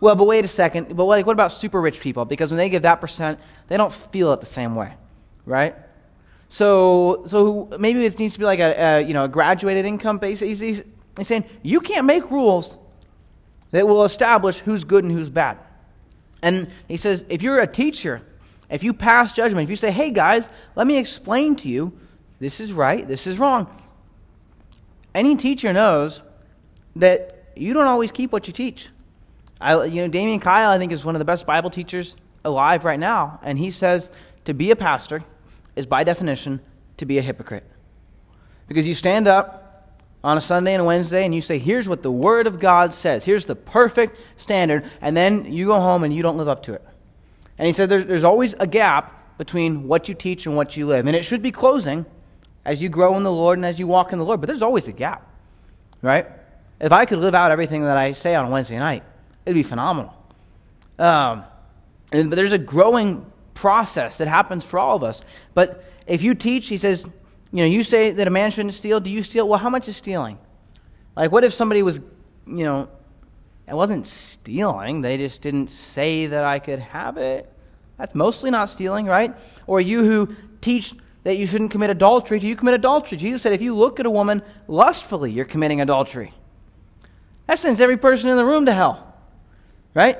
Well, 0.00 0.16
but 0.16 0.24
wait 0.24 0.46
a 0.46 0.48
second. 0.48 0.96
But 0.96 1.04
like, 1.04 1.26
what 1.26 1.34
about 1.34 1.52
super 1.52 1.78
rich 1.78 2.00
people? 2.00 2.24
Because 2.24 2.50
when 2.50 2.56
they 2.56 2.70
give 2.70 2.82
that 2.82 3.02
percent, 3.02 3.38
they 3.68 3.76
don't 3.76 3.92
feel 3.92 4.32
it 4.32 4.40
the 4.40 4.46
same 4.46 4.74
way, 4.74 4.94
right? 5.44 5.76
So, 6.48 7.24
so 7.26 7.68
maybe 7.78 8.02
it 8.06 8.18
needs 8.18 8.32
to 8.32 8.40
be 8.40 8.46
like 8.46 8.58
a, 8.58 8.72
a 8.80 9.00
you 9.02 9.12
know 9.12 9.24
a 9.24 9.28
graduated 9.28 9.84
income 9.84 10.16
base. 10.16 10.40
He's, 10.40 10.58
he's, 10.58 10.82
he's 11.18 11.28
saying 11.28 11.44
you 11.62 11.80
can't 11.80 12.06
make 12.06 12.30
rules 12.30 12.78
that 13.72 13.86
will 13.86 14.04
establish 14.04 14.58
who's 14.58 14.84
good 14.84 15.04
and 15.04 15.12
who's 15.12 15.28
bad. 15.28 15.58
And 16.40 16.70
he 16.88 16.96
says 16.96 17.26
if 17.28 17.42
you're 17.42 17.60
a 17.60 17.66
teacher, 17.66 18.22
if 18.72 18.82
you 18.82 18.92
pass 18.92 19.32
judgment, 19.32 19.64
if 19.64 19.70
you 19.70 19.76
say, 19.76 19.92
"Hey 19.92 20.10
guys, 20.10 20.48
let 20.74 20.86
me 20.86 20.98
explain 20.98 21.54
to 21.56 21.68
you, 21.68 21.92
this 22.40 22.58
is 22.58 22.72
right, 22.72 23.06
this 23.06 23.28
is 23.28 23.38
wrong," 23.38 23.68
any 25.14 25.36
teacher 25.36 25.72
knows 25.72 26.22
that 26.96 27.44
you 27.54 27.72
don't 27.74 27.86
always 27.86 28.10
keep 28.10 28.32
what 28.32 28.46
you 28.46 28.52
teach. 28.52 28.88
I, 29.60 29.84
you 29.84 30.02
know, 30.02 30.08
Damian 30.08 30.40
Kyle, 30.40 30.70
I 30.70 30.78
think, 30.78 30.90
is 30.90 31.04
one 31.04 31.14
of 31.14 31.20
the 31.20 31.24
best 31.24 31.46
Bible 31.46 31.70
teachers 31.70 32.16
alive 32.44 32.84
right 32.84 32.98
now. 32.98 33.38
And 33.42 33.58
he 33.58 33.70
says 33.70 34.10
to 34.44 34.54
be 34.54 34.72
a 34.72 34.76
pastor 34.76 35.22
is, 35.76 35.86
by 35.86 36.02
definition, 36.04 36.60
to 36.96 37.06
be 37.06 37.18
a 37.18 37.22
hypocrite. 37.22 37.64
Because 38.66 38.86
you 38.86 38.94
stand 38.94 39.28
up 39.28 40.00
on 40.24 40.36
a 40.36 40.40
Sunday 40.40 40.74
and 40.74 40.82
a 40.82 40.84
Wednesday 40.84 41.24
and 41.24 41.34
you 41.34 41.40
say, 41.40 41.58
here's 41.58 41.88
what 41.88 42.02
the 42.02 42.10
Word 42.10 42.46
of 42.46 42.58
God 42.58 42.92
says. 42.92 43.24
Here's 43.24 43.44
the 43.44 43.56
perfect 43.56 44.18
standard. 44.36 44.84
And 45.00 45.16
then 45.16 45.52
you 45.52 45.66
go 45.66 45.80
home 45.80 46.04
and 46.04 46.12
you 46.12 46.22
don't 46.22 46.36
live 46.36 46.48
up 46.48 46.64
to 46.64 46.74
it. 46.74 46.84
And 47.62 47.68
he 47.68 47.72
said 47.72 47.88
there's, 47.88 48.06
there's 48.06 48.24
always 48.24 48.54
a 48.58 48.66
gap 48.66 49.38
between 49.38 49.86
what 49.86 50.08
you 50.08 50.16
teach 50.16 50.46
and 50.46 50.56
what 50.56 50.76
you 50.76 50.88
live. 50.88 51.06
And 51.06 51.14
it 51.14 51.22
should 51.22 51.42
be 51.42 51.52
closing 51.52 52.04
as 52.64 52.82
you 52.82 52.88
grow 52.88 53.16
in 53.16 53.22
the 53.22 53.30
Lord 53.30 53.56
and 53.56 53.64
as 53.64 53.78
you 53.78 53.86
walk 53.86 54.12
in 54.12 54.18
the 54.18 54.24
Lord. 54.24 54.40
But 54.40 54.48
there's 54.48 54.62
always 54.62 54.88
a 54.88 54.92
gap, 54.92 55.24
right? 56.02 56.26
If 56.80 56.90
I 56.90 57.04
could 57.04 57.20
live 57.20 57.36
out 57.36 57.52
everything 57.52 57.82
that 57.84 57.96
I 57.96 58.14
say 58.14 58.34
on 58.34 58.50
Wednesday 58.50 58.80
night, 58.80 59.04
It'd 59.44 59.54
be 59.54 59.62
phenomenal. 59.62 60.12
Um, 60.98 61.44
and, 62.12 62.30
but 62.30 62.36
there's 62.36 62.50
a 62.50 62.58
growing 62.58 63.26
process 63.54 64.18
that 64.18 64.26
happens 64.26 64.64
for 64.64 64.80
all 64.80 64.96
of 64.96 65.04
us. 65.04 65.20
But 65.54 65.84
if 66.06 66.22
you 66.22 66.34
teach, 66.34 66.66
he 66.66 66.78
says, 66.78 67.08
you 67.52 67.58
know, 67.58 67.64
you 67.64 67.84
say 67.84 68.10
that 68.10 68.26
a 68.26 68.30
man 68.30 68.50
shouldn't 68.50 68.74
steal. 68.74 68.98
Do 68.98 69.08
you 69.08 69.22
steal? 69.22 69.48
Well, 69.48 69.60
how 69.60 69.70
much 69.70 69.88
is 69.88 69.96
stealing? 69.96 70.36
Like, 71.16 71.30
what 71.30 71.44
if 71.44 71.54
somebody 71.54 71.84
was, 71.84 72.00
you 72.46 72.64
know, 72.64 72.88
it 73.68 73.74
wasn't 73.74 74.06
stealing. 74.06 75.00
They 75.00 75.16
just 75.16 75.42
didn't 75.42 75.68
say 75.68 76.26
that 76.26 76.44
I 76.44 76.58
could 76.58 76.78
have 76.78 77.16
it. 77.16 77.51
That's 78.02 78.16
mostly 78.16 78.50
not 78.50 78.68
stealing, 78.68 79.06
right? 79.06 79.32
Or 79.68 79.80
you 79.80 80.02
who 80.04 80.34
teach 80.60 80.92
that 81.22 81.36
you 81.36 81.46
shouldn't 81.46 81.70
commit 81.70 81.88
adultery, 81.88 82.40
do 82.40 82.48
you 82.48 82.56
commit 82.56 82.74
adultery? 82.74 83.16
Jesus 83.16 83.42
said 83.42 83.52
if 83.52 83.62
you 83.62 83.76
look 83.76 84.00
at 84.00 84.06
a 84.06 84.10
woman 84.10 84.42
lustfully, 84.66 85.30
you're 85.30 85.44
committing 85.44 85.80
adultery. 85.80 86.34
That 87.46 87.60
sends 87.60 87.80
every 87.80 87.96
person 87.96 88.28
in 88.28 88.36
the 88.36 88.44
room 88.44 88.66
to 88.66 88.74
hell. 88.74 89.14
Right? 89.94 90.18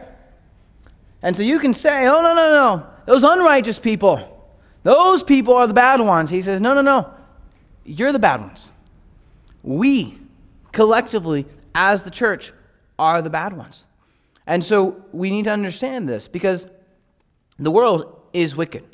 And 1.22 1.34
so 1.34 1.42
you 1.42 1.58
can 1.58 1.74
say, 1.74 2.06
oh, 2.06 2.22
no, 2.22 2.34
no, 2.34 2.50
no. 2.52 2.86
Those 3.04 3.24
unrighteous 3.24 3.80
people, 3.80 4.48
those 4.84 5.24
people 5.24 5.54
are 5.54 5.66
the 5.66 5.74
bad 5.74 5.98
ones. 5.98 6.30
He 6.30 6.42
says, 6.42 6.60
no, 6.60 6.74
no, 6.74 6.82
no. 6.82 7.12
You're 7.84 8.12
the 8.12 8.20
bad 8.20 8.42
ones. 8.42 8.70
We, 9.64 10.16
collectively, 10.70 11.46
as 11.74 12.04
the 12.04 12.12
church, 12.12 12.52
are 12.96 13.22
the 13.22 13.30
bad 13.30 13.54
ones. 13.54 13.84
And 14.46 14.62
so 14.62 15.04
we 15.10 15.30
need 15.30 15.46
to 15.46 15.52
understand 15.52 16.08
this 16.08 16.28
because 16.28 16.64
the 17.66 17.70
world 17.70 18.22
is 18.32 18.56
wicked. 18.56 18.84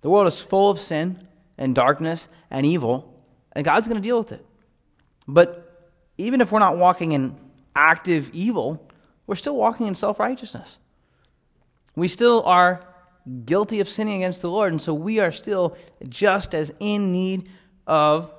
The 0.00 0.10
world 0.10 0.26
is 0.26 0.38
full 0.38 0.70
of 0.70 0.80
sin 0.80 1.26
and 1.56 1.74
darkness 1.74 2.28
and 2.50 2.64
evil, 2.64 3.22
and 3.52 3.64
God's 3.64 3.88
going 3.88 3.96
to 3.96 4.02
deal 4.02 4.18
with 4.18 4.32
it. 4.32 4.44
But 5.26 5.90
even 6.16 6.40
if 6.40 6.52
we're 6.52 6.58
not 6.58 6.78
walking 6.78 7.12
in 7.12 7.36
active 7.74 8.30
evil, 8.32 8.88
we're 9.26 9.36
still 9.36 9.56
walking 9.56 9.86
in 9.86 9.94
self 9.94 10.18
righteousness. 10.18 10.78
We 11.96 12.08
still 12.08 12.42
are 12.44 12.84
guilty 13.44 13.80
of 13.80 13.88
sinning 13.88 14.22
against 14.22 14.42
the 14.42 14.50
Lord, 14.50 14.72
and 14.72 14.80
so 14.80 14.94
we 14.94 15.18
are 15.18 15.32
still 15.32 15.76
just 16.08 16.54
as 16.54 16.72
in 16.80 17.12
need 17.12 17.48
of 17.86 18.32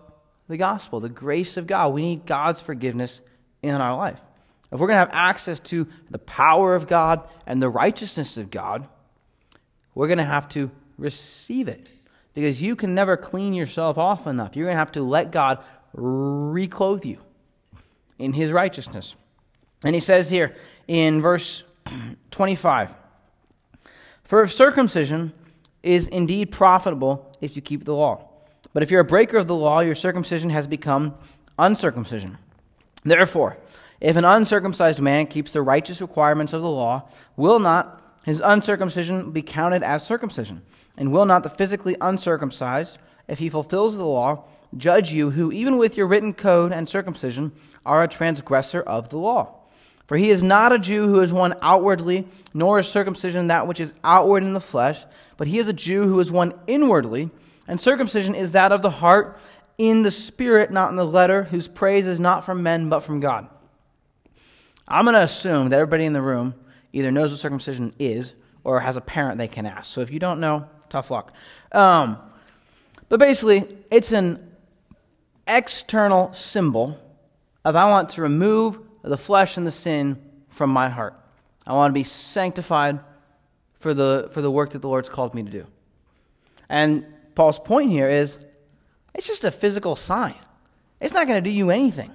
the 0.47 0.57
gospel, 0.57 0.99
the 0.99 1.09
grace 1.09 1.57
of 1.57 1.67
God. 1.67 1.93
We 1.93 2.01
need 2.01 2.25
God's 2.25 2.62
forgiveness 2.62 3.21
in 3.62 3.75
our 3.75 3.95
life. 3.95 4.19
If 4.71 4.79
we're 4.79 4.88
going 4.88 4.95
to 4.95 4.99
have 4.99 5.12
access 5.13 5.59
to 5.62 5.88
the 6.09 6.19
power 6.19 6.75
of 6.75 6.88
God 6.88 7.27
and 7.45 7.62
the 7.62 7.69
righteousness 7.69 8.38
of 8.38 8.49
God, 8.49 8.88
we're 9.95 10.08
going 10.08 10.19
to 10.19 10.23
have 10.23 10.49
to 10.49 10.71
receive 10.97 11.67
it. 11.67 11.89
Because 12.34 12.62
you 12.62 12.75
can 12.75 12.95
never 12.95 13.17
clean 13.17 13.54
yourself 13.54 13.97
off 13.97 14.28
enough. 14.28 14.56
You're 14.56 14.65
going 14.65 14.75
to 14.75 14.80
have 14.80 14.93
to 14.93 15.04
let 15.04 15.32
God 15.32 15.60
reclothe 15.93 17.06
you 17.06 17.17
in 18.17 18.34
his 18.34 18.52
righteousness. 18.52 19.15
And 19.84 19.95
he 19.95 20.02
says 20.02 20.30
here 20.30 20.56
in 20.88 21.21
verse 21.21 21.63
25 22.32 22.93
For 24.23 24.43
if 24.43 24.52
circumcision 24.52 25.34
is 25.82 26.08
indeed 26.08 26.52
profitable 26.52 27.32
if 27.41 27.56
you 27.56 27.62
keep 27.62 27.86
the 27.86 27.95
law, 27.95 28.30
but 28.73 28.84
if 28.84 28.91
you're 28.91 29.02
a 29.02 29.06
breaker 29.06 29.38
of 29.38 29.47
the 29.47 29.56
law, 29.56 29.80
your 29.80 29.95
circumcision 29.95 30.49
has 30.52 30.67
become 30.67 31.15
uncircumcision. 31.58 32.38
Therefore, 33.04 33.58
if 33.99 34.15
an 34.15 34.25
uncircumcised 34.25 35.02
man 35.02 35.25
keeps 35.25 35.52
the 35.52 35.62
righteous 35.62 36.02
requirements 36.02 36.54
of 36.54 36.62
the 36.62 36.69
law, 36.69 37.10
will 37.36 37.60
not 37.60 37.98
his 38.23 38.41
uncircumcision 38.43 39.25
will 39.25 39.32
be 39.32 39.41
counted 39.41 39.84
as 39.84 40.05
circumcision? 40.05 40.62
And 40.97 41.12
will 41.12 41.25
not 41.25 41.43
the 41.43 41.49
physically 41.49 41.95
uncircumcised, 42.01 42.97
if 43.27 43.39
he 43.39 43.49
fulfills 43.49 43.97
the 43.97 44.05
law, 44.05 44.45
judge 44.77 45.12
you, 45.12 45.29
who 45.29 45.51
even 45.51 45.77
with 45.77 45.97
your 45.97 46.08
written 46.08 46.34
code 46.34 46.71
and 46.71 46.88
circumcision 46.88 47.51
are 47.86 48.03
a 48.03 48.08
transgressor 48.08 48.82
of 48.82 49.10
the 49.10 49.17
law? 49.17 49.55
For 50.08 50.17
he 50.17 50.29
is 50.29 50.43
not 50.43 50.73
a 50.73 50.79
Jew 50.79 51.08
who 51.08 51.19
is 51.19 51.32
one 51.32 51.53
outwardly, 51.62 52.27
nor 52.53 52.79
is 52.79 52.88
circumcision 52.88 53.47
that 53.47 53.67
which 53.67 53.79
is 53.79 53.93
outward 54.03 54.43
in 54.43 54.53
the 54.53 54.60
flesh, 54.60 55.05
but 55.38 55.47
he 55.47 55.60
is 55.60 55.67
a 55.67 55.73
Jew 55.73 56.03
who 56.03 56.19
is 56.19 56.32
one 56.32 56.53
inwardly, 56.65 57.29
and 57.67 57.79
circumcision 57.79 58.34
is 58.34 58.53
that 58.53 58.71
of 58.71 58.82
the 58.82 58.89
heart, 58.89 59.38
in 59.77 60.01
the 60.01 60.12
spirit, 60.12 60.71
not 60.71 60.89
in 60.89 60.97
the 60.97 61.05
letter, 61.05 61.43
whose 61.43 61.67
praise 61.67 62.08
is 62.08 62.19
not 62.19 62.43
from 62.43 62.63
men, 62.63 62.89
but 62.89 63.01
from 63.01 63.19
God. 63.19 63.47
I'm 64.88 65.05
going 65.05 65.13
to 65.13 65.22
assume 65.22 65.70
that 65.70 65.80
everybody 65.80 66.05
in 66.05 66.13
the 66.13 66.22
room 66.22 66.55
either 66.93 67.11
knows 67.11 67.31
what 67.31 67.39
circumcision 67.39 67.93
is 67.99 68.33
or 68.63 68.79
has 68.79 68.97
a 68.97 69.01
parent 69.01 69.37
they 69.37 69.47
can 69.47 69.65
ask. 69.65 69.91
So 69.91 70.01
if 70.01 70.11
you 70.11 70.19
don't 70.19 70.39
know, 70.39 70.67
tough 70.89 71.11
luck. 71.11 71.33
Um, 71.71 72.17
but 73.07 73.19
basically, 73.19 73.65
it's 73.91 74.11
an 74.11 74.51
external 75.47 76.33
symbol 76.33 76.99
of 77.65 77.75
I 77.75 77.89
want 77.89 78.09
to 78.11 78.21
remove 78.21 78.79
the 79.03 79.17
flesh 79.17 79.57
and 79.57 79.65
the 79.65 79.71
sin 79.71 80.21
from 80.49 80.69
my 80.69 80.89
heart. 80.89 81.15
I 81.65 81.73
want 81.73 81.91
to 81.91 81.93
be 81.93 82.03
sanctified 82.03 82.99
for 83.79 83.93
the, 83.93 84.29
for 84.33 84.41
the 84.41 84.51
work 84.51 84.71
that 84.71 84.79
the 84.79 84.87
Lord's 84.87 85.09
called 85.09 85.33
me 85.33 85.43
to 85.43 85.51
do. 85.51 85.65
And 86.67 87.05
Paul's 87.35 87.59
point 87.59 87.91
here 87.91 88.09
is 88.09 88.45
it's 89.15 89.27
just 89.27 89.43
a 89.43 89.51
physical 89.51 89.95
sign. 89.95 90.35
It's 90.99 91.13
not 91.13 91.27
going 91.27 91.41
to 91.41 91.49
do 91.49 91.53
you 91.53 91.71
anything, 91.71 92.13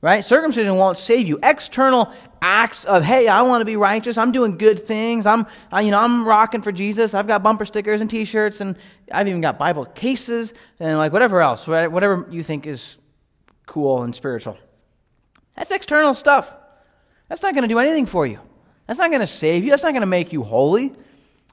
right? 0.00 0.24
Circumcision 0.24 0.76
won't 0.76 0.98
save 0.98 1.28
you. 1.28 1.38
External 1.42 2.12
acts 2.44 2.84
of, 2.84 3.02
hey, 3.02 3.26
I 3.26 3.40
want 3.40 3.62
to 3.62 3.64
be 3.64 3.76
righteous. 3.76 4.18
I'm 4.18 4.30
doing 4.30 4.58
good 4.58 4.78
things. 4.78 5.24
I'm, 5.24 5.46
I, 5.72 5.80
you 5.80 5.90
know, 5.90 5.98
I'm 5.98 6.26
rocking 6.26 6.60
for 6.60 6.72
Jesus. 6.72 7.14
I've 7.14 7.26
got 7.26 7.42
bumper 7.42 7.64
stickers 7.64 8.02
and 8.02 8.10
T-shirts, 8.10 8.60
and 8.60 8.76
I've 9.10 9.26
even 9.26 9.40
got 9.40 9.58
Bible 9.58 9.86
cases 9.86 10.52
and 10.78 10.98
like 10.98 11.10
whatever 11.10 11.40
else, 11.40 11.66
whatever 11.66 12.26
you 12.30 12.42
think 12.42 12.66
is 12.66 12.98
cool 13.64 14.02
and 14.02 14.14
spiritual. 14.14 14.58
That's 15.56 15.70
external 15.70 16.14
stuff. 16.14 16.54
That's 17.28 17.42
not 17.42 17.54
going 17.54 17.62
to 17.62 17.68
do 17.68 17.78
anything 17.78 18.04
for 18.04 18.26
you. 18.26 18.38
That's 18.86 18.98
not 18.98 19.08
going 19.08 19.22
to 19.22 19.26
save 19.26 19.64
you. 19.64 19.70
That's 19.70 19.82
not 19.82 19.92
going 19.92 20.02
to 20.02 20.06
make 20.06 20.30
you 20.30 20.42
holy. 20.42 20.92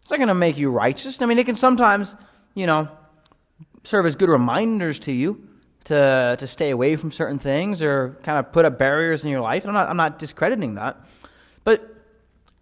It's 0.02 0.12
not 0.12 0.18
going 0.18 0.28
to 0.28 0.34
make 0.34 0.58
you 0.58 0.72
righteous. 0.72 1.22
I 1.22 1.26
mean, 1.26 1.40
it 1.40 1.46
can 1.46 1.56
sometimes, 1.56 2.18
you 2.54 2.68
know, 2.68 2.90
serve 3.86 4.06
as 4.06 4.18
good 4.18 4.28
reminders 4.28 5.00
to 5.00 5.14
you 5.14 5.48
to, 5.86 6.36
to 6.38 6.48
stay 6.48 6.70
away 6.70 6.96
from 6.96 7.12
certain 7.12 7.40
things 7.40 7.82
or 7.82 8.18
kind 8.24 8.40
of 8.40 8.52
put 8.52 8.66
up 8.66 8.78
barriers 8.78 9.24
in 9.24 9.32
your 9.32 9.42
life. 9.42 9.66
I'm 9.66 9.74
not, 9.74 9.90
I'm 9.90 9.98
not 9.98 10.20
discrediting 10.20 10.76
that. 10.76 11.00
But 11.64 11.96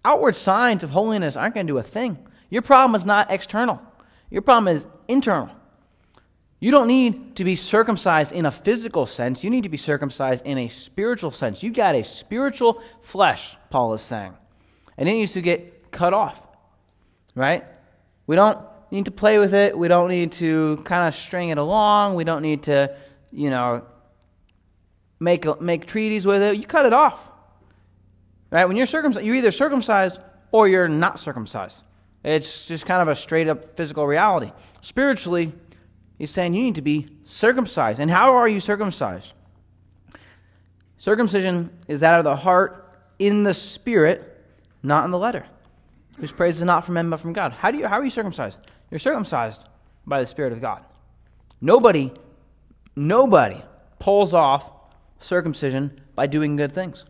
outward 0.06 0.36
signs 0.36 0.84
of 0.84 0.90
holiness 0.90 1.36
aren't 1.36 1.54
going 1.54 1.68
to 1.68 1.74
do 1.74 1.78
a 1.78 1.84
thing. 1.84 2.18
Your 2.50 2.62
problem 2.62 2.96
is 2.96 3.06
not 3.06 3.32
external, 3.32 3.82
your 4.30 4.42
problem 4.42 4.76
is 4.76 4.86
internal. 5.08 5.50
You 6.62 6.72
don't 6.72 6.88
need 6.88 7.38
to 7.38 7.46
be 7.46 7.56
circumcised 7.56 8.34
in 8.34 8.46
a 8.46 8.52
physical 8.52 9.06
sense. 9.06 9.46
You 9.46 9.50
need 9.50 9.64
to 9.64 9.70
be 9.70 9.78
circumcised 9.78 10.46
in 10.46 10.58
a 10.58 10.68
spiritual 10.68 11.32
sense. 11.32 11.64
You've 11.64 11.74
got 11.74 11.96
a 11.96 12.04
spiritual 12.04 12.82
flesh, 13.02 13.56
Paul 13.70 13.94
is 13.94 14.02
saying. 14.02 14.34
And 14.98 15.08
it 15.08 15.14
needs 15.14 15.32
to 15.34 15.42
get 15.42 15.90
cut 15.92 16.14
off. 16.14 16.46
Right? 17.34 17.64
We 18.28 18.36
don't 18.36 18.60
need 18.92 19.06
to 19.06 19.12
play 19.12 19.40
with 19.40 19.54
it. 19.54 19.78
We 19.78 19.88
don't 19.88 20.10
need 20.10 20.34
to 20.34 20.82
kind 20.84 21.08
of 21.08 21.16
string 21.16 21.48
it 21.48 21.58
along. 21.58 22.16
We 22.16 22.26
don't 22.26 22.42
need 22.42 22.64
to 22.64 22.94
you 23.32 23.50
know, 23.50 23.84
make, 25.20 25.62
make 25.62 25.86
treaties 25.86 26.26
with 26.26 26.42
it, 26.42 26.58
you 26.58 26.66
cut 26.66 26.86
it 26.86 26.94
off. 26.94 27.30
Right? 28.52 28.66
When 28.66 28.78
you're 28.78 28.86
circumcised, 28.86 29.26
you're 29.26 29.36
either 29.36 29.52
circumcised 29.52 30.20
or 30.52 30.68
you're 30.68 30.88
not 30.88 31.20
circumcised. 31.20 31.84
It's 32.24 32.66
just 32.66 32.86
kind 32.86 33.02
of 33.02 33.08
a 33.08 33.16
straight 33.16 33.48
up 33.48 33.78
physical 33.78 34.06
reality. 34.06 34.52
Spiritually, 34.82 35.54
he's 36.18 36.32
saying 36.32 36.54
you 36.54 36.64
need 36.64 36.76
to 36.76 36.82
be 36.82 37.08
circumcised. 37.26 38.00
And 38.00 38.10
how 38.10 38.36
are 38.36 38.48
you 38.48 38.60
circumcised? 38.60 39.32
Circumcision 40.98 41.70
is 41.88 42.02
that 42.02 42.18
of 42.18 42.26
the 42.26 42.36
heart 42.36 43.00
in 43.20 43.44
the 43.44 43.54
spirit, 43.54 44.46
not 44.84 45.06
in 45.06 45.12
the 45.12 45.18
letter. 45.18 45.46
Whose 46.18 46.32
praise 46.32 46.58
is 46.58 46.66
not 46.66 46.84
from 46.84 46.96
men 46.96 47.10
but 47.10 47.22
from 47.22 47.32
God. 47.32 47.54
How 47.54 47.72
do 47.72 47.78
you 47.78 47.88
how 47.88 47.98
are 47.98 48.04
you 48.04 48.10
circumcised? 48.10 48.58
You're 48.92 49.00
circumcised 49.00 49.70
by 50.06 50.20
the 50.20 50.28
Spirit 50.28 50.52
of 50.52 50.60
God. 50.60 50.84
Nobody 51.62 52.12
Nobody 53.00 53.62
pulls 53.98 54.34
off 54.34 54.70
circumcision 55.22 56.02
by 56.16 56.28
doing 56.28 56.58
good 56.58 56.74
things. 56.74 57.06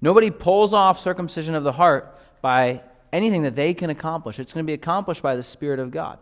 Nobody 0.00 0.30
pulls 0.30 0.72
off 0.72 1.00
circumcision 1.00 1.56
of 1.56 1.64
the 1.64 1.72
heart 1.72 2.16
by 2.40 2.82
anything 3.12 3.42
that 3.42 3.54
they 3.54 3.74
can 3.74 3.90
accomplish. 3.90 4.38
It's 4.38 4.52
going 4.52 4.64
to 4.64 4.70
be 4.70 4.74
accomplished 4.74 5.20
by 5.20 5.34
the 5.34 5.42
Spirit 5.42 5.80
of 5.80 5.90
God. 5.90 6.20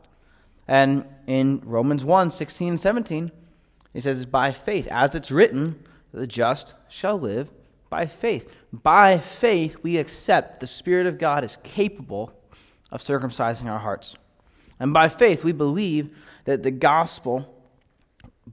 And 0.66 1.04
in 1.26 1.60
Romans 1.66 2.06
1 2.06 2.30
16 2.30 2.68
and 2.70 2.80
17, 2.80 3.30
he 3.92 4.00
says, 4.00 4.24
By 4.24 4.50
faith, 4.50 4.88
as 4.90 5.14
it's 5.14 5.30
written, 5.30 5.84
the 6.14 6.26
just 6.26 6.74
shall 6.88 7.20
live 7.20 7.50
by 7.90 8.06
faith. 8.06 8.50
By 8.72 9.18
faith, 9.18 9.76
we 9.82 9.98
accept 9.98 10.58
the 10.58 10.66
Spirit 10.66 11.06
of 11.06 11.18
God 11.18 11.44
is 11.44 11.58
capable 11.64 12.32
of 12.90 13.02
circumcising 13.02 13.66
our 13.66 13.78
hearts. 13.78 14.14
And 14.78 14.94
by 14.94 15.10
faith, 15.10 15.44
we 15.44 15.52
believe 15.52 16.16
that 16.46 16.62
the 16.62 16.70
gospel 16.70 17.59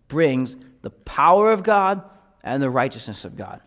brings 0.08 0.56
the 0.82 0.89
power 0.89 1.52
of 1.52 1.64
God 1.64 2.02
and 2.43 2.62
the 2.62 2.70
righteousness 2.70 3.26
of 3.26 3.36
God. 3.36 3.62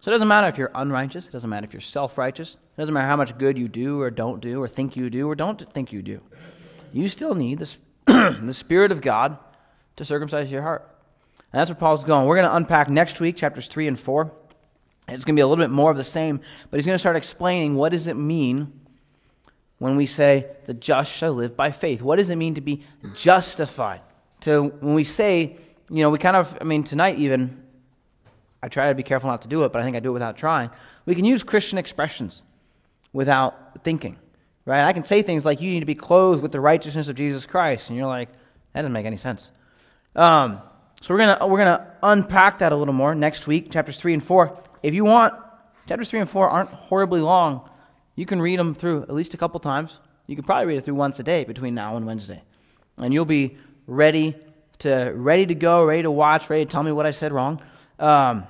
So 0.00 0.10
it 0.10 0.14
doesn't 0.14 0.28
matter 0.28 0.48
if 0.48 0.58
you're 0.58 0.70
unrighteous, 0.74 1.26
it 1.26 1.32
doesn't 1.32 1.48
matter 1.48 1.64
if 1.64 1.72
you're 1.72 1.80
self 1.80 2.18
righteous, 2.18 2.54
it 2.54 2.80
doesn't 2.80 2.92
matter 2.92 3.06
how 3.06 3.16
much 3.16 3.38
good 3.38 3.58
you 3.58 3.68
do 3.68 4.00
or 4.00 4.10
don't 4.10 4.40
do, 4.40 4.60
or 4.60 4.68
think 4.68 4.96
you 4.96 5.08
do 5.08 5.28
or 5.28 5.34
don't 5.34 5.72
think 5.72 5.92
you 5.92 6.02
do. 6.02 6.20
You 6.92 7.08
still 7.08 7.34
need 7.34 7.58
the, 7.58 7.76
the 8.42 8.52
Spirit 8.52 8.92
of 8.92 9.00
God 9.00 9.38
to 9.96 10.04
circumcise 10.04 10.50
your 10.50 10.62
heart. 10.62 10.90
And 11.52 11.60
that's 11.60 11.70
where 11.70 11.76
Paul's 11.76 12.04
going. 12.04 12.26
We're 12.26 12.36
going 12.36 12.48
to 12.48 12.56
unpack 12.56 12.88
next 12.88 13.20
week, 13.20 13.36
chapters 13.36 13.68
3 13.68 13.88
and 13.88 13.98
4. 13.98 14.30
It's 15.08 15.24
going 15.24 15.36
to 15.36 15.38
be 15.38 15.42
a 15.42 15.46
little 15.46 15.62
bit 15.62 15.70
more 15.70 15.90
of 15.90 15.96
the 15.96 16.04
same, 16.04 16.40
but 16.70 16.78
he's 16.78 16.86
going 16.86 16.94
to 16.94 16.98
start 16.98 17.16
explaining 17.16 17.74
what 17.74 17.92
does 17.92 18.06
it 18.06 18.16
mean 18.16 18.80
when 19.78 19.96
we 19.96 20.06
say 20.06 20.46
the 20.66 20.74
just 20.74 21.12
shall 21.12 21.34
live 21.34 21.56
by 21.56 21.70
faith. 21.70 22.02
What 22.02 22.16
does 22.16 22.30
it 22.30 22.36
mean 22.36 22.54
to 22.54 22.60
be 22.60 22.84
justified? 23.14 24.00
To 24.40 24.64
when 24.80 24.94
we 24.94 25.04
say 25.04 25.58
you 25.90 26.02
know, 26.02 26.10
we 26.10 26.18
kind 26.18 26.36
of, 26.36 26.56
I 26.60 26.64
mean, 26.64 26.84
tonight 26.84 27.18
even, 27.18 27.62
I 28.62 28.68
try 28.68 28.88
to 28.88 28.94
be 28.94 29.02
careful 29.02 29.28
not 29.28 29.42
to 29.42 29.48
do 29.48 29.64
it, 29.64 29.72
but 29.72 29.80
I 29.82 29.84
think 29.84 29.96
I 29.96 30.00
do 30.00 30.10
it 30.10 30.14
without 30.14 30.36
trying. 30.36 30.70
We 31.06 31.14
can 31.14 31.24
use 31.24 31.42
Christian 31.42 31.78
expressions 31.78 32.42
without 33.12 33.84
thinking, 33.84 34.16
right? 34.64 34.84
I 34.84 34.92
can 34.92 35.04
say 35.04 35.22
things 35.22 35.44
like, 35.44 35.60
you 35.60 35.70
need 35.70 35.80
to 35.80 35.86
be 35.86 35.94
clothed 35.94 36.42
with 36.42 36.52
the 36.52 36.60
righteousness 36.60 37.08
of 37.08 37.16
Jesus 37.16 37.46
Christ. 37.46 37.90
And 37.90 37.98
you're 37.98 38.06
like, 38.06 38.30
that 38.72 38.80
doesn't 38.80 38.92
make 38.92 39.06
any 39.06 39.16
sense. 39.16 39.50
Um, 40.16 40.60
so 41.00 41.14
we're 41.14 41.36
to 41.36 41.46
we're 41.46 41.58
gonna 41.58 41.92
unpack 42.02 42.60
that 42.60 42.72
a 42.72 42.76
little 42.76 42.94
more 42.94 43.14
next 43.14 43.46
week, 43.46 43.70
chapters 43.70 43.98
3 43.98 44.14
and 44.14 44.24
4. 44.24 44.58
If 44.82 44.94
you 44.94 45.04
want, 45.04 45.34
chapters 45.86 46.08
3 46.08 46.20
and 46.20 46.30
4 46.30 46.48
aren't 46.48 46.70
horribly 46.70 47.20
long. 47.20 47.68
You 48.16 48.24
can 48.24 48.40
read 48.40 48.58
them 48.58 48.74
through 48.74 49.02
at 49.02 49.12
least 49.12 49.34
a 49.34 49.36
couple 49.36 49.60
times. 49.60 49.98
You 50.26 50.36
can 50.36 50.44
probably 50.44 50.66
read 50.66 50.78
it 50.78 50.84
through 50.84 50.94
once 50.94 51.18
a 51.18 51.22
day 51.22 51.44
between 51.44 51.74
now 51.74 51.96
and 51.96 52.06
Wednesday. 52.06 52.42
And 52.96 53.12
you'll 53.12 53.26
be 53.26 53.58
ready 53.86 54.34
to 54.80 55.12
ready 55.14 55.46
to 55.46 55.54
go, 55.54 55.84
ready 55.84 56.02
to 56.02 56.10
watch, 56.10 56.50
ready 56.50 56.64
to 56.64 56.70
tell 56.70 56.82
me 56.82 56.92
what 56.92 57.06
I 57.06 57.12
said 57.12 57.32
wrong. 57.32 57.62
Um, 57.98 58.46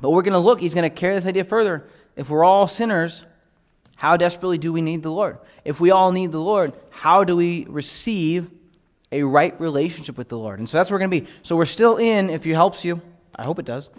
but 0.00 0.10
we're 0.10 0.22
going 0.22 0.32
to 0.32 0.38
look, 0.38 0.60
he's 0.60 0.74
going 0.74 0.88
to 0.88 0.94
carry 0.94 1.14
this 1.14 1.26
idea 1.26 1.44
further. 1.44 1.86
If 2.16 2.30
we're 2.30 2.44
all 2.44 2.68
sinners, 2.68 3.24
how 3.96 4.16
desperately 4.16 4.58
do 4.58 4.72
we 4.72 4.80
need 4.80 5.02
the 5.02 5.10
Lord? 5.10 5.38
If 5.64 5.80
we 5.80 5.90
all 5.90 6.12
need 6.12 6.32
the 6.32 6.40
Lord, 6.40 6.72
how 6.90 7.24
do 7.24 7.36
we 7.36 7.66
receive 7.68 8.50
a 9.10 9.22
right 9.22 9.58
relationship 9.60 10.16
with 10.16 10.28
the 10.28 10.38
Lord? 10.38 10.58
And 10.58 10.68
so 10.68 10.76
that's 10.76 10.90
where 10.90 10.96
we're 10.96 11.08
going 11.08 11.22
to 11.22 11.26
be. 11.26 11.32
So 11.42 11.56
we're 11.56 11.66
still 11.66 11.96
in, 11.96 12.30
if 12.30 12.46
it 12.46 12.54
helps 12.54 12.84
you, 12.84 13.00
I 13.34 13.44
hope 13.44 13.58
it 13.58 13.64
does. 13.64 13.90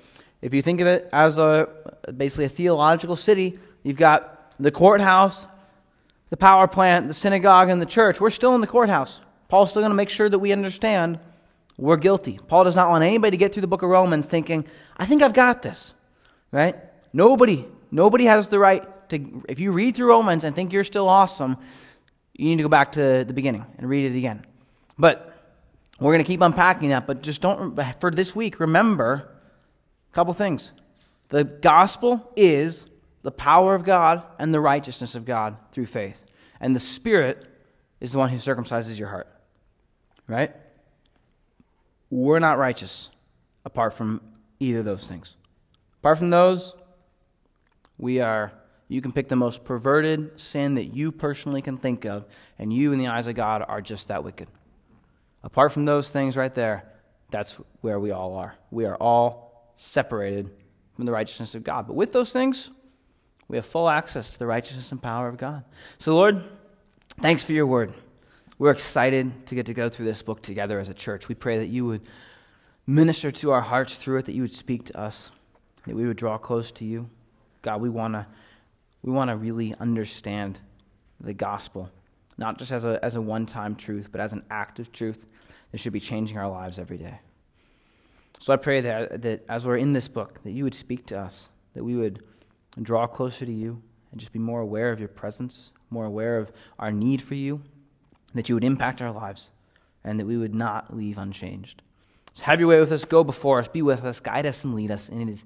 If 0.41 0.54
you 0.54 0.62
think 0.62 0.80
of 0.80 0.88
it 0.88 1.10
as 1.12 1.38
a 1.38 1.68
basically 2.16 2.45
a 2.45 2.50
theological 2.50 3.16
city, 3.16 3.60
you've 3.84 3.97
got 3.97 4.54
the 4.60 4.72
courthouse, 4.72 5.45
the 6.30 6.38
power 6.38 6.68
plant, 6.68 7.08
the 7.08 7.14
synagogue, 7.14 7.70
and 7.70 7.82
the 7.82 7.86
church. 7.86 8.22
We're 8.22 8.30
still 8.30 8.56
in 8.56 8.62
the 8.62 8.68
courthouse. 8.68 9.20
Paul's 9.50 9.72
still 9.72 9.82
going 9.82 9.91
to 9.91 9.95
make 9.95 10.10
sure 10.10 10.30
that 10.30 10.39
we 10.39 10.54
understand 10.54 11.20
we're 11.80 11.97
guilty. 11.97 12.38
Paul 12.47 12.65
does 12.65 12.75
not 12.75 12.89
want 12.89 13.03
anybody 13.03 13.32
to 13.32 13.38
get 13.38 13.53
through 13.53 13.61
the 13.61 13.67
book 13.67 13.84
of 13.84 13.89
Romans 13.89 14.27
thinking, 14.27 14.65
I 14.97 15.05
think 15.05 15.23
I've 15.23 15.34
got 15.34 15.61
this. 15.61 15.93
Right? 16.51 16.75
Nobody, 17.13 17.65
nobody 17.89 18.25
has 18.25 18.49
the 18.49 18.59
right 18.59 18.84
to, 19.09 19.43
if 19.47 19.59
you 19.59 19.71
read 19.71 19.95
through 19.95 20.09
Romans 20.09 20.43
and 20.43 20.55
think 20.55 20.73
you're 20.73 20.84
still 20.84 21.07
awesome, 21.07 21.57
you 22.34 22.45
need 22.47 22.57
to 22.57 22.63
go 22.63 22.69
back 22.69 22.93
to 22.93 23.23
the 23.23 23.34
beginning 23.34 23.65
and 23.77 23.88
read 23.89 24.11
it 24.11 24.17
again. 24.17 24.45
But 24.97 25.34
we're 25.99 26.11
going 26.11 26.23
to 26.23 26.27
keep 26.27 26.41
unpacking 26.41 26.89
that, 26.89 27.07
but 27.07 27.21
just 27.21 27.41
don't, 27.41 27.80
for 27.99 28.11
this 28.11 28.36
week, 28.36 28.59
remember 28.59 29.30
a 30.11 30.13
couple 30.13 30.34
things. 30.34 30.71
The 31.30 31.43
gospel 31.43 32.32
is 32.36 32.86
the 33.21 33.32
power 33.32 33.75
of 33.75 33.84
God 33.84 34.23
and 34.38 34.53
the 34.53 34.59
righteousness 34.59 35.15
of 35.15 35.25
God 35.25 35.55
through 35.71 35.86
faith. 35.86 36.21
And 36.59 36.75
the 36.75 36.80
Spirit 36.80 37.47
is 37.99 38.11
the 38.11 38.17
one 38.17 38.30
who 38.30 38.38
circumcises 38.38 38.99
your 38.99 39.09
heart. 39.09 39.27
Right? 40.27 40.53
We're 42.10 42.39
not 42.39 42.57
righteous 42.57 43.10
apart 43.66 43.93
from 43.93 44.22
either 44.60 44.80
of 44.80 44.86
those 44.86 45.07
things. 45.07 45.36
Apart 45.99 46.18
from 46.18 46.30
those, 46.30 46.76
we 47.97 48.20
are, 48.22 48.51
you 48.88 49.01
can 49.01 49.12
pick 49.12 49.28
the 49.28 49.36
most 49.36 49.64
perverted 49.64 50.39
sin 50.39 50.76
that 50.76 50.86
you 50.86 51.12
personally 51.12 51.62
can 51.62 51.78
think 51.78 52.05
of, 52.05 52.26
and 52.57 52.74
you, 52.74 52.93
in 52.93 52.99
the 52.99 53.07
eyes 53.07 53.28
of 53.28 53.36
God, 53.36 53.64
are 53.68 53.82
just 53.82 54.07
that 54.07 54.24
wicked. 54.24 54.47
Apart 55.43 55.72
from 55.72 55.86
those 55.86 56.10
things 56.10 56.36
right 56.36 56.53
there, 56.53 56.91
that's 57.30 57.53
where 57.82 57.99
we 57.99 58.12
all 58.12 58.36
are. 58.36 58.55
We 58.72 58.86
are 58.86 58.95
all 58.95 59.74
separated 59.78 60.49
from 60.95 61.05
the 61.05 61.12
righteousness 61.12 61.55
of 61.55 61.64
God. 61.64 61.88
But 61.88 61.95
with 61.95 62.12
those 62.12 62.34
things, 62.34 62.72
we 63.47 63.57
have 63.57 63.66
full 63.66 63.89
access 63.89 64.34
to 64.34 64.39
the 64.39 64.47
righteousness 64.47 64.91
and 64.91 65.01
power 65.01 65.28
of 65.28 65.38
God. 65.38 65.64
So, 65.97 66.16
Lord, 66.16 66.43
thanks 67.20 67.43
for 67.43 67.53
your 67.53 67.68
word. 67.68 67.93
We're 68.60 68.72
excited 68.72 69.47
to 69.47 69.55
get 69.55 69.66
to 69.68 69.74
go 69.74 69.88
through 69.88 70.05
this 70.05 70.22
book 70.22 70.41
together 70.41 70.82
as 70.82 70.89
a 70.89 70.93
church. 70.93 71.30
We 71.30 71.36
pray 71.36 71.60
that 71.60 71.68
you 71.68 71.86
would 71.86 72.01
minister 72.86 73.32
to 73.32 73.51
our 73.51 73.62
hearts 73.62 73.95
through 73.95 74.18
it, 74.18 74.26
that 74.26 74.36
you 74.36 74.41
would 74.41 74.51
speak 74.51 74.84
to 74.88 74.99
us, 74.99 75.32
that 75.88 75.95
we 75.95 76.05
would 76.05 76.18
draw 76.18 76.38
close 76.38 76.70
to 76.74 76.84
you. 76.84 77.10
God, 77.62 77.80
we 77.82 77.89
want 77.89 78.16
to 78.16 78.28
we 79.01 79.14
want 79.14 79.30
to 79.30 79.38
really 79.38 79.74
understand 79.80 80.60
the 81.22 81.34
gospel, 81.34 81.89
not 82.38 82.60
just 82.60 82.74
as 82.74 82.84
a, 82.84 82.99
as 83.01 83.16
a 83.16 83.22
one 83.22 83.45
time 83.45 83.78
truth, 83.78 84.10
but 84.12 84.20
as 84.20 84.34
an 84.34 84.43
active 84.49 84.91
truth 84.91 85.26
that 85.72 85.78
should 85.78 85.93
be 85.93 86.01
changing 86.01 86.38
our 86.38 86.49
lives 86.49 86.80
every 86.80 86.97
day. 86.97 87.18
So 88.39 88.51
I 88.51 88.57
pray 88.57 88.82
that, 88.82 89.22
that 89.22 89.45
as 89.47 89.66
we're 89.66 89.78
in 89.78 89.93
this 89.93 90.10
book, 90.10 90.41
that 90.43 90.51
you 90.51 90.66
would 90.66 90.74
speak 90.74 91.05
to 91.07 91.20
us, 91.20 91.47
that 91.76 91.84
we 91.84 91.95
would 91.95 92.24
draw 92.82 93.07
closer 93.07 93.45
to 93.45 93.53
you 93.53 93.82
and 94.12 94.20
just 94.20 94.34
be 94.34 94.39
more 94.39 94.60
aware 94.60 94.91
of 94.91 94.99
your 94.99 95.07
presence, 95.07 95.72
more 95.91 96.05
aware 96.05 96.38
of 96.38 96.51
our 96.78 96.91
need 96.91 97.22
for 97.22 97.36
you, 97.36 97.62
that 98.34 98.49
you 98.49 98.55
would 98.55 98.63
impact 98.63 99.01
our 99.01 99.11
lives 99.11 99.49
and 100.03 100.19
that 100.19 100.25
we 100.25 100.38
would 100.38 100.55
not 100.55 100.95
leave 100.95 101.17
unchanged. 101.17 101.82
So 102.34 102.43
have 102.45 102.59
your 102.59 102.69
way 102.69 102.80
with 102.80 102.91
us, 102.91 103.05
go 103.05 103.23
before 103.23 103.59
us, 103.59 103.67
be 103.67 103.82
with 103.82 104.03
us, 104.03 104.19
guide 104.19 104.45
us, 104.45 104.63
and 104.63 104.75
lead 104.75 104.91
us. 104.91 105.09
And 105.09 105.21
it 105.21 105.32
is 105.32 105.43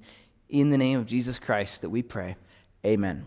In 0.49 0.69
the 0.69 0.77
name 0.77 0.99
of 0.99 1.05
Jesus 1.05 1.39
Christ 1.39 1.81
that 1.81 1.89
we 1.89 2.01
pray. 2.01 2.35
Amen. 2.85 3.25